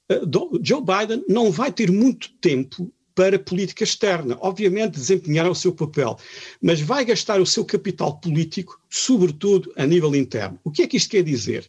eh, 0.09 0.21
Joe 0.63 0.83
Biden 0.83 1.25
não 1.29 1.51
vai 1.51 1.73
ter 1.73 1.91
muito 1.91 2.31
tempo 2.41 2.93
para 3.21 3.39
política 3.39 3.85
externa. 3.85 4.39
Obviamente 4.41 4.95
desempenhará 4.95 5.51
o 5.51 5.55
seu 5.55 5.75
papel, 5.75 6.17
mas 6.63 6.81
vai 6.81 7.05
gastar 7.05 7.39
o 7.39 7.45
seu 7.45 7.67
capital 7.67 8.19
político, 8.19 8.81
sobretudo 8.89 9.71
a 9.77 9.85
nível 9.85 10.15
interno. 10.15 10.59
O 10.65 10.71
que 10.71 10.81
é 10.81 10.87
que 10.87 10.97
isto 10.97 11.11
quer 11.11 11.23
dizer? 11.23 11.69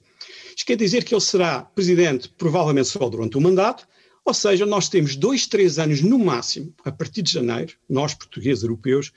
Isto 0.56 0.66
quer 0.66 0.78
dizer 0.78 1.04
que 1.04 1.14
ele 1.14 1.20
será 1.20 1.64
presidente 1.64 2.30
provavelmente 2.38 2.88
só 2.88 3.10
durante 3.10 3.38
o 3.38 3.42
mandato, 3.42 3.86
ou 4.24 4.34
seja, 4.34 4.66
nós 4.66 4.88
temos 4.88 5.18
dois, 5.18 5.46
três 5.46 5.78
anos 5.78 6.02
no 6.02 6.18
máximo, 6.18 6.74
a 6.86 6.92
partir 6.92 7.22
de 7.22 7.34
janeiro, 7.34 7.74
nós 7.90 8.14
portugueses 8.14 8.64
europeus, 8.64 9.12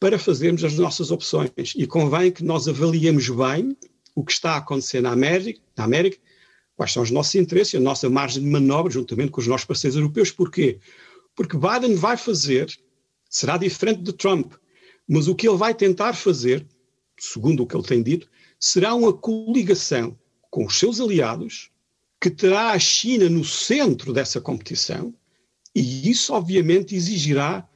para 0.00 0.18
fazermos 0.18 0.64
as 0.64 0.76
nossas 0.76 1.12
opções. 1.12 1.52
E 1.76 1.86
convém 1.86 2.32
que 2.32 2.42
nós 2.42 2.66
avaliemos 2.66 3.28
bem 3.28 3.76
o 4.16 4.24
que 4.24 4.32
está 4.32 4.54
a 4.54 4.56
acontecer 4.56 5.00
na 5.00 5.12
América, 5.12 5.60
na 5.76 5.84
América 5.84 6.18
quais 6.76 6.92
são 6.92 7.04
os 7.04 7.12
nossos 7.12 7.36
interesses, 7.36 7.76
a 7.76 7.80
nossa 7.80 8.10
margem 8.10 8.42
de 8.42 8.48
manobra, 8.48 8.92
juntamente 8.92 9.30
com 9.30 9.40
os 9.40 9.46
nossos 9.46 9.64
parceiros 9.64 9.96
europeus. 9.96 10.32
Porquê? 10.32 10.80
Porque 11.34 11.56
Biden 11.56 11.94
vai 11.94 12.16
fazer, 12.16 12.70
será 13.28 13.56
diferente 13.56 14.02
de 14.02 14.12
Trump, 14.12 14.54
mas 15.08 15.28
o 15.28 15.34
que 15.34 15.48
ele 15.48 15.56
vai 15.56 15.74
tentar 15.74 16.14
fazer, 16.14 16.66
segundo 17.18 17.62
o 17.62 17.66
que 17.66 17.76
ele 17.76 17.86
tem 17.86 18.02
dito, 18.02 18.28
será 18.58 18.94
uma 18.94 19.12
coligação 19.12 20.18
com 20.50 20.66
os 20.66 20.78
seus 20.78 21.00
aliados, 21.00 21.70
que 22.20 22.30
terá 22.30 22.70
a 22.70 22.78
China 22.78 23.28
no 23.28 23.44
centro 23.44 24.12
dessa 24.12 24.40
competição, 24.40 25.14
e 25.74 26.08
isso 26.10 26.32
obviamente 26.34 26.94
exigirá 26.94 27.68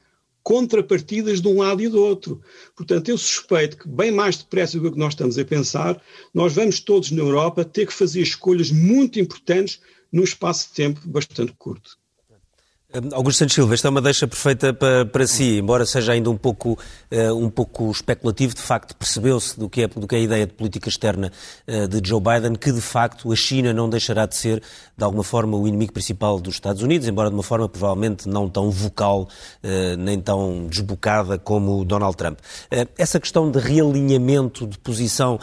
contrapartidas 0.43 1.41
de 1.41 1.47
um 1.49 1.57
lado 1.57 1.81
e 1.81 1.89
do 1.89 2.01
outro. 2.01 2.41
Portanto, 2.73 3.09
eu 3.09 3.17
suspeito 3.17 3.77
que, 3.77 3.89
bem 3.89 4.11
mais 4.11 4.37
depressa 4.37 4.79
do 4.79 4.89
que 4.89 4.97
nós 4.97 5.11
estamos 5.11 5.37
a 5.37 5.43
pensar, 5.43 6.01
nós 6.33 6.53
vamos 6.53 6.79
todos 6.79 7.11
na 7.11 7.21
Europa 7.21 7.65
ter 7.65 7.85
que 7.85 7.91
fazer 7.93 8.21
escolhas 8.21 8.71
muito 8.71 9.19
importantes 9.19 9.81
num 10.09 10.23
espaço 10.23 10.69
de 10.69 10.75
tempo 10.75 11.01
bastante 11.05 11.51
curto. 11.57 11.97
Augusto 13.13 13.39
Santos 13.39 13.53
Silva, 13.53 13.73
esta 13.73 13.87
é 13.87 13.91
uma 13.91 14.01
deixa 14.01 14.27
perfeita 14.27 14.73
para, 14.73 15.05
para 15.05 15.27
si, 15.27 15.59
embora 15.59 15.85
seja 15.85 16.13
ainda 16.13 16.31
um 16.31 16.37
pouco, 16.37 16.79
uh, 17.11 17.33
um 17.35 17.49
pouco 17.49 17.91
especulativo, 17.91 18.55
de 18.55 18.61
facto 18.61 18.95
percebeu-se 18.95 19.59
do, 19.59 19.69
que 19.69 19.83
é, 19.83 19.87
do 19.87 20.07
que 20.07 20.15
é 20.15 20.19
a 20.19 20.21
ideia 20.21 20.47
de 20.47 20.53
política 20.53 20.89
externa 20.89 21.31
uh, 21.67 21.87
de 21.87 22.07
Joe 22.07 22.19
Biden, 22.19 22.55
que 22.55 22.71
de 22.71 22.81
facto 22.81 23.31
a 23.31 23.35
China 23.35 23.71
não 23.71 23.87
deixará 23.89 24.25
de 24.25 24.35
ser, 24.35 24.63
de 24.97 25.03
alguma 25.03 25.23
forma, 25.23 25.55
o 25.55 25.67
inimigo 25.67 25.93
principal 25.93 26.39
dos 26.39 26.55
Estados 26.55 26.81
Unidos, 26.81 27.07
embora 27.07 27.29
de 27.29 27.35
uma 27.35 27.43
forma 27.43 27.69
provavelmente 27.69 28.27
não 28.27 28.49
tão 28.49 28.71
vocal, 28.71 29.27
uh, 29.63 29.97
nem 29.97 30.19
tão 30.19 30.65
desbocada 30.67 31.37
como 31.37 31.85
Donald 31.85 32.17
Trump. 32.17 32.39
essa 32.97 33.19
questão 33.19 33.51
de 33.51 33.59
realinhamento 33.59 34.65
de 34.65 34.77
posição 34.79 35.39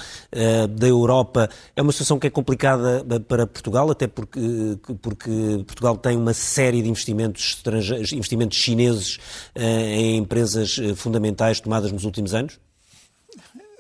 da 0.77 0.87
Europa 0.87 1.49
é 1.77 1.83
uma 1.83 1.93
situação 1.93 2.19
que 2.19 2.27
é 2.27 2.31
complicada 2.31 3.05
para 3.29 3.47
Portugal, 3.47 3.91
até 3.91 4.07
porque, 4.07 4.41
porque 5.01 5.31
Portugal 5.67 5.97
tem 5.97 6.17
uma 6.17 6.33
série 6.33 6.83
de 6.83 6.89
investimentos 6.89 7.44
investimentos, 8.13 8.59
chineses 8.59 9.19
eh, 9.55 9.97
em 9.97 10.17
empresas 10.19 10.79
eh, 10.79 10.95
fundamentais 10.95 11.61
tomadas 11.61 11.93
nos 11.93 12.05
últimos 12.05 12.35
anos? 12.35 12.59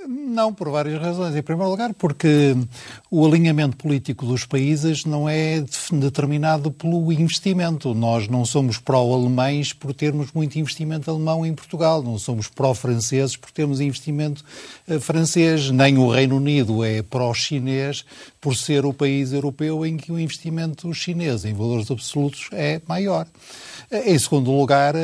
Não, 0.06 0.52
por 0.52 0.68
várias 0.68 1.00
razões. 1.00 1.34
Em 1.34 1.42
primeiro 1.42 1.70
lugar, 1.70 1.94
porque 1.94 2.54
o 3.10 3.26
alinhamento 3.26 3.76
político 3.76 4.26
dos 4.26 4.44
países 4.44 5.04
não 5.04 5.28
é 5.28 5.64
determinado 5.92 6.70
pelo 6.70 7.10
investimento. 7.12 7.94
Nós 7.94 8.28
não 8.28 8.44
somos 8.44 8.78
pró-alemães 8.78 9.72
por 9.72 9.94
termos 9.94 10.30
muito 10.32 10.58
investimento 10.58 11.10
alemão 11.10 11.46
em 11.46 11.54
Portugal, 11.54 12.02
não 12.02 12.18
somos 12.18 12.48
pró-franceses 12.48 13.36
por 13.36 13.50
termos 13.50 13.80
investimento 13.80 14.44
eh, 14.86 14.98
francês, 14.98 15.70
nem 15.70 15.96
o 15.96 16.10
Reino 16.10 16.36
Unido 16.36 16.84
é 16.84 17.02
pró-chinês 17.02 18.04
por 18.40 18.54
ser 18.54 18.84
o 18.84 18.92
país 18.92 19.32
europeu 19.32 19.86
em 19.86 19.96
que 19.96 20.12
o 20.12 20.18
investimento 20.18 20.92
chinês 20.92 21.44
em 21.44 21.54
valores 21.54 21.90
absolutos 21.90 22.48
é 22.52 22.80
maior. 22.86 23.26
Em 24.04 24.18
segundo 24.18 24.50
lugar, 24.50 24.94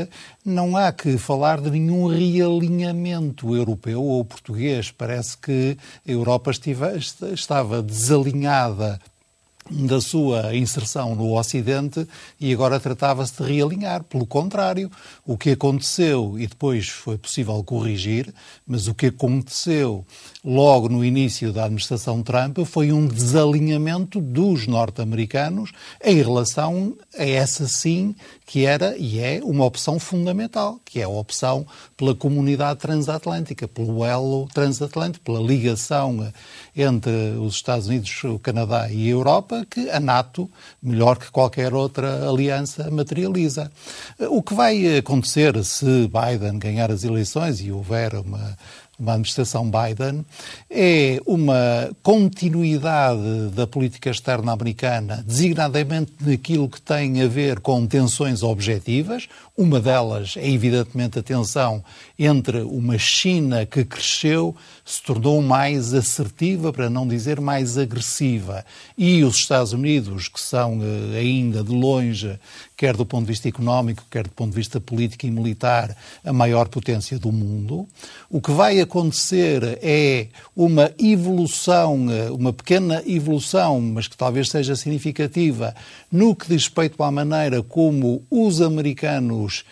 não 0.44 0.76
há 0.76 0.90
que 0.90 1.16
falar 1.16 1.60
de 1.60 1.70
nenhum 1.70 2.08
realinhamento 2.08 3.54
europeu 3.54 4.02
ou 4.02 4.24
português. 4.24 4.90
Parece 4.90 5.38
que 5.38 5.76
a 6.06 6.10
Europa 6.10 6.50
estive, 6.50 6.86
estava 7.32 7.80
desalinhada 7.80 9.00
da 9.70 10.00
sua 10.00 10.56
inserção 10.56 11.14
no 11.14 11.38
Ocidente 11.38 12.04
e 12.40 12.52
agora 12.52 12.80
tratava-se 12.80 13.40
de 13.40 13.52
realinhar. 13.52 14.02
Pelo 14.02 14.26
contrário, 14.26 14.90
o 15.24 15.38
que 15.38 15.50
aconteceu, 15.50 16.36
e 16.36 16.48
depois 16.48 16.88
foi 16.88 17.16
possível 17.16 17.62
corrigir, 17.62 18.34
mas 18.66 18.88
o 18.88 18.94
que 18.94 19.06
aconteceu 19.06 20.04
logo 20.44 20.88
no 20.88 21.04
início 21.04 21.52
da 21.52 21.64
administração 21.64 22.22
Trump 22.22 22.58
foi 22.64 22.92
um 22.92 23.06
desalinhamento 23.06 24.20
dos 24.20 24.66
norte-americanos 24.66 25.72
em 26.02 26.16
relação 26.16 26.96
a 27.16 27.24
essa 27.24 27.66
sim 27.66 28.14
que 28.46 28.64
era 28.64 28.96
e 28.96 29.20
é 29.20 29.40
uma 29.44 29.64
opção 29.64 29.98
fundamental, 30.00 30.80
que 30.84 31.00
é 31.00 31.04
a 31.04 31.08
opção 31.08 31.64
pela 31.96 32.14
comunidade 32.14 32.80
transatlântica, 32.80 33.68
pelo 33.68 34.04
elo 34.04 34.48
transatlântico, 34.52 35.24
pela 35.24 35.40
ligação 35.40 36.32
entre 36.74 37.12
os 37.38 37.54
Estados 37.54 37.86
Unidos, 37.86 38.24
o 38.24 38.38
Canadá 38.38 38.90
e 38.90 39.06
a 39.06 39.10
Europa, 39.10 39.64
que 39.70 39.88
a 39.90 40.00
NATO, 40.00 40.50
melhor 40.82 41.16
que 41.16 41.30
qualquer 41.30 41.74
outra 41.74 42.28
aliança, 42.28 42.90
materializa. 42.90 43.70
O 44.30 44.42
que 44.42 44.54
vai 44.54 44.98
acontecer 44.98 45.62
se 45.62 46.08
Biden 46.08 46.58
ganhar 46.58 46.90
as 46.90 47.04
eleições 47.04 47.60
e 47.60 47.70
houver 47.70 48.14
uma 48.14 48.56
uma 49.00 49.12
administração 49.12 49.70
Biden, 49.70 50.24
é 50.70 51.20
uma 51.26 51.90
continuidade 52.02 53.50
da 53.54 53.66
política 53.66 54.10
externa 54.10 54.52
americana, 54.52 55.24
designadamente 55.26 56.12
naquilo 56.20 56.68
que 56.68 56.80
tem 56.80 57.22
a 57.22 57.26
ver 57.26 57.60
com 57.60 57.86
tensões 57.86 58.42
objetivas. 58.42 59.28
Uma 59.56 59.80
delas 59.80 60.34
é, 60.36 60.48
evidentemente, 60.48 61.18
a 61.18 61.22
tensão 61.22 61.82
entre 62.18 62.60
uma 62.60 62.98
China 62.98 63.66
que 63.66 63.84
cresceu, 63.84 64.54
se 64.90 65.02
tornou 65.04 65.40
mais 65.40 65.94
assertiva, 65.94 66.72
para 66.72 66.90
não 66.90 67.06
dizer 67.06 67.40
mais 67.40 67.78
agressiva, 67.78 68.64
e 68.98 69.22
os 69.22 69.36
Estados 69.36 69.72
Unidos, 69.72 70.26
que 70.26 70.40
são 70.40 70.80
eh, 70.82 71.18
ainda 71.18 71.62
de 71.62 71.70
longe, 71.70 72.36
quer 72.76 72.96
do 72.96 73.06
ponto 73.06 73.22
de 73.22 73.28
vista 73.28 73.48
económico, 73.48 74.02
quer 74.10 74.24
do 74.24 74.30
ponto 74.30 74.50
de 74.50 74.56
vista 74.56 74.80
político 74.80 75.26
e 75.26 75.30
militar, 75.30 75.96
a 76.24 76.32
maior 76.32 76.66
potência 76.66 77.20
do 77.20 77.30
mundo. 77.30 77.86
O 78.28 78.40
que 78.40 78.50
vai 78.50 78.80
acontecer 78.80 79.78
é 79.80 80.26
uma 80.56 80.90
evolução, 80.98 82.10
eh, 82.10 82.28
uma 82.32 82.52
pequena 82.52 83.00
evolução, 83.06 83.80
mas 83.80 84.08
que 84.08 84.16
talvez 84.16 84.50
seja 84.50 84.74
significativa, 84.74 85.72
no 86.10 86.34
que 86.34 86.48
diz 86.48 86.64
respeito 86.64 87.00
à 87.00 87.12
maneira 87.12 87.62
como 87.62 88.24
os 88.28 88.60
americanos 88.60 89.64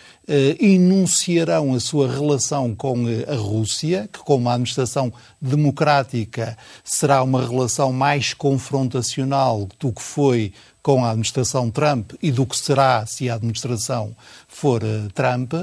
enunciarão 0.59 1.73
a 1.73 1.79
sua 1.79 2.07
relação 2.07 2.75
com 2.75 3.09
eh, 3.09 3.25
a 3.27 3.35
Rússia, 3.35 4.07
que, 4.11 4.19
com 4.19 4.35
uma 4.35 4.51
administração 4.51 5.11
democrática, 5.41 6.55
será 6.83 7.23
uma 7.23 7.41
relação 7.41 7.91
mais 7.91 8.33
confrontacional 8.33 9.67
do 9.79 9.91
que 9.91 10.01
foi 10.01 10.53
com 10.81 11.03
a 11.03 11.09
administração 11.09 11.69
Trump 11.69 12.13
e 12.21 12.31
do 12.31 12.45
que 12.45 12.57
será 12.57 13.05
se 13.05 13.29
a 13.29 13.35
administração 13.35 14.15
for 14.59 14.83
uh, 14.83 15.09
Trump, 15.13 15.53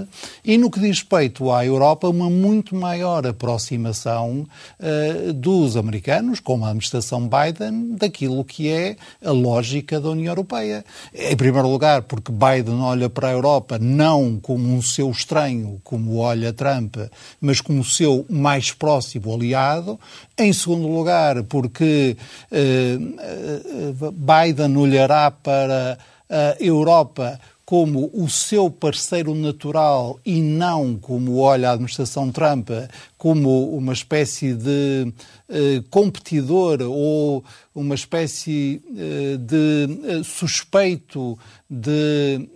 e 0.43 0.57
no 0.57 0.71
que 0.71 0.81
diz 0.81 1.01
respeito 1.01 1.53
à 1.53 1.67
Europa, 1.67 2.09
uma 2.09 2.31
muito 2.31 2.75
maior 2.75 3.27
aproximação 3.27 4.47
uh, 4.81 5.33
dos 5.35 5.77
americanos, 5.77 6.41
com 6.41 6.65
a 6.65 6.69
administração 6.69 7.29
Biden, 7.29 7.95
daquilo 7.97 8.43
que 8.43 8.69
é 8.69 8.97
a 9.23 9.31
lógica 9.31 10.01
da 10.01 10.09
União 10.09 10.33
Europeia. 10.33 10.83
Em 11.15 11.37
primeiro 11.37 11.69
lugar, 11.69 12.03
porque 12.03 12.33
Biden 12.33 12.81
olha 12.81 13.11
para 13.11 13.29
a 13.29 13.33
Europa 13.33 13.79
não 13.79 14.41
como 14.41 14.67
um 14.67 14.81
seu 14.81 15.11
estranho, 15.11 15.79
como 15.85 16.17
olha 16.17 16.53
Trump, 16.53 16.97
mas 17.39 17.61
como 17.61 17.85
seu 17.85 18.25
mais 18.31 18.73
próximo 18.73 19.35
aliado. 19.35 20.01
Em 20.39 20.53
segundo 20.55 20.89
lugar, 20.89 21.43
porque 21.45 22.17
uh, 22.51 24.13
Biden 24.13 24.77
olhará 24.77 25.31
para 25.31 25.99
a 26.29 26.57
Europa 26.59 27.39
como 27.67 28.09
o 28.15 28.31
seu 28.31 28.71
parceiro 28.71 29.35
natural 29.35 30.21
e 30.25 30.41
não 30.41 30.97
como 30.97 31.39
olha 31.39 31.69
a 31.69 31.73
administração 31.73 32.31
Trump 32.31 32.71
como 33.19 33.77
uma 33.77 33.93
espécie 33.93 34.55
de 34.55 35.13
eh, 35.49 35.81
competidor 35.91 36.83
ou 36.83 37.45
uma 37.73 37.95
espécie 37.95 38.83
eh, 38.97 39.37
de 39.39 40.01
eh, 40.05 40.23
suspeito 40.25 41.39
de, 41.69 42.49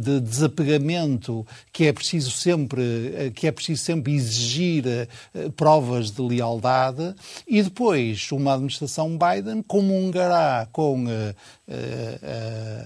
de, 0.00 0.20
desapegamento 0.20 1.46
que 1.72 1.84
é 1.84 1.92
preciso 1.92 2.30
sempre 2.30 3.32
que 3.34 3.46
é 3.46 3.52
preciso 3.52 3.82
sempre 3.82 4.14
exigir 4.14 4.84
provas 5.56 6.10
de 6.10 6.20
lealdade 6.20 7.14
e 7.48 7.62
depois 7.62 8.30
uma 8.32 8.52
administração 8.52 9.18
Biden 9.18 9.62
comungará 9.62 10.68
com 10.70 11.06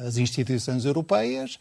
as 0.06 0.16
instituições 0.16 0.84
europeias 0.84 1.58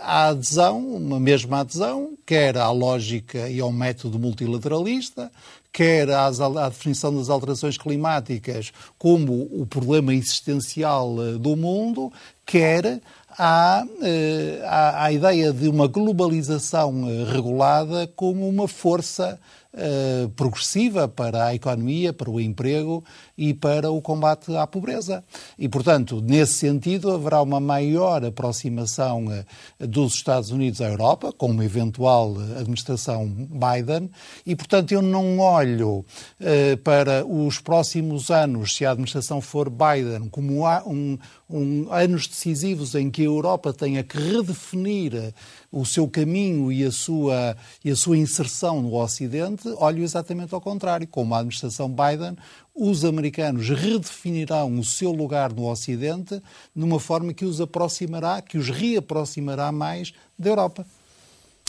a 0.00 0.28
adesão, 0.28 0.78
uma 0.78 1.18
mesma 1.18 1.62
adesão, 1.62 2.16
quer 2.24 2.56
à 2.56 2.70
lógica 2.70 3.48
e 3.48 3.58
ao 3.58 3.72
método 3.72 4.16
multilateralista, 4.26 5.30
quer 5.72 6.10
às, 6.10 6.40
à 6.40 6.68
definição 6.68 7.14
das 7.14 7.28
alterações 7.28 7.78
climáticas 7.78 8.72
como 8.98 9.48
o 9.52 9.66
problema 9.66 10.14
existencial 10.14 11.16
eh, 11.22 11.32
do 11.38 11.56
mundo, 11.56 12.12
quer 12.44 13.00
à, 13.38 13.84
eh, 14.02 14.60
à, 14.64 15.04
à 15.04 15.12
ideia 15.12 15.52
de 15.52 15.68
uma 15.68 15.86
globalização 15.86 17.08
eh, 17.08 17.24
regulada 17.32 18.06
como 18.16 18.48
uma 18.48 18.66
força 18.66 19.38
uh, 19.76 20.28
progressiva 20.30 21.06
para 21.06 21.46
a 21.46 21.54
economia, 21.54 22.12
para 22.12 22.30
o 22.30 22.40
emprego 22.40 23.04
e 23.36 23.52
para 23.52 23.90
o 23.90 24.00
combate 24.00 24.54
à 24.56 24.66
pobreza. 24.66 25.22
E, 25.58 25.68
portanto, 25.68 26.20
nesse 26.20 26.54
sentido, 26.54 27.10
haverá 27.10 27.42
uma 27.42 27.60
maior 27.60 28.24
aproximação 28.24 29.26
uh, 29.26 29.86
dos 29.86 30.14
Estados 30.14 30.50
Unidos 30.50 30.80
à 30.80 30.88
Europa, 30.88 31.32
com 31.32 31.50
uma 31.50 31.64
eventual 31.64 32.34
administração 32.58 33.26
Biden, 33.26 34.10
e, 34.44 34.56
portanto, 34.56 34.92
eu 34.92 35.02
não 35.02 35.38
olho 35.38 36.04
para 36.82 37.24
os 37.26 37.58
próximos 37.58 38.30
anos, 38.30 38.76
se 38.76 38.84
a 38.84 38.90
administração 38.90 39.40
for 39.40 39.70
Biden, 39.70 40.28
como 40.28 40.66
um, 40.86 41.18
um, 41.48 41.92
anos 41.92 42.26
decisivos 42.26 42.94
em 42.94 43.10
que 43.10 43.22
a 43.22 43.26
Europa 43.26 43.72
tenha 43.72 44.02
que 44.02 44.18
redefinir 44.18 45.34
o 45.76 45.84
seu 45.84 46.08
caminho 46.08 46.72
e 46.72 46.82
a 46.84 46.90
sua, 46.90 47.54
e 47.84 47.90
a 47.90 47.96
sua 47.96 48.16
inserção 48.16 48.80
no 48.80 48.94
Ocidente, 48.94 49.68
olho 49.76 50.02
exatamente 50.02 50.54
ao 50.54 50.60
contrário. 50.60 51.06
Com 51.06 51.34
a 51.34 51.38
administração 51.38 51.88
Biden, 51.88 52.34
os 52.74 53.04
americanos 53.04 53.68
redefinirão 53.68 54.78
o 54.78 54.84
seu 54.84 55.12
lugar 55.12 55.52
no 55.52 55.70
Ocidente 55.70 56.40
numa 56.74 56.98
forma 56.98 57.34
que 57.34 57.44
os 57.44 57.60
aproximará, 57.60 58.40
que 58.40 58.56
os 58.56 58.70
reaproximará 58.70 59.70
mais 59.70 60.14
da 60.38 60.48
Europa. 60.48 60.86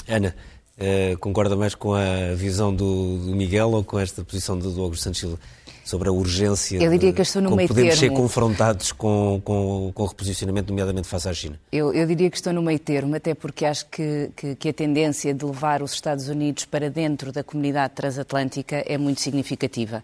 Ana, 0.07 0.33
uh, 0.77 1.17
concorda 1.19 1.57
mais 1.57 1.75
com 1.75 1.93
a 1.93 2.33
visão 2.33 2.73
do, 2.73 3.17
do, 3.17 3.35
Miguel 3.35 3.71
ou 3.71 3.83
com 3.83 3.99
esta 3.99 4.23
posição 4.23 4.57
do, 4.57 4.71
do 4.71 4.81
Augusto 4.81 5.03
Santos 5.03 5.19
Silva? 5.19 5.39
Sobre 5.87 6.09
a 6.09 6.11
urgência 6.11 6.77
eu 6.77 6.91
diria 6.91 7.13
que 7.13 7.21
estou 7.21 7.41
no 7.41 7.51
de 7.51 7.55
meio 7.55 7.67
podemos 7.67 7.97
termo. 7.97 8.15
ser 8.15 8.21
confrontados 8.21 8.91
com, 8.91 9.41
com, 9.43 9.91
com 9.93 10.03
o 10.03 10.05
reposicionamento, 10.05 10.69
nomeadamente 10.69 11.07
face 11.07 11.29
à 11.29 11.33
China? 11.33 11.59
Eu, 11.71 11.93
eu, 11.93 12.05
diria 12.05 12.29
que 12.29 12.35
estou 12.35 12.51
no 12.51 12.61
meio 12.61 12.79
termo, 12.79 13.15
até 13.15 13.33
porque 13.33 13.65
acho 13.65 13.85
que, 13.85 14.29
que, 14.35 14.55
que, 14.55 14.69
a 14.69 14.73
tendência 14.73 15.33
de 15.33 15.45
levar 15.45 15.81
os 15.81 15.93
Estados 15.93 16.27
Unidos 16.27 16.65
para 16.65 16.89
dentro 16.89 17.31
da 17.31 17.43
comunidade 17.43 17.93
transatlântica 17.95 18.83
é 18.85 18.97
muito 18.97 19.21
significativa 19.21 20.03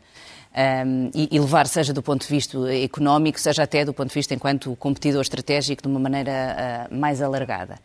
um, 0.53 1.09
e, 1.13 1.29
e, 1.31 1.39
levar, 1.39 1.67
seja 1.67 1.91
do 1.91 2.01
ponto 2.01 2.21
de 2.21 2.27
vista 2.27 2.57
económico, 2.73 3.39
seja 3.39 3.63
até 3.63 3.83
do 3.83 3.93
ponto 3.93 4.09
de 4.09 4.13
vista 4.13 4.33
enquanto 4.33 4.75
competidor 4.75 5.21
estratégico, 5.21 5.81
de 5.81 5.87
uma 5.87 5.99
maneira 5.99 6.89
uh, 6.91 6.95
mais 6.95 7.21
alargada. 7.21 7.79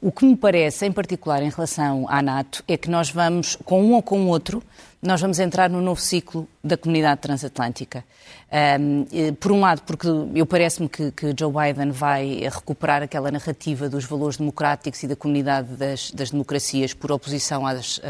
O 0.00 0.10
que 0.10 0.24
me 0.24 0.36
parece, 0.36 0.86
em 0.86 0.92
particular 0.92 1.42
em 1.42 1.50
relação 1.50 2.06
à 2.08 2.20
NATO, 2.20 2.64
é 2.66 2.76
que 2.76 2.90
nós 2.90 3.10
vamos, 3.10 3.56
com 3.64 3.82
um 3.82 3.94
ou 3.94 4.02
com 4.02 4.20
o 4.22 4.26
outro, 4.28 4.62
nós 5.00 5.20
vamos 5.20 5.38
entrar 5.38 5.70
no 5.70 5.80
novo 5.80 6.00
ciclo 6.00 6.48
da 6.62 6.76
comunidade 6.76 7.20
transatlântica. 7.20 8.04
Um, 8.50 9.34
por 9.34 9.52
um 9.52 9.60
lado, 9.60 9.82
porque 9.82 10.08
eu 10.34 10.46
parece-me 10.46 10.88
que, 10.88 11.10
que, 11.10 11.34
Joe 11.38 11.52
Biden 11.52 11.90
vai 11.90 12.48
recuperar 12.50 13.02
aquela 13.02 13.30
narrativa 13.30 13.90
dos 13.90 14.06
valores 14.06 14.38
democráticos 14.38 15.02
e 15.02 15.06
da 15.06 15.14
comunidade 15.14 15.68
das, 15.74 16.10
das 16.12 16.30
democracias 16.30 16.94
por 16.94 17.12
oposição 17.12 17.66
às, 17.66 17.98
uh, 17.98 18.02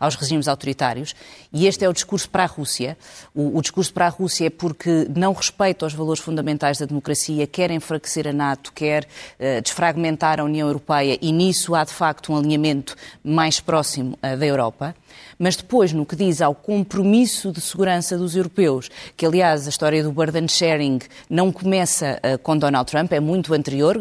aos 0.00 0.14
regimes 0.14 0.48
autoritários, 0.48 1.14
e 1.52 1.66
este 1.66 1.84
é 1.84 1.88
o 1.90 1.92
discurso 1.92 2.30
para 2.30 2.44
a 2.44 2.46
Rússia. 2.46 2.96
O, 3.34 3.58
o, 3.58 3.60
discurso 3.60 3.92
para 3.92 4.06
a 4.06 4.08
Rússia 4.08 4.46
é 4.46 4.50
porque 4.50 5.06
não 5.14 5.34
respeita 5.34 5.84
os 5.84 5.92
valores 5.92 6.22
fundamentais 6.22 6.78
da 6.78 6.86
democracia, 6.86 7.46
quer 7.46 7.70
enfraquecer 7.70 8.26
a 8.26 8.32
NATO, 8.32 8.72
quer 8.72 9.04
uh, 9.04 9.60
desfragmentar 9.60 10.40
a 10.40 10.44
União 10.44 10.66
Europeia, 10.68 11.18
e 11.20 11.30
nisso 11.32 11.74
há 11.74 11.84
de 11.84 11.92
facto 11.92 12.32
um 12.32 12.38
alinhamento 12.38 12.96
mais 13.22 13.60
próximo 13.60 14.18
uh, 14.22 14.38
da 14.38 14.46
Europa. 14.46 14.94
Mas 15.38 15.56
depois, 15.56 15.92
no 15.92 16.06
que 16.06 16.16
diz 16.16 16.40
ao 16.40 16.54
compromisso 16.54 17.52
de 17.52 17.60
segurança 17.60 18.16
dos 18.16 18.36
europeus, 18.36 18.88
que 19.16 19.26
aliás 19.26 19.66
história 19.82 20.02
do 20.04 20.12
burden 20.12 20.46
sharing 20.46 21.00
não 21.28 21.50
começa 21.50 22.20
uh, 22.22 22.38
com 22.38 22.56
Donald 22.56 22.88
Trump, 22.88 23.12
é 23.12 23.18
muito 23.18 23.52
anterior. 23.52 23.98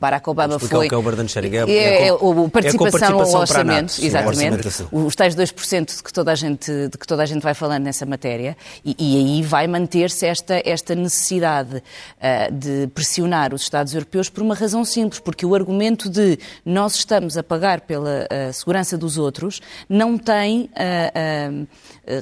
Barack 0.00 0.28
Obama 0.28 0.58
foi. 0.58 0.86
O 0.86 0.88
que 0.88 0.94
é 0.94 0.98
o 0.98 1.02
burden 1.02 1.28
sharing? 1.28 1.54
É, 1.54 1.60
é, 1.60 1.74
é, 1.74 2.08
é 2.08 2.10
a 2.10 2.48
participação, 2.50 3.20
é 3.20 3.24
no 3.24 3.38
orçamento, 3.38 3.92
NATO, 3.92 4.04
exatamente. 4.04 4.84
Os 4.90 5.14
tais 5.14 5.36
2% 5.36 5.96
de 5.96 6.02
que, 6.02 6.12
toda 6.12 6.32
a 6.32 6.34
gente, 6.34 6.88
de 6.88 6.98
que 6.98 7.06
toda 7.06 7.22
a 7.22 7.26
gente 7.26 7.40
vai 7.40 7.54
falando 7.54 7.84
nessa 7.84 8.04
matéria, 8.04 8.56
e, 8.84 8.96
e 8.98 9.16
aí 9.16 9.42
vai 9.42 9.68
manter-se 9.68 10.26
esta, 10.26 10.60
esta 10.64 10.96
necessidade 10.96 11.76
uh, 11.76 12.52
de 12.52 12.88
pressionar 12.88 13.54
os 13.54 13.62
Estados 13.62 13.94
europeus 13.94 14.28
por 14.28 14.42
uma 14.42 14.56
razão 14.56 14.84
simples, 14.84 15.20
porque 15.20 15.46
o 15.46 15.54
argumento 15.54 16.10
de 16.10 16.36
nós 16.64 16.96
estamos 16.96 17.38
a 17.38 17.44
pagar 17.44 17.82
pela 17.82 18.26
uh, 18.26 18.52
segurança 18.52 18.98
dos 18.98 19.18
outros 19.18 19.60
não 19.88 20.18
tem 20.18 20.62
uh, 20.62 21.66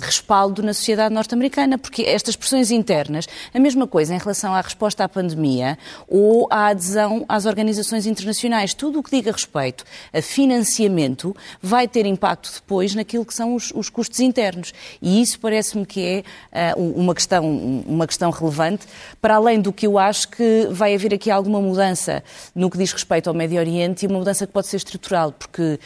respaldo 0.01 0.63
na 0.63 0.75
sociedade 0.75 1.15
norte-americana, 1.15 1.79
porque 1.79 2.03
estas 2.03 2.37
pressões 2.37 2.71
internas, 2.71 3.27
a 3.53 3.59
mesma 3.59 3.87
coisa 3.87 4.15
em 4.15 4.19
relação 4.19 4.55
à 4.55 4.61
resposta 4.61 5.05
à 5.05 5.09
pandemia 5.09 5.79
ou 6.07 6.47
à 6.51 6.67
adesão 6.67 7.25
às 7.29 7.47
organizações 7.47 8.07
internacionais, 8.07 8.75
tudo 8.75 8.99
o 8.99 9.03
que 9.03 9.11
diga 9.11 9.33
respeito 9.33 9.85
a 10.13 10.23
financiamento 10.23 11.35
vai 11.63 11.89
ter 11.89 12.07
impacto 12.07 12.53
depois 12.55 12.95
naquilo 12.95 13.25
que 13.25 13.35
são 13.35 13.55
os, 13.55 13.73
os 13.75 13.89
custos 13.89 14.21
internos. 14.21 14.73
E 15.01 15.21
isso 15.21 15.39
parece-me 15.41 15.87
que 15.87 16.25
é 16.53 16.75
uh, 16.77 16.83
uma, 16.97 17.15
questão, 17.15 17.45
uma 17.87 18.07
questão 18.07 18.31
relevante, 18.31 18.87
para 19.21 19.37
além 19.37 19.61
do 19.61 19.73
que 19.73 19.87
eu 19.87 19.99
acho 19.99 20.29
que 20.29 20.69
vai 20.71 20.95
haver 20.95 21.15
aqui 21.15 21.31
alguma 21.31 21.61
mudança 21.61 22.23
no 22.55 22.71
que 22.71 22.79
diz 22.79 22.93
respeito 22.93 23.29
ao 23.29 23.35
Médio 23.35 23.59
Oriente 23.59 24.05
e 24.05 24.09
uma 24.09 24.19
mudança 24.19 24.47
que 24.47 24.53
pode 24.53 24.67
ser 24.67 24.77
estrutural, 24.77 25.33
porque 25.33 25.63
uh, 25.63 25.79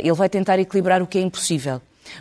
ele 0.00 0.14
vai 0.14 0.28
tentar 0.28 0.58
equilibrar 0.58 1.02
o 1.02 1.06
que 1.06 1.18
é 1.18 1.20
impossível. 1.20 1.80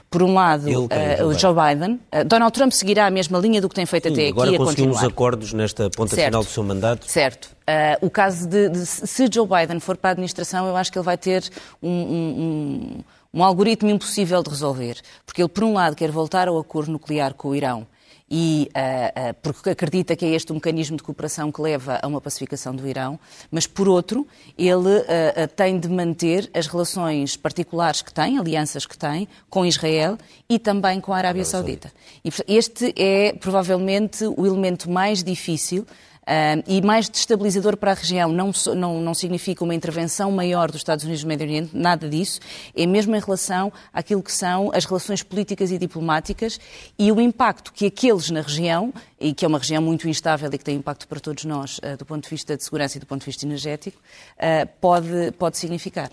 Por 0.09 0.23
um 0.23 0.33
lado, 0.33 0.67
uh, 0.67 1.27
o 1.27 1.33
Joe 1.33 1.53
Biden. 1.53 1.99
Uh, 2.13 2.23
Donald 2.25 2.53
Trump 2.53 2.71
seguirá 2.71 3.07
a 3.07 3.11
mesma 3.11 3.37
linha 3.39 3.61
do 3.61 3.69
que 3.69 3.75
tem 3.75 3.85
feito 3.85 4.07
Sim, 4.07 4.13
até 4.13 4.27
agora 4.27 4.49
aqui. 4.49 4.55
Agora 4.55 4.69
conseguiu 4.69 4.91
uns 4.91 5.03
acordos 5.03 5.53
nesta 5.53 5.89
ponta 5.89 6.15
certo. 6.15 6.27
final 6.27 6.43
do 6.43 6.49
seu 6.49 6.63
mandato. 6.63 7.09
Certo. 7.09 7.45
Uh, 7.45 8.05
o 8.05 8.09
caso 8.09 8.47
de, 8.47 8.69
de, 8.69 8.85
se 8.85 9.29
Joe 9.31 9.47
Biden 9.47 9.79
for 9.79 9.97
para 9.97 10.11
a 10.11 10.13
administração, 10.13 10.67
eu 10.67 10.75
acho 10.75 10.91
que 10.91 10.97
ele 10.97 11.05
vai 11.05 11.17
ter 11.17 11.43
um, 11.81 11.89
um, 11.89 13.03
um, 13.33 13.39
um 13.39 13.43
algoritmo 13.43 13.89
impossível 13.89 14.41
de 14.43 14.49
resolver. 14.49 14.97
Porque 15.25 15.41
ele, 15.41 15.49
por 15.49 15.63
um 15.63 15.73
lado, 15.73 15.95
quer 15.95 16.11
voltar 16.11 16.47
ao 16.47 16.57
acordo 16.59 16.91
nuclear 16.91 17.33
com 17.33 17.49
o 17.49 17.55
Irão 17.55 17.87
e 18.29 18.69
uh, 18.75 19.29
uh, 19.29 19.33
porque 19.41 19.69
acredita 19.69 20.15
que 20.15 20.25
é 20.25 20.29
este 20.29 20.51
o 20.51 20.55
mecanismo 20.55 20.97
de 20.97 21.03
cooperação 21.03 21.51
que 21.51 21.61
leva 21.61 21.99
a 22.01 22.07
uma 22.07 22.19
pacificação 22.19 22.75
do 22.75 22.87
Irão, 22.87 23.19
mas 23.51 23.67
por 23.67 23.87
outro, 23.87 24.27
ele 24.57 24.97
uh, 24.97 25.47
tem 25.55 25.79
de 25.79 25.87
manter 25.87 26.49
as 26.53 26.65
relações 26.67 27.37
particulares 27.37 28.01
que 28.01 28.13
tem, 28.13 28.37
alianças 28.37 28.85
que 28.85 28.97
tem, 28.97 29.27
com 29.49 29.65
Israel 29.65 30.17
e 30.49 30.57
também 30.57 30.99
com 30.99 31.13
a 31.13 31.17
Arábia 31.17 31.45
Saudita. 31.45 31.91
E 32.23 32.29
este 32.47 32.93
é 32.97 33.33
provavelmente 33.33 34.25
o 34.25 34.45
elemento 34.45 34.89
mais 34.89 35.23
difícil 35.23 35.85
Uh, 36.25 36.63
e 36.65 36.81
mais 36.81 37.07
destabilizador 37.07 37.77
para 37.77 37.91
a 37.91 37.93
região 37.93 38.31
não, 38.31 38.51
não, 38.75 38.99
não 38.99 39.13
significa 39.13 39.63
uma 39.63 39.75
intervenção 39.75 40.31
maior 40.31 40.71
dos 40.71 40.77
Estados 40.77 41.05
Unidos 41.05 41.23
no 41.23 41.27
Médio 41.27 41.45
Oriente, 41.45 41.69
nada 41.71 42.09
disso, 42.09 42.39
é 42.75 42.87
mesmo 42.87 43.15
em 43.15 43.19
relação 43.19 43.71
àquilo 43.93 44.23
que 44.23 44.31
são 44.31 44.71
as 44.73 44.85
relações 44.85 45.21
políticas 45.21 45.69
e 45.69 45.77
diplomáticas 45.77 46.59
e 46.97 47.11
o 47.11 47.21
impacto 47.21 47.71
que 47.71 47.85
aqueles 47.85 48.31
na 48.31 48.41
região, 48.41 48.91
e 49.19 49.35
que 49.35 49.45
é 49.45 49.47
uma 49.47 49.59
região 49.59 49.83
muito 49.83 50.09
instável 50.09 50.49
e 50.51 50.57
que 50.57 50.63
tem 50.63 50.77
impacto 50.77 51.07
para 51.07 51.19
todos 51.19 51.45
nós 51.45 51.77
uh, 51.77 51.95
do 51.95 52.05
ponto 52.05 52.23
de 52.23 52.29
vista 52.29 52.57
de 52.57 52.63
segurança 52.63 52.97
e 52.97 52.99
do 52.99 53.05
ponto 53.05 53.19
de 53.19 53.27
vista 53.27 53.45
energético, 53.45 54.01
uh, 54.37 54.67
pode, 54.81 55.31
pode 55.37 55.57
significar. 55.59 56.09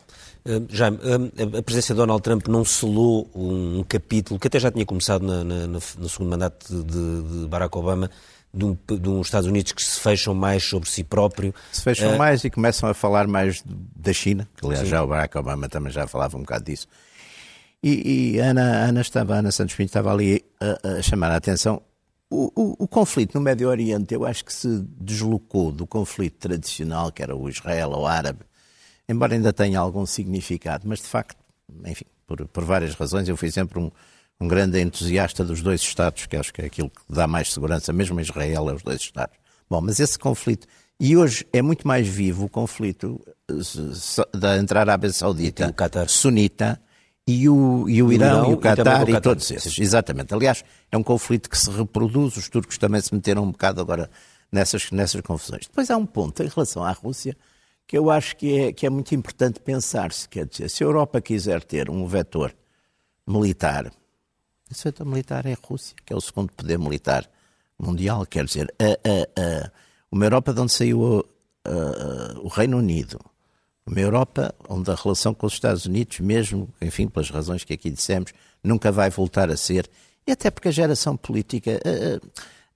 Jaime, 0.69 0.99
a 1.57 1.63
presença 1.63 1.95
de 1.95 1.99
Donald 1.99 2.21
Trump 2.21 2.49
não 2.49 2.65
selou 2.65 3.31
um 3.35 3.85
capítulo 3.89 4.41
que 4.41 4.49
até 4.49 4.59
já 4.59 4.73
tinha 4.73 4.85
começado 4.85 5.25
na, 5.25 5.45
na, 5.45 5.67
no 5.69 5.81
segundo 5.81 6.31
mandato 6.31 6.83
de, 6.83 7.23
de 7.23 7.47
Barack 7.47 7.79
Obama, 7.79 8.11
de, 8.53 8.65
um, 8.65 8.77
de 8.77 9.09
uns 9.09 9.29
Estados 9.29 9.49
Unidos 9.49 9.73
que 9.73 9.83
se 9.83 9.99
fecham 9.99 10.35
mais 10.35 10.63
sobre 10.63 10.89
si 10.89 11.03
próprio. 11.03 11.55
Se 11.73 11.83
fecham 11.83 12.15
uh, 12.15 12.19
mais 12.19 12.45
e 12.45 12.51
começam 12.51 12.89
a 12.89 12.95
falar 12.95 13.27
mais 13.27 13.63
da 13.67 14.13
China, 14.13 14.49
que 14.57 14.67
aliás 14.67 14.85
sim. 14.85 14.91
já 14.91 15.03
o 15.03 15.07
Barack 15.07 15.37
Obama 15.39 15.69
também 15.69 15.93
já 15.93 16.07
falava 16.07 16.37
um 16.37 16.41
bocado 16.41 16.65
disso. 16.65 16.87
E, 17.83 18.35
e 18.35 18.39
Ana, 18.39 18.85
Ana, 18.87 19.01
estava, 19.01 19.35
Ana 19.35 19.51
Santos 19.51 19.75
Pinto 19.75 19.89
estava 19.89 20.13
ali 20.13 20.45
a, 20.61 20.99
a 20.99 21.03
chamar 21.03 21.33
a 21.33 21.37
atenção. 21.37 21.83
O, 22.31 22.51
o, 22.55 22.85
o, 22.85 22.89
conflito 22.89 23.35
no 23.35 23.41
Médio 23.41 23.69
Oriente, 23.69 24.15
eu 24.15 24.25
acho 24.25 24.45
que 24.45 24.53
se 24.53 24.81
deslocou 24.99 25.71
do 25.71 25.87
conflito 25.87 26.39
tradicional, 26.39 27.11
que 27.13 27.23
era 27.23 27.37
o 27.37 27.49
Israel 27.49 27.91
ou 27.91 28.07
árabe, 28.07 28.41
embora 29.07 29.35
ainda 29.35 29.53
tenha 29.53 29.79
algum 29.79 30.07
significado, 30.07 30.89
mas 30.89 31.01
de 31.01 31.07
facto, 31.09 31.37
enfim, 31.85 32.07
por, 32.27 32.47
por 32.49 32.65
várias 32.65 32.95
razões, 32.95 33.29
eu 33.29 33.37
fui 33.37 33.51
sempre 33.51 33.79
um, 33.79 33.91
um 34.43 34.49
grande 34.49 34.81
entusiasta 34.81 35.45
dos 35.45 35.63
dois 35.63 35.81
Estados, 35.81 36.27
que 36.27 36.37
acho 36.37 36.53
que 36.53 36.63
é 36.63 36.67
aquilo 36.67 36.91
que 36.91 37.01
dá 37.09 37.27
mais 37.27 37.53
segurança, 37.53 37.93
mesmo 37.93 38.19
em 38.19 38.23
Israel, 38.23 38.69
é 38.69 38.75
os 38.75 38.83
dois 38.83 39.01
Estados. 39.01 39.37
Bom, 39.71 39.81
mas 39.81 40.01
esse 40.01 40.19
conflito, 40.19 40.67
e 40.99 41.17
hoje 41.17 41.47
é 41.53 41.63
muito 41.63 41.87
mais 41.87 42.07
vivo 42.07 42.47
o 42.47 42.49
conflito 42.49 43.21
eh, 43.49 44.37
da 44.37 44.59
entre 44.59 44.77
a 44.77 44.81
Arábia 44.81 45.11
Saudita, 45.13 45.73
sunita, 46.09 46.81
e 47.25 47.49
o, 47.49 47.89
e 47.89 48.03
o, 48.03 48.13
Irão, 48.13 48.41
Irão, 48.41 48.51
e 48.51 48.55
o 48.55 48.59
Qatar 48.59 49.09
e, 49.09 49.13
e 49.13 49.21
todos 49.21 49.49
esses. 49.49 49.79
Exatamente. 49.79 50.35
Aliás, 50.35 50.65
é 50.91 50.97
um 50.97 51.05
conflito 51.05 51.49
que 51.49 51.57
se 51.57 51.71
reproduz, 51.71 52.37
os 52.37 52.49
turcos 52.49 52.77
também 52.77 53.01
se 53.01 53.15
meteram 53.15 53.45
um 53.45 53.53
bocado 53.53 53.81
agora 53.81 54.11
nessas, 54.51 54.91
nessas 54.91 55.21
confusões. 55.21 55.69
Depois 55.69 55.89
há 55.89 55.97
um 55.97 56.05
ponto 56.05 56.43
em 56.43 56.49
relação 56.49 56.83
à 56.83 56.91
Rússia 56.91 57.37
que 57.87 57.97
eu 57.97 58.11
acho 58.11 58.37
que 58.37 58.59
é, 58.59 58.73
que 58.73 58.87
é 58.87 58.91
muito 58.91 59.15
importante 59.15 59.61
pensar-se. 59.61 60.29
Quer 60.29 60.47
dizer, 60.47 60.69
se 60.69 60.83
a 60.83 60.87
Europa 60.87 61.21
quiser 61.21 61.63
ter 61.63 61.89
um 61.89 62.07
vetor 62.09 62.53
militar 63.25 63.93
o 64.73 64.75
setor 64.75 65.07
militar 65.07 65.47
é 65.47 65.53
a 65.53 65.59
Rússia, 65.63 65.95
que 66.05 66.13
é 66.13 66.17
o 66.17 66.21
segundo 66.21 66.53
poder 66.53 66.79
militar 66.79 67.29
mundial. 67.79 68.27
Quer 68.27 68.45
dizer, 68.45 68.73
a, 68.79 68.85
a, 68.85 69.67
a, 69.67 69.71
uma 70.11 70.25
Europa 70.25 70.53
de 70.53 70.61
onde 70.61 70.73
saiu 70.73 71.25
o 72.43 72.49
Reino 72.49 72.79
Unido, 72.79 73.21
uma 73.87 74.01
Europa 74.01 74.55
onde 74.69 74.91
a 74.91 74.95
relação 74.95 75.33
com 75.33 75.47
os 75.47 75.53
Estados 75.53 75.87
Unidos, 75.87 76.21
mesmo, 76.21 76.69
enfim, 76.81 77.09
pelas 77.09 77.31
razões 77.31 77.65
que 77.65 77.73
aqui 77.73 77.91
dissemos, 77.91 78.33
nunca 78.63 78.91
vai 78.91 79.11
voltar 79.11 79.51
a 79.51 79.57
ser, 79.57 79.89
e 80.27 80.33
até 80.33 80.51
porque 80.51 80.69
a 80.69 80.73
geração 80.73 81.17
política, 81.17 81.81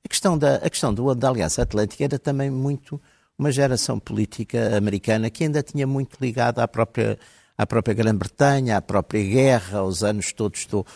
a, 0.04 0.08
questão, 0.08 0.36
da, 0.36 0.56
a 0.56 0.70
questão 0.70 0.92
do, 0.92 1.14
da 1.14 1.28
Aliança 1.28 1.62
Atlântica 1.62 2.04
era 2.04 2.18
também 2.18 2.50
muito 2.50 3.00
uma 3.38 3.52
geração 3.52 3.98
política 3.98 4.76
americana 4.76 5.30
que 5.30 5.44
ainda 5.44 5.62
tinha 5.62 5.86
muito 5.86 6.16
ligada 6.20 6.62
à 6.62 6.68
própria, 6.68 7.18
à 7.56 7.66
própria 7.66 7.94
Grã-Bretanha, 7.94 8.76
à 8.76 8.82
própria 8.82 9.22
guerra, 9.22 9.80
aos 9.80 10.02
anos 10.02 10.32
todos, 10.32 10.60
estou, 10.60 10.86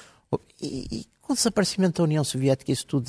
e, 0.60 0.86
e, 0.90 1.06
com 1.20 1.32
o 1.32 1.36
desaparecimento 1.36 1.98
da 1.98 2.04
União 2.04 2.24
Soviética, 2.24 2.70
isso 2.72 2.86
tudo 2.86 3.06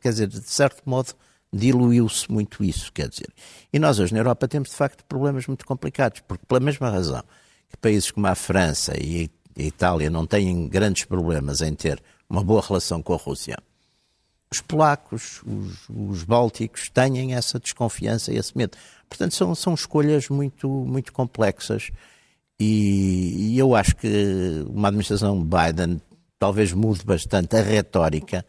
quer 0.00 0.10
dizer, 0.10 0.28
de 0.28 0.40
certo 0.42 0.82
modo, 0.84 1.12
diluiu-se 1.52 2.30
muito 2.30 2.64
isso, 2.64 2.92
quer 2.92 3.08
dizer. 3.08 3.28
E 3.72 3.78
nós 3.78 3.98
hoje 3.98 4.12
na 4.12 4.20
Europa 4.20 4.48
temos, 4.48 4.70
de 4.70 4.76
facto, 4.76 5.04
problemas 5.04 5.46
muito 5.46 5.66
complicados, 5.66 6.20
porque 6.20 6.44
pela 6.46 6.60
mesma 6.60 6.90
razão 6.90 7.22
que 7.68 7.76
países 7.76 8.10
como 8.10 8.26
a 8.26 8.34
França 8.34 8.94
e 8.98 9.30
a 9.56 9.62
Itália 9.62 10.08
não 10.08 10.26
têm 10.26 10.68
grandes 10.68 11.04
problemas 11.04 11.60
em 11.60 11.74
ter 11.74 12.02
uma 12.28 12.42
boa 12.42 12.62
relação 12.62 13.02
com 13.02 13.14
a 13.14 13.16
Rússia, 13.16 13.56
os 14.50 14.60
polacos, 14.62 15.42
os, 15.44 15.88
os 15.88 16.24
bálticos 16.24 16.88
têm 16.88 17.34
essa 17.34 17.58
desconfiança 17.58 18.32
e 18.32 18.36
esse 18.36 18.56
medo. 18.56 18.76
Portanto, 19.08 19.34
são, 19.34 19.54
são 19.54 19.74
escolhas 19.74 20.28
muito, 20.28 20.68
muito 20.68 21.12
complexas 21.12 21.90
e, 22.58 23.52
e 23.52 23.58
eu 23.58 23.74
acho 23.74 23.94
que 23.96 24.64
uma 24.68 24.88
administração 24.88 25.42
Biden 25.42 26.00
talvez 26.38 26.72
mude 26.72 27.04
bastante 27.04 27.56
a 27.56 27.62
retórica, 27.62 28.46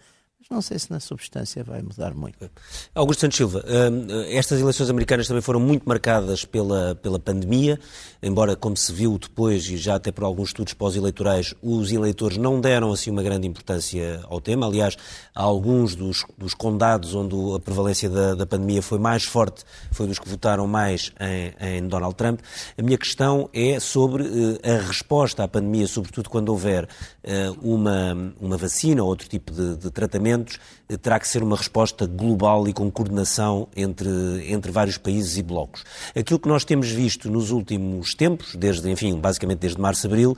não 0.49 0.63
sei 0.63 0.79
se 0.79 0.89
na 0.89 0.99
substância 0.99 1.63
vai 1.63 1.81
mudar 1.81 2.15
muito. 2.15 2.49
Augusto 2.95 3.21
Santos 3.21 3.37
Silva, 3.37 3.63
hum, 3.67 4.07
estas 4.29 4.59
eleições 4.59 4.89
americanas 4.89 5.27
também 5.27 5.43
foram 5.43 5.59
muito 5.59 5.87
marcadas 5.87 6.43
pela, 6.43 6.95
pela 6.95 7.19
pandemia, 7.19 7.79
embora, 8.21 8.55
como 8.55 8.75
se 8.75 8.91
viu 8.91 9.17
depois, 9.19 9.69
e 9.69 9.77
já 9.77 9.95
até 9.95 10.11
por 10.11 10.23
alguns 10.23 10.49
estudos 10.49 10.73
pós-eleitorais, 10.73 11.53
os 11.61 11.91
eleitores 11.91 12.37
não 12.37 12.59
deram 12.59 12.91
assim 12.91 13.11
uma 13.11 13.21
grande 13.21 13.47
importância 13.47 14.21
ao 14.23 14.41
tema. 14.41 14.65
Aliás, 14.65 14.97
há 15.35 15.43
alguns 15.43 15.93
dos, 15.93 16.25
dos 16.35 16.55
condados 16.55 17.13
onde 17.13 17.35
a 17.55 17.59
prevalência 17.59 18.09
da, 18.09 18.33
da, 18.33 18.45
pandemia 18.45 18.81
foi 18.81 18.97
mais 18.97 19.23
forte, 19.25 19.63
foi 19.91 20.07
dos 20.07 20.17
que 20.17 20.27
votaram 20.27 20.67
mais 20.67 21.13
em, 21.19 21.77
em 21.77 21.87
Donald 21.87 22.15
Trump. 22.15 22.39
A 22.75 22.81
minha 22.81 22.97
questão 22.97 23.49
é 23.53 23.79
sobre 23.79 24.23
uh, 24.23 24.59
a 24.63 24.87
resposta 24.87 25.43
à 25.43 25.47
pandemia, 25.47 25.87
sobretudo 25.87 26.27
quando 26.27 26.49
houver 26.49 26.85
uh, 26.85 27.57
uma, 27.61 28.33
uma 28.41 28.57
vacina 28.57 29.03
ou 29.03 29.09
outro 29.09 29.29
tipo 29.29 29.51
de, 29.51 29.77
de 29.77 29.91
tratamentos, 29.91 30.38
uh, 30.41 30.97
terá 30.97 31.19
que 31.19 31.27
ser 31.27 31.43
uma 31.43 31.55
resposta 31.55 32.05
global 32.05 32.67
e 32.67 32.73
com 32.73 32.89
coordenação 32.91 33.67
entre, 33.75 34.09
entre 34.47 34.71
vários 34.71 34.97
países 34.97 35.37
e 35.37 35.43
blocos. 35.43 35.83
Aquilo 36.15 36.39
que 36.39 36.47
nós 36.47 36.63
temos 36.63 36.89
visto 36.89 37.29
nos 37.29 37.51
últimos 37.51 38.13
tempos, 38.13 38.55
desde, 38.55 38.89
enfim, 38.89 39.19
basicamente 39.19 39.59
desde 39.59 39.79
março, 39.79 40.07
abril, 40.07 40.35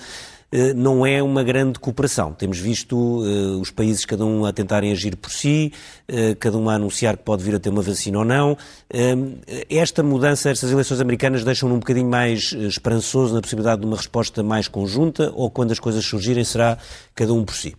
eh, 0.51 0.73
não 0.73 1.05
é 1.05 1.23
uma 1.23 1.43
grande 1.43 1.79
cooperação. 1.79 2.33
Temos 2.33 2.59
visto 2.59 2.95
uh, 2.95 3.59
os 3.61 3.71
países 3.71 4.03
cada 4.03 4.25
um 4.25 4.45
a 4.45 4.51
tentarem 4.51 4.91
agir 4.91 5.15
por 5.15 5.31
si, 5.31 5.71
uh, 6.09 6.35
cada 6.37 6.57
um 6.57 6.69
a 6.69 6.73
anunciar 6.73 7.15
que 7.15 7.23
pode 7.23 7.41
vir 7.41 7.55
a 7.55 7.59
ter 7.59 7.69
uma 7.69 7.81
vacina 7.81 8.19
ou 8.19 8.25
não. 8.25 8.53
Uh, 8.93 9.39
esta 9.69 10.03
mudança, 10.03 10.49
estas 10.49 10.69
eleições 10.69 10.99
americanas 10.99 11.45
deixam-no 11.45 11.75
um 11.75 11.79
bocadinho 11.79 12.09
mais 12.09 12.51
esperançoso 12.51 13.33
na 13.33 13.41
possibilidade 13.41 13.81
de 13.81 13.87
uma 13.87 13.95
resposta 13.95 14.43
mais 14.43 14.67
conjunta 14.67 15.31
ou 15.35 15.49
quando 15.49 15.71
as 15.71 15.79
coisas 15.79 16.03
surgirem 16.03 16.43
será 16.43 16.77
cada 17.15 17.33
um 17.33 17.45
por 17.45 17.55
si? 17.55 17.73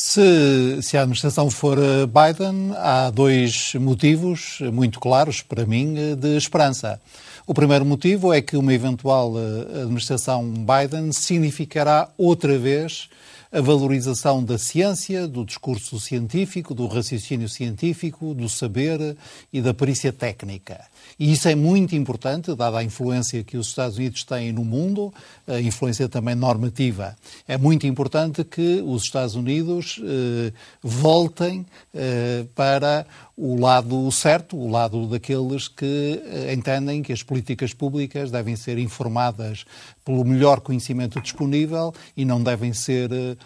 Se, 0.00 0.80
se, 0.80 0.96
a 0.96 1.00
administração 1.00 1.50
for 1.50 1.76
Biden, 2.06 2.72
há 2.76 3.10
dois 3.10 3.74
motivos 3.74 4.60
muito 4.72 5.00
claros 5.00 5.42
para 5.42 5.66
mim 5.66 6.14
de 6.14 6.36
esperança. 6.36 7.00
O 7.44 7.52
primeiro 7.52 7.84
motivo 7.84 8.32
é 8.32 8.40
que 8.40 8.56
uma 8.56 8.72
eventual 8.72 9.34
eh, 9.36 9.80
administração 9.80 10.48
Biden 10.48 11.10
significará 11.10 12.08
outra 12.16 12.56
vez 12.56 13.08
a 13.50 13.60
valorização 13.60 14.44
da 14.44 14.56
ciência, 14.56 15.26
do 15.26 15.44
discurso 15.44 15.98
científico, 15.98 16.74
do 16.74 16.86
raciocínio 16.86 17.48
científico, 17.48 18.34
do 18.34 18.48
saber 18.48 19.16
e 19.52 19.60
da 19.60 19.74
perícia 19.74 20.12
técnica. 20.12 20.80
E 21.18 21.32
isso 21.32 21.48
é 21.48 21.54
muito 21.54 21.96
importante, 21.96 22.54
dada 22.54 22.78
a 22.78 22.84
influência 22.84 23.42
que 23.42 23.56
os 23.56 23.68
Estados 23.68 23.98
Unidos 23.98 24.22
têm 24.22 24.52
no 24.52 24.64
mundo, 24.64 25.12
a 25.46 25.60
influência 25.60 26.08
também 26.08 26.34
normativa. 26.34 27.16
É 27.46 27.58
muito 27.58 27.86
importante 27.86 28.44
que 28.44 28.82
os 28.86 29.02
Estados 29.02 29.34
Unidos 29.34 30.00
eh, 30.04 30.52
voltem 30.80 31.66
eh, 31.92 32.44
para 32.54 33.04
o 33.40 33.54
lado 33.54 34.10
certo, 34.10 34.56
o 34.56 34.68
lado 34.68 35.06
daqueles 35.06 35.68
que 35.68 36.20
eh, 36.24 36.52
entendem 36.52 37.04
que 37.04 37.12
as 37.12 37.22
políticas 37.22 37.72
públicas 37.72 38.32
devem 38.32 38.56
ser 38.56 38.78
informadas 38.78 39.64
pelo 40.04 40.24
melhor 40.24 40.60
conhecimento 40.60 41.20
disponível 41.20 41.94
e 42.16 42.24
não 42.24 42.42
devem 42.42 42.72
ser 42.72 43.12
eh, 43.12 43.36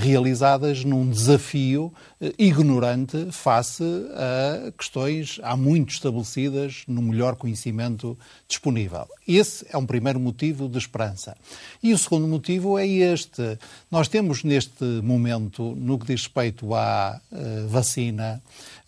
realizadas 0.00 0.84
num 0.84 1.10
desafio 1.10 1.92
ignorante 2.38 3.32
face 3.32 3.82
a 4.14 4.70
questões 4.78 5.40
há 5.42 5.56
muito 5.56 5.90
estabelecidas 5.90 6.84
no 6.86 7.02
melhor 7.02 7.34
conhecimento 7.34 8.16
disponível. 8.46 9.08
Esse 9.26 9.66
é 9.70 9.76
um 9.76 9.84
primeiro 9.84 10.20
motivo 10.20 10.68
de 10.68 10.78
esperança. 10.78 11.36
E 11.82 11.92
o 11.92 11.98
segundo 11.98 12.28
motivo 12.28 12.78
é 12.78 12.86
este. 12.86 13.58
Nós 13.90 14.06
temos 14.06 14.44
neste 14.44 14.84
momento, 15.02 15.74
no 15.76 15.98
que 15.98 16.06
diz 16.06 16.22
respeito 16.22 16.72
à 16.74 17.20
vacina, 17.68 18.40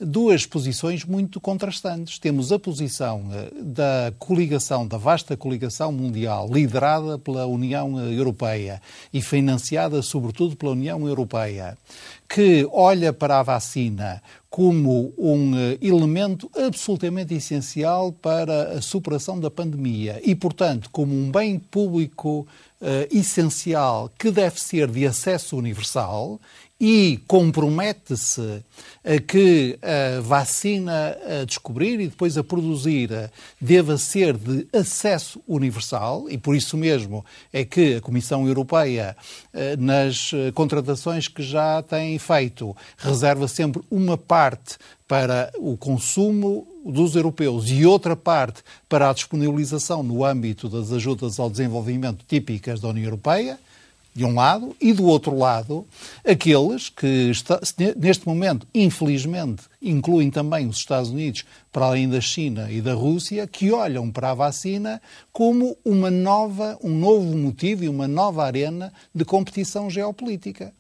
duas 0.05 0.46
posições 0.46 1.05
muito 1.05 1.40
contrastantes. 1.40 2.18
Temos 2.18 2.52
a 2.52 2.59
posição 2.59 3.28
eh, 3.32 3.50
da 3.62 4.12
coligação, 4.18 4.86
da 4.86 4.96
vasta 4.96 5.36
coligação 5.36 5.90
mundial, 5.90 6.48
liderada 6.50 7.18
pela 7.18 7.46
União 7.46 7.98
Europeia 8.11 8.80
e 9.12 9.20
financiada 9.20 10.02
sobretudo 10.02 10.57
pela 10.57 10.72
União 10.72 11.07
Europeia, 11.09 11.76
que 12.28 12.68
olha 12.72 13.12
para 13.12 13.40
a 13.40 13.42
vacina 13.42 14.22
como 14.55 15.12
um 15.18 15.59
eh, 15.59 15.78
elemento 15.82 16.48
absolutamente 16.55 17.34
essencial 17.34 18.12
para 18.12 18.78
a 18.78 18.80
superação 18.80 19.40
da 19.40 19.50
pandemia 19.50 20.20
e, 20.24 20.32
portanto, 20.32 20.88
como 20.92 21.12
um 21.12 21.28
bem 21.28 21.59
público 21.59 22.46
uh, 22.80 23.16
essencial 23.16 24.11
que 24.16 24.30
deve 24.30 24.61
ser 24.61 24.88
de 24.88 25.07
acesso 25.07 25.57
universal 25.57 26.40
e 26.81 27.20
compromete-se 27.27 28.62
a 29.05 29.20
que 29.20 29.79
a 29.81 30.20
vacina 30.20 31.16
a 31.41 31.45
descobrir 31.45 32.01
e 32.01 32.09
depois 32.09 32.37
a 32.37 32.43
produzir 32.43 33.31
deva 33.61 33.97
ser 33.97 34.37
de 34.37 34.66
acesso 34.72 35.41
universal. 35.47 36.27
E 36.29 36.37
por 36.37 36.57
isso 36.57 36.77
mesmo 36.77 37.25
é 37.53 37.64
que 37.64 37.97
a 37.97 38.01
Comissão 38.01 38.47
Europeia, 38.47 39.16
eh, 39.53 39.77
nas 39.77 40.33
contratações 40.55 41.29
que 41.29 41.43
já 41.43 41.83
tem 41.83 42.18
feito, 42.18 42.77
reserva 42.99 43.47
sempre 43.47 43.83
uma 43.91 44.18
parte 44.18 44.77
para 45.07 45.53
o 45.59 45.77
consumo 45.77 46.66
dos 46.85 47.14
europeus 47.14 47.70
e 47.70 47.87
outra 47.87 48.16
parte 48.16 48.62
para 48.89 49.09
a 49.09 49.12
disponibilização 49.12 50.03
no 50.03 50.25
âmbito 50.25 50.68
das 50.68 50.93
ajudas 50.93 51.39
ao 51.39 51.49
desenvolvimento 51.49 52.25
típicas 52.27 52.81
da 52.81 52.89
União 52.89 53.05
Europeia 53.05 53.59
de 54.14 54.24
um 54.24 54.34
lado, 54.34 54.76
e 54.80 54.92
do 54.92 55.04
outro 55.06 55.36
lado, 55.36 55.84
aqueles 56.24 56.88
que, 56.88 57.30
está, 57.30 57.60
neste 57.96 58.26
momento, 58.28 58.64
infelizmente, 58.72 59.64
incluem 59.82 60.30
também 60.30 60.68
os 60.68 60.76
Estados 60.76 61.10
Unidos, 61.10 61.44
para 61.72 61.86
além 61.86 62.08
da 62.08 62.20
China 62.20 62.70
e 62.70 62.80
da 62.80 62.94
Rússia, 62.94 63.44
que 63.48 63.72
olham 63.72 64.12
para 64.12 64.30
a 64.30 64.34
vacina 64.34 65.02
como 65.32 65.76
uma 65.84 66.12
nova, 66.12 66.78
um 66.80 66.96
novo 66.96 67.36
motivo 67.36 67.82
e 67.82 67.88
uma 67.88 68.06
nova 68.06 68.44
arena 68.44 68.92
de 69.12 69.24
competição 69.24 69.90
geopolítica. 69.90 70.72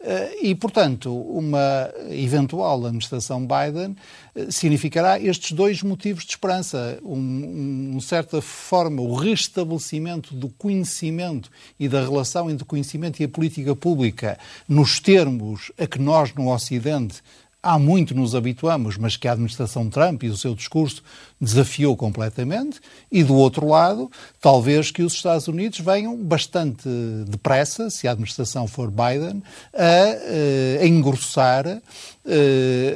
Eh, 0.00 0.38
e, 0.42 0.54
portanto, 0.54 1.12
uma 1.12 1.92
eventual 2.10 2.86
administração 2.86 3.44
Biden 3.44 3.96
eh, 4.34 4.46
significará 4.48 5.18
estes 5.18 5.52
dois 5.52 5.82
motivos 5.82 6.24
de 6.24 6.30
esperança. 6.30 6.98
Um, 7.02 7.96
um 7.96 8.00
certa 8.00 8.40
forma, 8.40 9.02
o 9.02 9.14
restabelecimento 9.16 10.34
do 10.34 10.48
conhecimento 10.50 11.50
e 11.80 11.88
da 11.88 12.00
relação 12.00 12.48
entre 12.48 12.62
o 12.62 12.66
conhecimento 12.66 13.20
e 13.20 13.24
a 13.24 13.28
política 13.28 13.74
pública 13.74 14.38
nos 14.68 15.00
termos 15.00 15.72
a 15.76 15.86
que 15.86 15.98
nós, 15.98 16.32
no 16.32 16.52
Ocidente, 16.52 17.20
há 17.68 17.78
muito 17.78 18.14
nos 18.14 18.34
habituamos, 18.34 18.96
mas 18.96 19.16
que 19.16 19.28
a 19.28 19.32
administração 19.32 19.90
Trump 19.90 20.22
e 20.22 20.28
o 20.28 20.36
seu 20.36 20.54
discurso 20.54 21.02
desafiou 21.38 21.94
completamente, 21.96 22.80
e 23.12 23.22
do 23.22 23.34
outro 23.34 23.68
lado, 23.68 24.10
talvez 24.40 24.90
que 24.90 25.02
os 25.02 25.12
Estados 25.12 25.48
Unidos 25.48 25.78
venham 25.78 26.16
bastante 26.16 26.88
depressa, 27.28 27.90
se 27.90 28.08
a 28.08 28.12
administração 28.12 28.66
for 28.66 28.90
Biden, 28.90 29.42
a, 29.74 29.78
eh, 29.78 30.78
a 30.80 30.86
engrossar 30.86 31.66
uh, 31.66 31.80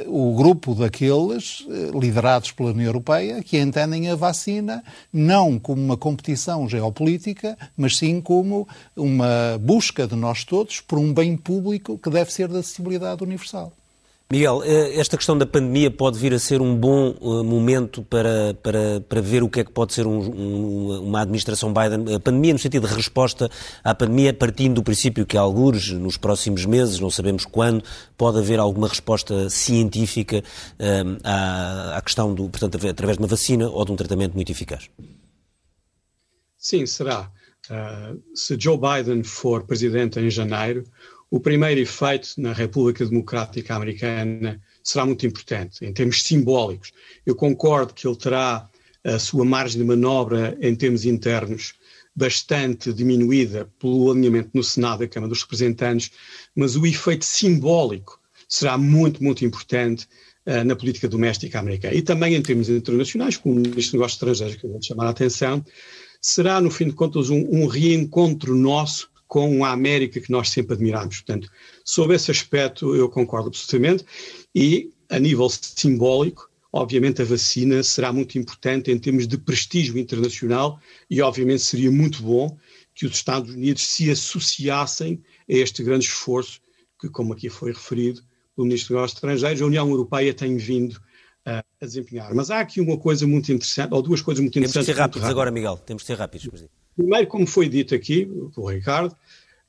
o 0.07 0.35
grupo 0.35 0.73
daqueles 0.73 1.61
uh, 1.61 1.99
liderados 1.99 2.51
pela 2.51 2.71
União 2.71 2.87
Europeia 2.87 3.43
que 3.43 3.59
entendem 3.59 4.09
a 4.09 4.15
vacina 4.15 4.83
não 5.11 5.59
como 5.59 5.81
uma 5.81 5.95
competição 5.95 6.67
geopolítica, 6.67 7.57
mas 7.77 7.97
sim 7.97 8.19
como 8.19 8.67
uma 8.95 9.57
busca 9.61 10.07
de 10.07 10.15
nós 10.15 10.43
todos 10.43 10.81
por 10.81 10.97
um 10.97 11.13
bem 11.13 11.37
público 11.37 11.97
que 11.97 12.09
deve 12.09 12.33
ser 12.33 12.47
da 12.47 12.59
acessibilidade 12.59 13.23
universal. 13.23 13.71
Miguel, 14.33 14.63
eh, 14.63 14.99
esta 14.99 15.15
questão 15.15 15.37
da 15.37 15.45
pandemia 15.45 15.91
pode 15.91 16.17
vir 16.17 16.33
a 16.33 16.39
ser 16.39 16.59
um 16.59 16.75
bom 16.75 17.15
uh, 17.21 17.43
momento 17.43 18.01
para, 18.01 18.55
para, 18.63 18.99
para 19.01 19.21
ver 19.21 19.43
o 19.43 19.47
que 19.47 19.59
é 19.59 19.63
que 19.63 19.71
pode 19.71 19.93
ser 19.93 20.07
um, 20.07 20.17
um, 20.17 21.01
uma 21.03 21.21
administração 21.21 21.71
Biden. 21.71 22.15
A 22.15 22.19
pandemia, 22.19 22.51
no 22.51 22.57
sentido 22.57 22.87
de 22.87 22.95
resposta 22.95 23.47
à 23.83 23.93
pandemia, 23.93 24.33
partindo 24.33 24.73
do 24.73 24.83
princípio 24.83 25.23
que, 25.23 25.37
alguns, 25.37 25.91
nos 25.91 26.17
próximos 26.17 26.65
meses, 26.65 26.99
não 26.99 27.11
sabemos 27.11 27.45
quando, 27.45 27.83
pode 28.17 28.39
haver 28.39 28.57
alguma 28.57 28.87
resposta 28.87 29.51
científica 29.51 30.39
uh, 30.39 31.17
à, 31.23 31.97
à 31.97 32.01
questão, 32.01 32.33
do, 32.33 32.49
portanto, 32.49 32.87
através 32.87 33.19
de 33.19 33.21
uma 33.21 33.27
vacina 33.27 33.69
ou 33.69 33.85
de 33.85 33.91
um 33.91 33.95
tratamento 33.95 34.33
muito 34.33 34.51
eficaz. 34.51 34.89
Sim, 36.57 36.87
será. 36.87 37.29
Uh, 37.69 38.19
se 38.33 38.59
Joe 38.59 38.79
Biden 38.79 39.23
for 39.23 39.63
presidente 39.63 40.19
em 40.19 40.27
janeiro, 40.27 40.85
o 41.33 41.39
primeiro 41.39 41.81
efeito 41.81 42.29
na 42.37 42.53
República 42.53 43.03
Democrática 43.03 43.73
Americana 43.73 44.61
será 44.83 45.03
muito 45.03 45.25
importante, 45.25 45.83
em 45.83 45.91
termos 45.91 46.21
simbólicos. 46.21 46.91
Eu 47.25 47.35
concordo 47.35 47.91
que 47.91 48.07
ele 48.07 48.15
terá 48.15 48.69
a 49.03 49.17
sua 49.17 49.43
margem 49.43 49.81
de 49.81 49.87
manobra 49.87 50.55
em 50.61 50.75
termos 50.75 51.05
internos 51.05 51.73
bastante 52.15 52.93
diminuída 52.93 53.67
pelo 53.79 54.11
alinhamento 54.11 54.51
no 54.53 54.63
Senado 54.63 54.99
da 54.99 55.07
Câmara 55.07 55.31
dos 55.31 55.41
Representantes, 55.41 56.11
mas 56.55 56.75
o 56.75 56.85
efeito 56.85 57.25
simbólico 57.25 58.19
será 58.47 58.77
muito, 58.77 59.23
muito 59.23 59.43
importante 59.43 60.07
uh, 60.45 60.63
na 60.63 60.75
política 60.75 61.09
doméstica 61.09 61.57
americana. 61.57 61.95
E 61.95 62.03
também 62.03 62.35
em 62.35 62.43
termos 62.43 62.69
internacionais, 62.69 63.37
como 63.37 63.55
o 63.55 63.57
Ministro 63.57 63.81
dos 63.81 63.93
Negócios 63.93 64.21
Estrangeiros, 64.21 64.63
eu 64.63 64.69
vou 64.69 64.83
chamar 64.83 65.07
a 65.07 65.09
atenção, 65.09 65.65
será, 66.21 66.61
no 66.61 66.69
fim 66.69 66.89
de 66.89 66.93
contas, 66.93 67.31
um, 67.31 67.43
um 67.49 67.65
reencontro 67.65 68.55
nosso 68.55 69.11
com 69.33 69.65
a 69.65 69.71
América 69.71 70.21
que 70.21 70.29
nós 70.29 70.51
sempre 70.51 70.75
admiramos. 70.75 71.21
Portanto, 71.21 71.49
sobre 71.83 72.15
esse 72.15 72.29
aspecto 72.29 72.95
eu 72.95 73.09
concordo 73.09 73.47
absolutamente 73.47 74.05
e 74.53 74.91
a 75.09 75.17
nível 75.17 75.49
simbólico, 75.49 76.47
obviamente 76.71 77.23
a 77.23 77.25
vacina 77.25 77.81
será 77.81 78.13
muito 78.13 78.37
importante 78.37 78.91
em 78.91 78.99
termos 78.99 79.27
de 79.27 79.35
prestígio 79.39 79.97
internacional 79.97 80.79
e 81.09 81.19
obviamente 81.19 81.63
seria 81.63 81.89
muito 81.89 82.21
bom 82.21 82.55
que 82.93 83.07
os 83.07 83.13
Estados 83.13 83.51
Unidos 83.51 83.87
se 83.87 84.11
associassem 84.11 85.19
a 85.49 85.53
este 85.53 85.81
grande 85.81 86.05
esforço 86.05 86.61
que, 87.01 87.09
como 87.09 87.33
aqui 87.33 87.49
foi 87.49 87.73
referido 87.73 88.21
pelo 88.55 88.67
Ministro 88.67 88.89
dos 88.89 88.97
Negócios 88.97 89.17
Estrangeiros, 89.17 89.63
a 89.63 89.65
União 89.65 89.89
Europeia 89.89 90.31
tem 90.31 90.57
vindo 90.57 91.01
a 91.43 91.63
desempenhar. 91.81 92.35
Mas 92.35 92.51
há 92.51 92.59
aqui 92.59 92.79
uma 92.79 92.99
coisa 92.99 93.25
muito 93.25 93.51
interessante, 93.51 93.95
ou 93.95 94.01
duas 94.03 94.21
coisas 94.21 94.43
muito 94.43 94.59
interessantes. 94.59 94.85
Temos 94.85 94.85
de 94.85 94.93
ser 94.93 95.01
rápidos 95.01 95.27
agora, 95.27 95.49
Miguel, 95.49 95.77
temos 95.77 96.03
de 96.03 96.07
ser 96.07 96.19
rápidos. 96.19 96.65
Primeiro, 96.95 97.27
como 97.27 97.47
foi 97.47 97.67
dito 97.67 97.95
aqui 97.95 98.25
pelo 98.53 98.69
Ricardo, 98.69 99.15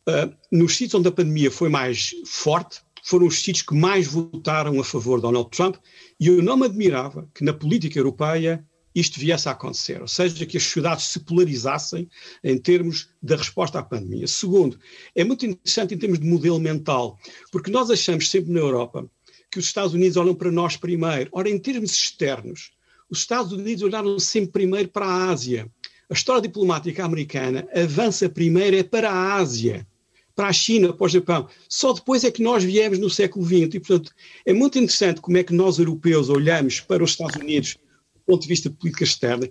uh, 0.09 0.35
nos 0.51 0.77
sítios 0.77 0.95
onde 0.95 1.09
a 1.09 1.13
pandemia 1.13 1.51
foi 1.51 1.69
mais 1.69 2.15
forte, 2.27 2.81
foram 3.03 3.27
os 3.27 3.39
sítios 3.39 3.63
que 3.63 3.75
mais 3.75 4.07
votaram 4.07 4.81
a 4.81 4.85
favor 4.85 5.19
de 5.19 5.23
Donald 5.23 5.51
Trump, 5.51 5.77
e 6.19 6.29
eu 6.29 6.43
não 6.43 6.57
me 6.57 6.67
admirava 6.67 7.29
que 7.35 7.45
na 7.45 7.53
política 7.53 7.99
europeia 7.99 8.65
isto 8.95 9.19
viesse 9.19 9.49
a 9.49 9.53
acontecer, 9.53 10.01
ou 10.01 10.07
seja, 10.07 10.47
que 10.47 10.57
as 10.57 10.63
sociedades 10.63 11.07
se 11.07 11.21
polarizassem 11.21 12.09
em 12.45 12.57
termos 12.57 13.09
da 13.21 13.37
resposta 13.37 13.81
à 13.81 13.83
pandemia. 13.83 14.27
Segundo, 14.27 14.79
é 15.15 15.25
muito 15.25 15.45
interessante 15.45 15.95
em 15.95 15.99
termos 15.99 16.21
de 16.21 16.27
modelo 16.27 16.61
mental, 16.61 17.19
porque 17.51 17.71
nós 17.71 17.91
achamos 17.91 18.31
sempre 18.31 18.53
na 18.53 18.61
Europa 18.61 19.11
que 19.51 19.59
os 19.59 19.67
Estados 19.67 19.95
Unidos 19.95 20.17
olham 20.17 20.35
para 20.35 20.51
nós 20.51 20.77
primeiro. 20.77 21.29
Ora, 21.33 21.51
em 21.51 21.59
termos 21.59 21.93
externos, 21.93 22.73
os 23.11 23.19
Estados 23.19 23.53
Unidos 23.53 23.83
olharam 23.83 24.19
sempre 24.19 24.53
primeiro 24.53 24.89
para 24.89 25.07
a 25.07 25.31
Ásia. 25.31 25.71
A 26.11 26.15
história 26.15 26.43
diplomática 26.43 27.05
americana 27.05 27.67
avança 27.75 28.29
primeiro 28.29 28.77
é 28.77 28.83
para 28.83 29.11
a 29.11 29.35
Ásia, 29.37 29.87
para 30.35 30.49
a 30.49 30.53
China, 30.53 30.93
para 30.93 31.07
o 31.07 31.09
Japão. 31.09 31.49
Só 31.69 31.93
depois 31.93 32.25
é 32.25 32.31
que 32.31 32.43
nós 32.43 32.63
viemos 32.63 32.99
no 32.99 33.09
século 33.09 33.45
XX. 33.45 33.75
E, 33.75 33.81
portanto, 33.81 34.13
é 34.45 34.53
muito 34.53 34.79
interessante 34.79 35.21
como 35.21 35.39
é 35.39 35.43
que 35.43 35.55
nós, 35.55 35.79
europeus, 35.79 36.29
olhamos 36.29 36.81
para 36.81 37.03
os 37.03 37.11
Estados 37.11 37.37
Unidos 37.37 37.77
do 38.15 38.21
ponto 38.27 38.43
de 38.43 38.49
vista 38.49 38.69
de 38.69 38.77
política 38.77 39.05
externa. 39.05 39.49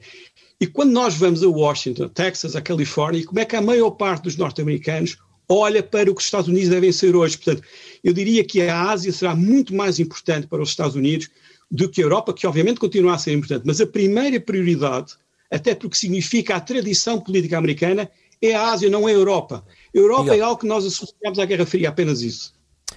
E 0.59 0.67
quando 0.67 0.91
nós 0.91 1.15
vamos 1.15 1.43
a 1.43 1.47
Washington, 1.47 2.07
Texas, 2.09 2.55
a 2.55 2.61
Califórnia, 2.61 3.25
como 3.25 3.39
é 3.39 3.45
que 3.45 3.55
a 3.55 3.61
maior 3.61 3.91
parte 3.91 4.23
dos 4.23 4.37
norte-americanos 4.37 5.17
olha 5.49 5.83
para 5.83 6.09
o 6.09 6.15
que 6.15 6.21
os 6.21 6.25
Estados 6.25 6.47
Unidos 6.47 6.69
devem 6.69 6.91
ser 6.91 7.15
hoje. 7.15 7.37
Portanto, 7.37 7.67
eu 8.03 8.13
diria 8.13 8.43
que 8.43 8.61
a 8.61 8.89
Ásia 8.89 9.11
será 9.11 9.35
muito 9.35 9.73
mais 9.73 9.99
importante 9.99 10.47
para 10.47 10.61
os 10.61 10.69
Estados 10.69 10.95
Unidos 10.95 11.29
do 11.69 11.89
que 11.89 12.01
a 12.01 12.05
Europa, 12.05 12.33
que 12.33 12.47
obviamente 12.47 12.79
continua 12.79 13.15
a 13.15 13.17
ser 13.17 13.33
importante. 13.33 13.63
Mas 13.65 13.81
a 13.81 13.87
primeira 13.87 14.39
prioridade 14.39 15.15
até 15.53 15.75
porque 15.75 15.95
significa 15.95 16.55
a 16.55 16.59
tradição 16.59 17.19
política 17.19 17.57
americana, 17.57 18.09
é 18.41 18.55
a 18.55 18.71
Ásia, 18.71 18.89
não 18.89 19.07
é 19.07 19.11
a 19.11 19.15
Europa. 19.15 19.63
A 19.95 19.97
Europa 19.97 20.23
Miguel. 20.23 20.39
é 20.39 20.41
algo 20.41 20.59
que 20.59 20.67
nós 20.67 20.85
associamos 20.85 21.39
à 21.39 21.45
Guerra 21.45 21.65
Fria, 21.65 21.89
apenas 21.89 22.21
isso. 22.21 22.53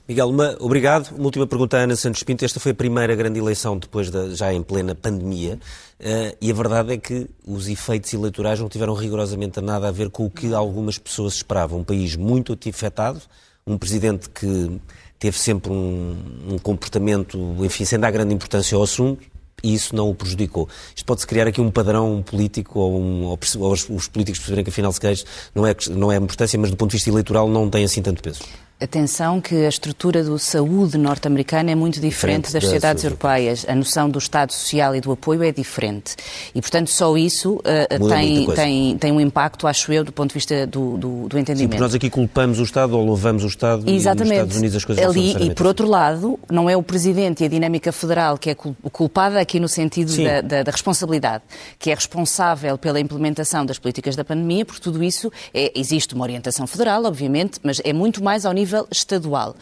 Miguel, 0.09 0.29
uma, 0.29 0.57
obrigado. 0.61 1.15
Uma 1.15 1.25
última 1.25 1.47
pergunta 1.47 1.77
à 1.77 1.81
Ana 1.81 1.97
Santos 1.97 2.23
Pinto. 2.23 2.45
Esta 2.45 2.61
foi 2.61 2.73
a 2.73 2.75
primeira 2.75 3.15
grande 3.15 3.39
eleição 3.39 3.79
depois 3.79 4.11
da, 4.11 4.29
já 4.31 4.53
em 4.53 4.63
plena 4.63 4.95
pandemia, 4.95 5.59
uh, 6.01 6.37
e 6.41 6.51
a 6.51 6.55
verdade 6.55 6.93
é 6.95 6.97
que 6.97 7.27
os 7.47 7.69
efeitos 7.69 8.13
eleitorais 8.13 8.61
não 8.61 8.69
tiveram 8.69 8.95
rigorosamente 8.95 9.61
nada 9.61 9.89
a 9.89 9.93
ver 9.93 10.11
com 10.11 10.27
o 10.27 10.31
que 10.31 10.55
algumas 10.55 10.99
pessoas 10.99 11.35
esperavam. 11.35 11.81
Um 11.81 11.85
país 11.85 12.17
muito 12.17 12.59
afetado, 12.69 13.21
um 13.67 13.77
presidente 13.77 14.31
que 14.31 14.81
teve 15.19 15.39
sempre 15.39 15.73
um, 15.73 16.17
um 16.49 16.59
comportamento, 16.59 17.39
enfim, 17.61 17.85
sem 17.85 17.99
dar 17.99 18.11
grande 18.11 18.35
importância 18.35 18.77
ao 18.77 18.83
assunto, 18.83 19.27
e 19.63 19.75
isso 19.75 19.95
não 19.95 20.11
o 20.11 20.15
prejudicou. 20.15 20.69
Isto 20.95 21.07
pode-se 21.07 21.27
criar 21.27 21.47
aqui 21.47 21.61
um 21.61 21.71
padrão 21.71 22.23
político, 22.23 22.79
ou, 22.79 23.01
um, 23.01 23.25
ou, 23.25 23.39
ou 23.59 23.73
os, 23.73 23.89
os, 23.89 24.09
políticos 24.09 24.39
perceberem 24.41 24.65
que 24.65 24.71
afinal 24.71 24.93
se 24.93 25.01
queixa 25.01 25.25
não 25.55 25.67
é, 25.67 25.75
não 25.91 26.13
é 26.13 26.17
importância, 26.17 26.59
mas 26.59 26.71
do 26.71 26.77
ponto 26.77 26.91
de 26.91 26.97
vista 26.97 27.11
eleitoral 27.11 27.49
não 27.49 27.69
tem 27.69 27.85
assim 27.85 28.03
tanto 28.03 28.23
peso. 28.23 28.41
Atenção 28.79 29.41
que 29.41 29.65
a 29.65 29.71
estrutura 29.71 30.23
do 30.23 30.39
saúde 30.39 30.99
norte-americana 30.99 31.71
é 31.71 31.75
muito 31.75 31.95
diferente, 31.95 32.43
diferente 32.43 32.53
das 32.53 32.63
sociedades 32.63 33.05
europeias. 33.05 33.65
A 33.67 33.75
noção 33.75 34.07
do 34.11 34.19
Estado 34.19 34.53
Social 34.53 34.95
e 34.95 35.01
do 35.01 35.11
apoio 35.11 35.43
é 35.43 35.51
diferente. 35.51 36.15
E, 36.55 36.61
portanto, 36.61 36.91
só 36.91 37.17
isso 37.17 37.55
uh, 37.55 38.09
tem, 38.11 38.47
tem, 38.55 38.99
tem 38.99 39.13
um 39.13 39.19
impacto, 39.19 39.67
acho 39.67 39.91
eu, 39.95 40.05
do 40.05 40.13
ponto 40.13 40.29
de 40.29 40.35
vista 40.35 40.67
do, 40.67 40.99
do, 40.99 41.27
do 41.27 41.39
entendimento. 41.39 41.73
Sim, 41.73 41.81
nós 41.81 41.95
aqui 41.95 42.11
culpamos 42.11 42.61
o 42.61 42.65
Estado 42.65 42.99
ou 42.99 43.03
louvamos 43.03 43.45
o 43.45 43.47
Estado 43.47 43.89
Exatamente. 43.89 43.97
e 43.97 44.25
nos 44.25 44.31
Estados 44.33 44.57
Unidos 44.59 44.77
as 44.77 44.85
coisas 44.85 45.05
Ali, 45.07 45.33
não 45.33 45.41
E, 45.41 45.55
por 45.55 45.67
outro 45.67 45.89
lado, 45.89 46.39
não 46.51 46.69
é 46.69 46.77
o 46.77 46.83
Presidente 46.83 47.45
e 47.45 47.47
a 47.47 47.49
dinâmica 47.49 47.91
federal 47.93 48.37
que 48.37 48.51
é 48.51 48.55
culpada 48.55 49.41
aqui 49.41 49.59
no 49.59 49.69
sentido 49.69 50.15
da, 50.23 50.43
da, 50.43 50.63
da, 50.65 50.71
responsabilidade, 50.71 51.43
que 51.79 51.91
é 51.91 51.95
responsável 51.95 52.77
pela 52.77 53.01
implementação 53.01 53.65
das 53.65 53.79
políticas 53.79 54.15
da 54.15 54.23
pandemia, 54.23 54.67
porque 54.67 54.83
tudo 54.83 55.03
isso, 55.03 55.33
é, 55.55 55.73
existe 55.75 56.15
uma 56.15 56.25
orientação 56.25 56.67
federal, 56.67 57.03
obviamente, 57.07 57.59
mas 57.63 57.81
é 57.83 57.95
muito 57.95 58.23
mais 58.23 58.45
ao 58.45 58.53
nível 58.53 58.66
nível 58.67 58.89
estadual. 58.91 59.55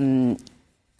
Um, 0.00 0.36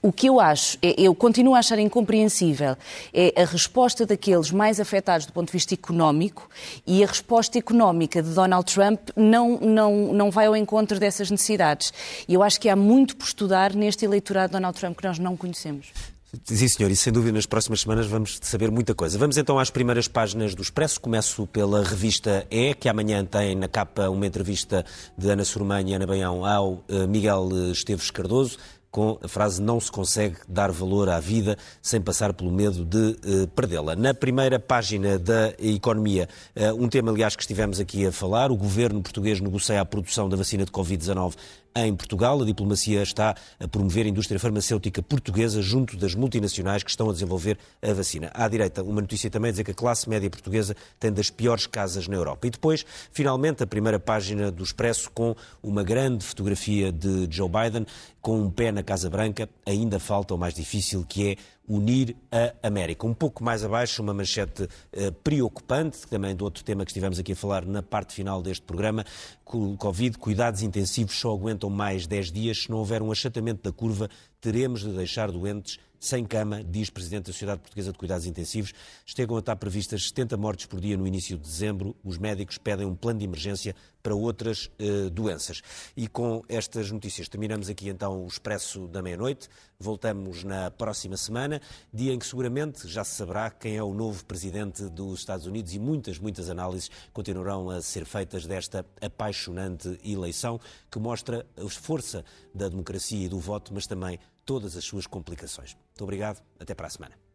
o 0.03 0.13
que 0.13 0.29
eu 0.29 0.39
acho, 0.39 0.79
é, 0.81 0.95
eu 0.97 1.15
continuo 1.15 1.55
a 1.55 1.59
achar 1.59 1.79
incompreensível, 1.79 2.77
é 3.13 3.43
a 3.43 3.45
resposta 3.45 4.07
daqueles 4.07 4.53
mais 4.53 4.79
afetados 4.79 5.27
do 5.27 5.33
ponto 5.33 5.49
de 5.49 5.53
vista 5.53 5.75
económico 5.75 6.49
e 6.87 7.03
a 7.03 7.07
resposta 7.07 7.59
económica 7.59 8.23
de 8.23 8.31
Donald 8.31 8.73
Trump 8.73 9.01
não, 9.17 9.59
não, 9.59 10.13
não 10.13 10.31
vai 10.31 10.47
ao 10.47 10.57
encontro 10.57 11.01
dessas 11.01 11.31
necessidades. 11.31 11.93
E 12.29 12.35
eu 12.35 12.43
acho 12.43 12.61
que 12.61 12.69
há 12.69 12.77
muito 12.77 13.17
por 13.17 13.27
estudar 13.27 13.75
neste 13.75 14.05
eleitorado 14.05 14.51
de 14.51 14.53
Donald 14.53 14.79
Trump 14.79 14.97
que 14.97 15.05
nós 15.05 15.19
não 15.19 15.37
conhecemos. 15.37 15.93
Sim, 16.45 16.69
senhor, 16.69 16.91
e 16.91 16.97
sem 16.97 17.13
dúvida 17.13 17.33
nas 17.33 17.47
próximas 17.47 17.81
semanas 17.81 18.07
vamos 18.07 18.39
saber 18.43 18.71
muita 18.71 18.95
coisa. 18.95 19.19
Vamos 19.19 19.37
então 19.37 19.59
às 19.59 19.71
primeiras 19.71 20.09
páginas 20.09 20.55
do 20.55 20.63
Expresso. 20.63 21.01
Começo 21.01 21.47
pela 21.47 21.83
revista 21.83 22.47
E, 22.51 22.75
que 22.75 22.89
amanhã 22.89 23.25
tem 23.25 23.55
na 23.55 23.69
capa 23.69 24.09
uma 24.09 24.27
entrevista 24.27 24.85
de 25.17 25.31
Ana 25.31 25.45
Surmanha 25.45 25.93
e 25.93 25.95
Ana 25.95 26.07
Baião 26.07 26.45
ao 26.45 26.85
eh, 26.89 27.07
Miguel 27.07 27.49
Esteves 27.73 28.11
Cardoso 28.11 28.59
com 28.97 29.19
a 29.23 29.29
frase 29.29 29.61
não 29.61 29.79
se 29.79 29.93
consegue 29.93 30.37
dar 30.49 30.73
valor 30.73 31.11
à 31.11 31.21
vida 31.21 31.59
sem 31.83 32.01
passar 32.01 32.33
pelo 32.33 32.51
medo 32.51 32.83
de 32.83 32.97
uh, 32.97 33.47
perdê-la. 33.49 33.95
Na 33.95 34.15
primeira 34.15 34.59
página 34.59 35.19
da 35.19 35.53
economia, 35.59 36.27
uh, 36.57 36.83
um 36.83 36.89
tema, 36.89 37.11
aliás, 37.11 37.37
que 37.37 37.43
estivemos 37.43 37.79
aqui 37.79 38.07
a 38.07 38.13
falar, 38.13 38.51
o 38.51 38.57
governo 38.57 39.03
português 39.03 39.39
negocia 39.39 39.83
a 39.83 39.85
produção 39.85 40.31
da 40.31 40.37
vacina 40.39 40.65
de 40.65 40.71
Covid-19 40.71 41.35
em 41.77 41.95
Portugal. 41.95 42.41
A 42.41 42.45
diplomacia 42.45 43.03
está 43.03 43.35
a 43.61 43.69
promover 43.69 44.07
a 44.07 44.09
indústria 44.09 44.41
farmacêutica 44.41 45.03
portuguesa 45.03 45.61
junto 45.61 45.97
das 45.97 46.15
multinacionais 46.15 46.83
que 46.83 46.91
estão 46.91 47.11
a 47.11 47.13
desenvolver 47.13 47.59
a 47.83 47.93
vacina. 47.93 48.31
À 48.35 48.49
direita, 48.49 48.83
uma 48.83 49.01
notícia 49.01 49.31
também 49.31 49.51
a 49.51 49.53
dizer 49.53 49.65
que 49.65 49.71
a 49.71 49.75
classe 49.75 50.09
média 50.09 50.29
portuguesa 50.31 50.75
tem 50.99 51.13
das 51.13 51.31
piores 51.31 51.67
casas 51.67 52.09
na 52.09 52.17
Europa. 52.17 52.47
E 52.47 52.51
depois, 52.51 52.85
finalmente, 53.13 53.63
a 53.63 53.67
primeira 53.67 54.01
página 54.01 54.51
do 54.51 54.65
Expresso 54.65 55.11
com 55.13 55.37
uma 55.63 55.85
grande 55.85 56.25
fotografia 56.25 56.91
de 56.91 57.29
Joe 57.31 57.49
Biden 57.49 57.87
com 58.23 58.41
um 58.41 58.51
pé 58.51 58.73
na 58.73 58.83
Casa 58.83 59.09
Branca. 59.09 59.49
Ainda 59.65 60.01
falta 60.01 60.35
o 60.35 60.39
mais 60.39 60.55
difícil, 60.55 61.05
que 61.09 61.31
é 61.31 61.37
unir 61.69 62.17
a 62.31 62.67
América. 62.67 63.07
Um 63.07 63.15
pouco 63.15 63.43
mais 63.43 63.65
abaixo, 63.65 64.03
uma 64.03 64.15
manchete 64.15 64.69
eh, 64.93 65.11
preocupante, 65.11 66.07
também 66.09 66.35
do 66.35 66.45
outro 66.45 66.63
tema 66.65 66.85
que 66.85 66.91
estivemos 66.91 67.19
aqui 67.19 67.33
a 67.33 67.37
falar 67.37 67.65
na 67.65 67.83
parte 67.83 68.15
final 68.15 68.43
deste 68.43 68.65
programa, 68.65 69.05
Covid, 69.45 70.19
cuidados 70.19 70.63
intensivos 70.63 71.19
só 71.19 71.33
aguentam 71.33 71.71
mais 71.71 72.07
10 72.07 72.33
dias. 72.33 72.63
Se 72.65 72.71
não 72.71 72.79
houver 72.79 73.03
um 73.03 73.13
achatamento 73.13 73.63
da 73.63 73.73
curva, 73.73 74.09
teremos 74.41 74.81
de 74.81 74.91
deixar 74.91 75.31
doentes 75.31 75.79
sem 75.99 76.25
cama, 76.25 76.63
diz 76.63 76.91
Presidente 76.91 77.27
da 77.27 77.33
Sociedade 77.33 77.61
Portuguesa 77.61 77.93
de 77.93 77.99
Cuidados 77.99 78.27
Intensivos. 78.27 78.73
Chegam 79.05 79.37
a 79.37 79.41
estar 79.41 79.57
previstas 79.57 80.09
70 80.09 80.37
mortes 80.37 80.67
por 80.67 80.81
dia 80.81 80.97
no 80.97 81.07
início 81.07 81.37
de 81.37 81.43
dezembro. 81.43 81.97
Os 82.05 82.19
médicos 82.19 82.59
pedem 82.59 82.87
um 82.87 82.95
plano 82.95 83.19
de 83.19 83.25
emergência 83.25 83.75
para 84.07 84.15
outras 84.15 84.71
uh, 84.79 85.11
doenças. 85.11 85.63
E 85.97 86.07
com 86.07 86.45
estas 86.49 86.93
notícias 86.93 87.29
terminamos 87.29 87.69
aqui 87.69 87.89
então 87.89 88.23
o 88.23 88.27
Expresso 88.29 88.87
da 88.87 89.03
Meia-Noite. 89.03 89.49
Voltamos 89.81 90.45
na 90.45 90.71
próxima 90.71 91.17
semana, 91.17 91.61
dia 91.93 92.13
em 92.13 92.19
que 92.19 92.25
seguramente 92.25 92.87
já 92.87 93.03
se 93.03 93.17
saberá 93.17 93.51
quem 93.51 93.77
é 93.77 93.83
o 93.83 93.93
novo 93.93 94.25
Presidente 94.25 94.85
dos 94.85 95.19
Estados 95.19 95.45
Unidos 95.45 95.75
e 95.75 95.81
muitas, 95.81 96.21
muitas 96.21 96.49
análises 96.49 96.89
continuarão 97.13 97.69
a 97.69 97.83
ser 97.83 98.05
feitas 98.05 98.47
desta 98.47 98.87
apaixonante 99.01 99.99
eleição 100.05 100.61
que 100.89 101.01
mostra 101.01 101.45
a 101.57 101.69
força 101.69 102.25
da 102.55 102.69
democracia 102.69 103.27
e 103.27 103.29
do 103.29 103.41
voto, 103.41 103.75
mas 103.75 103.89
também 103.89 104.21
todas 104.47 104.77
as 104.77 104.85
suas 104.85 105.07
complicações. 105.07 105.75
Muito 105.75 106.05
obrigado, 106.05 106.43
até 106.59 106.75
para 106.75 106.87
a 106.87 106.91
semana. 106.91 107.26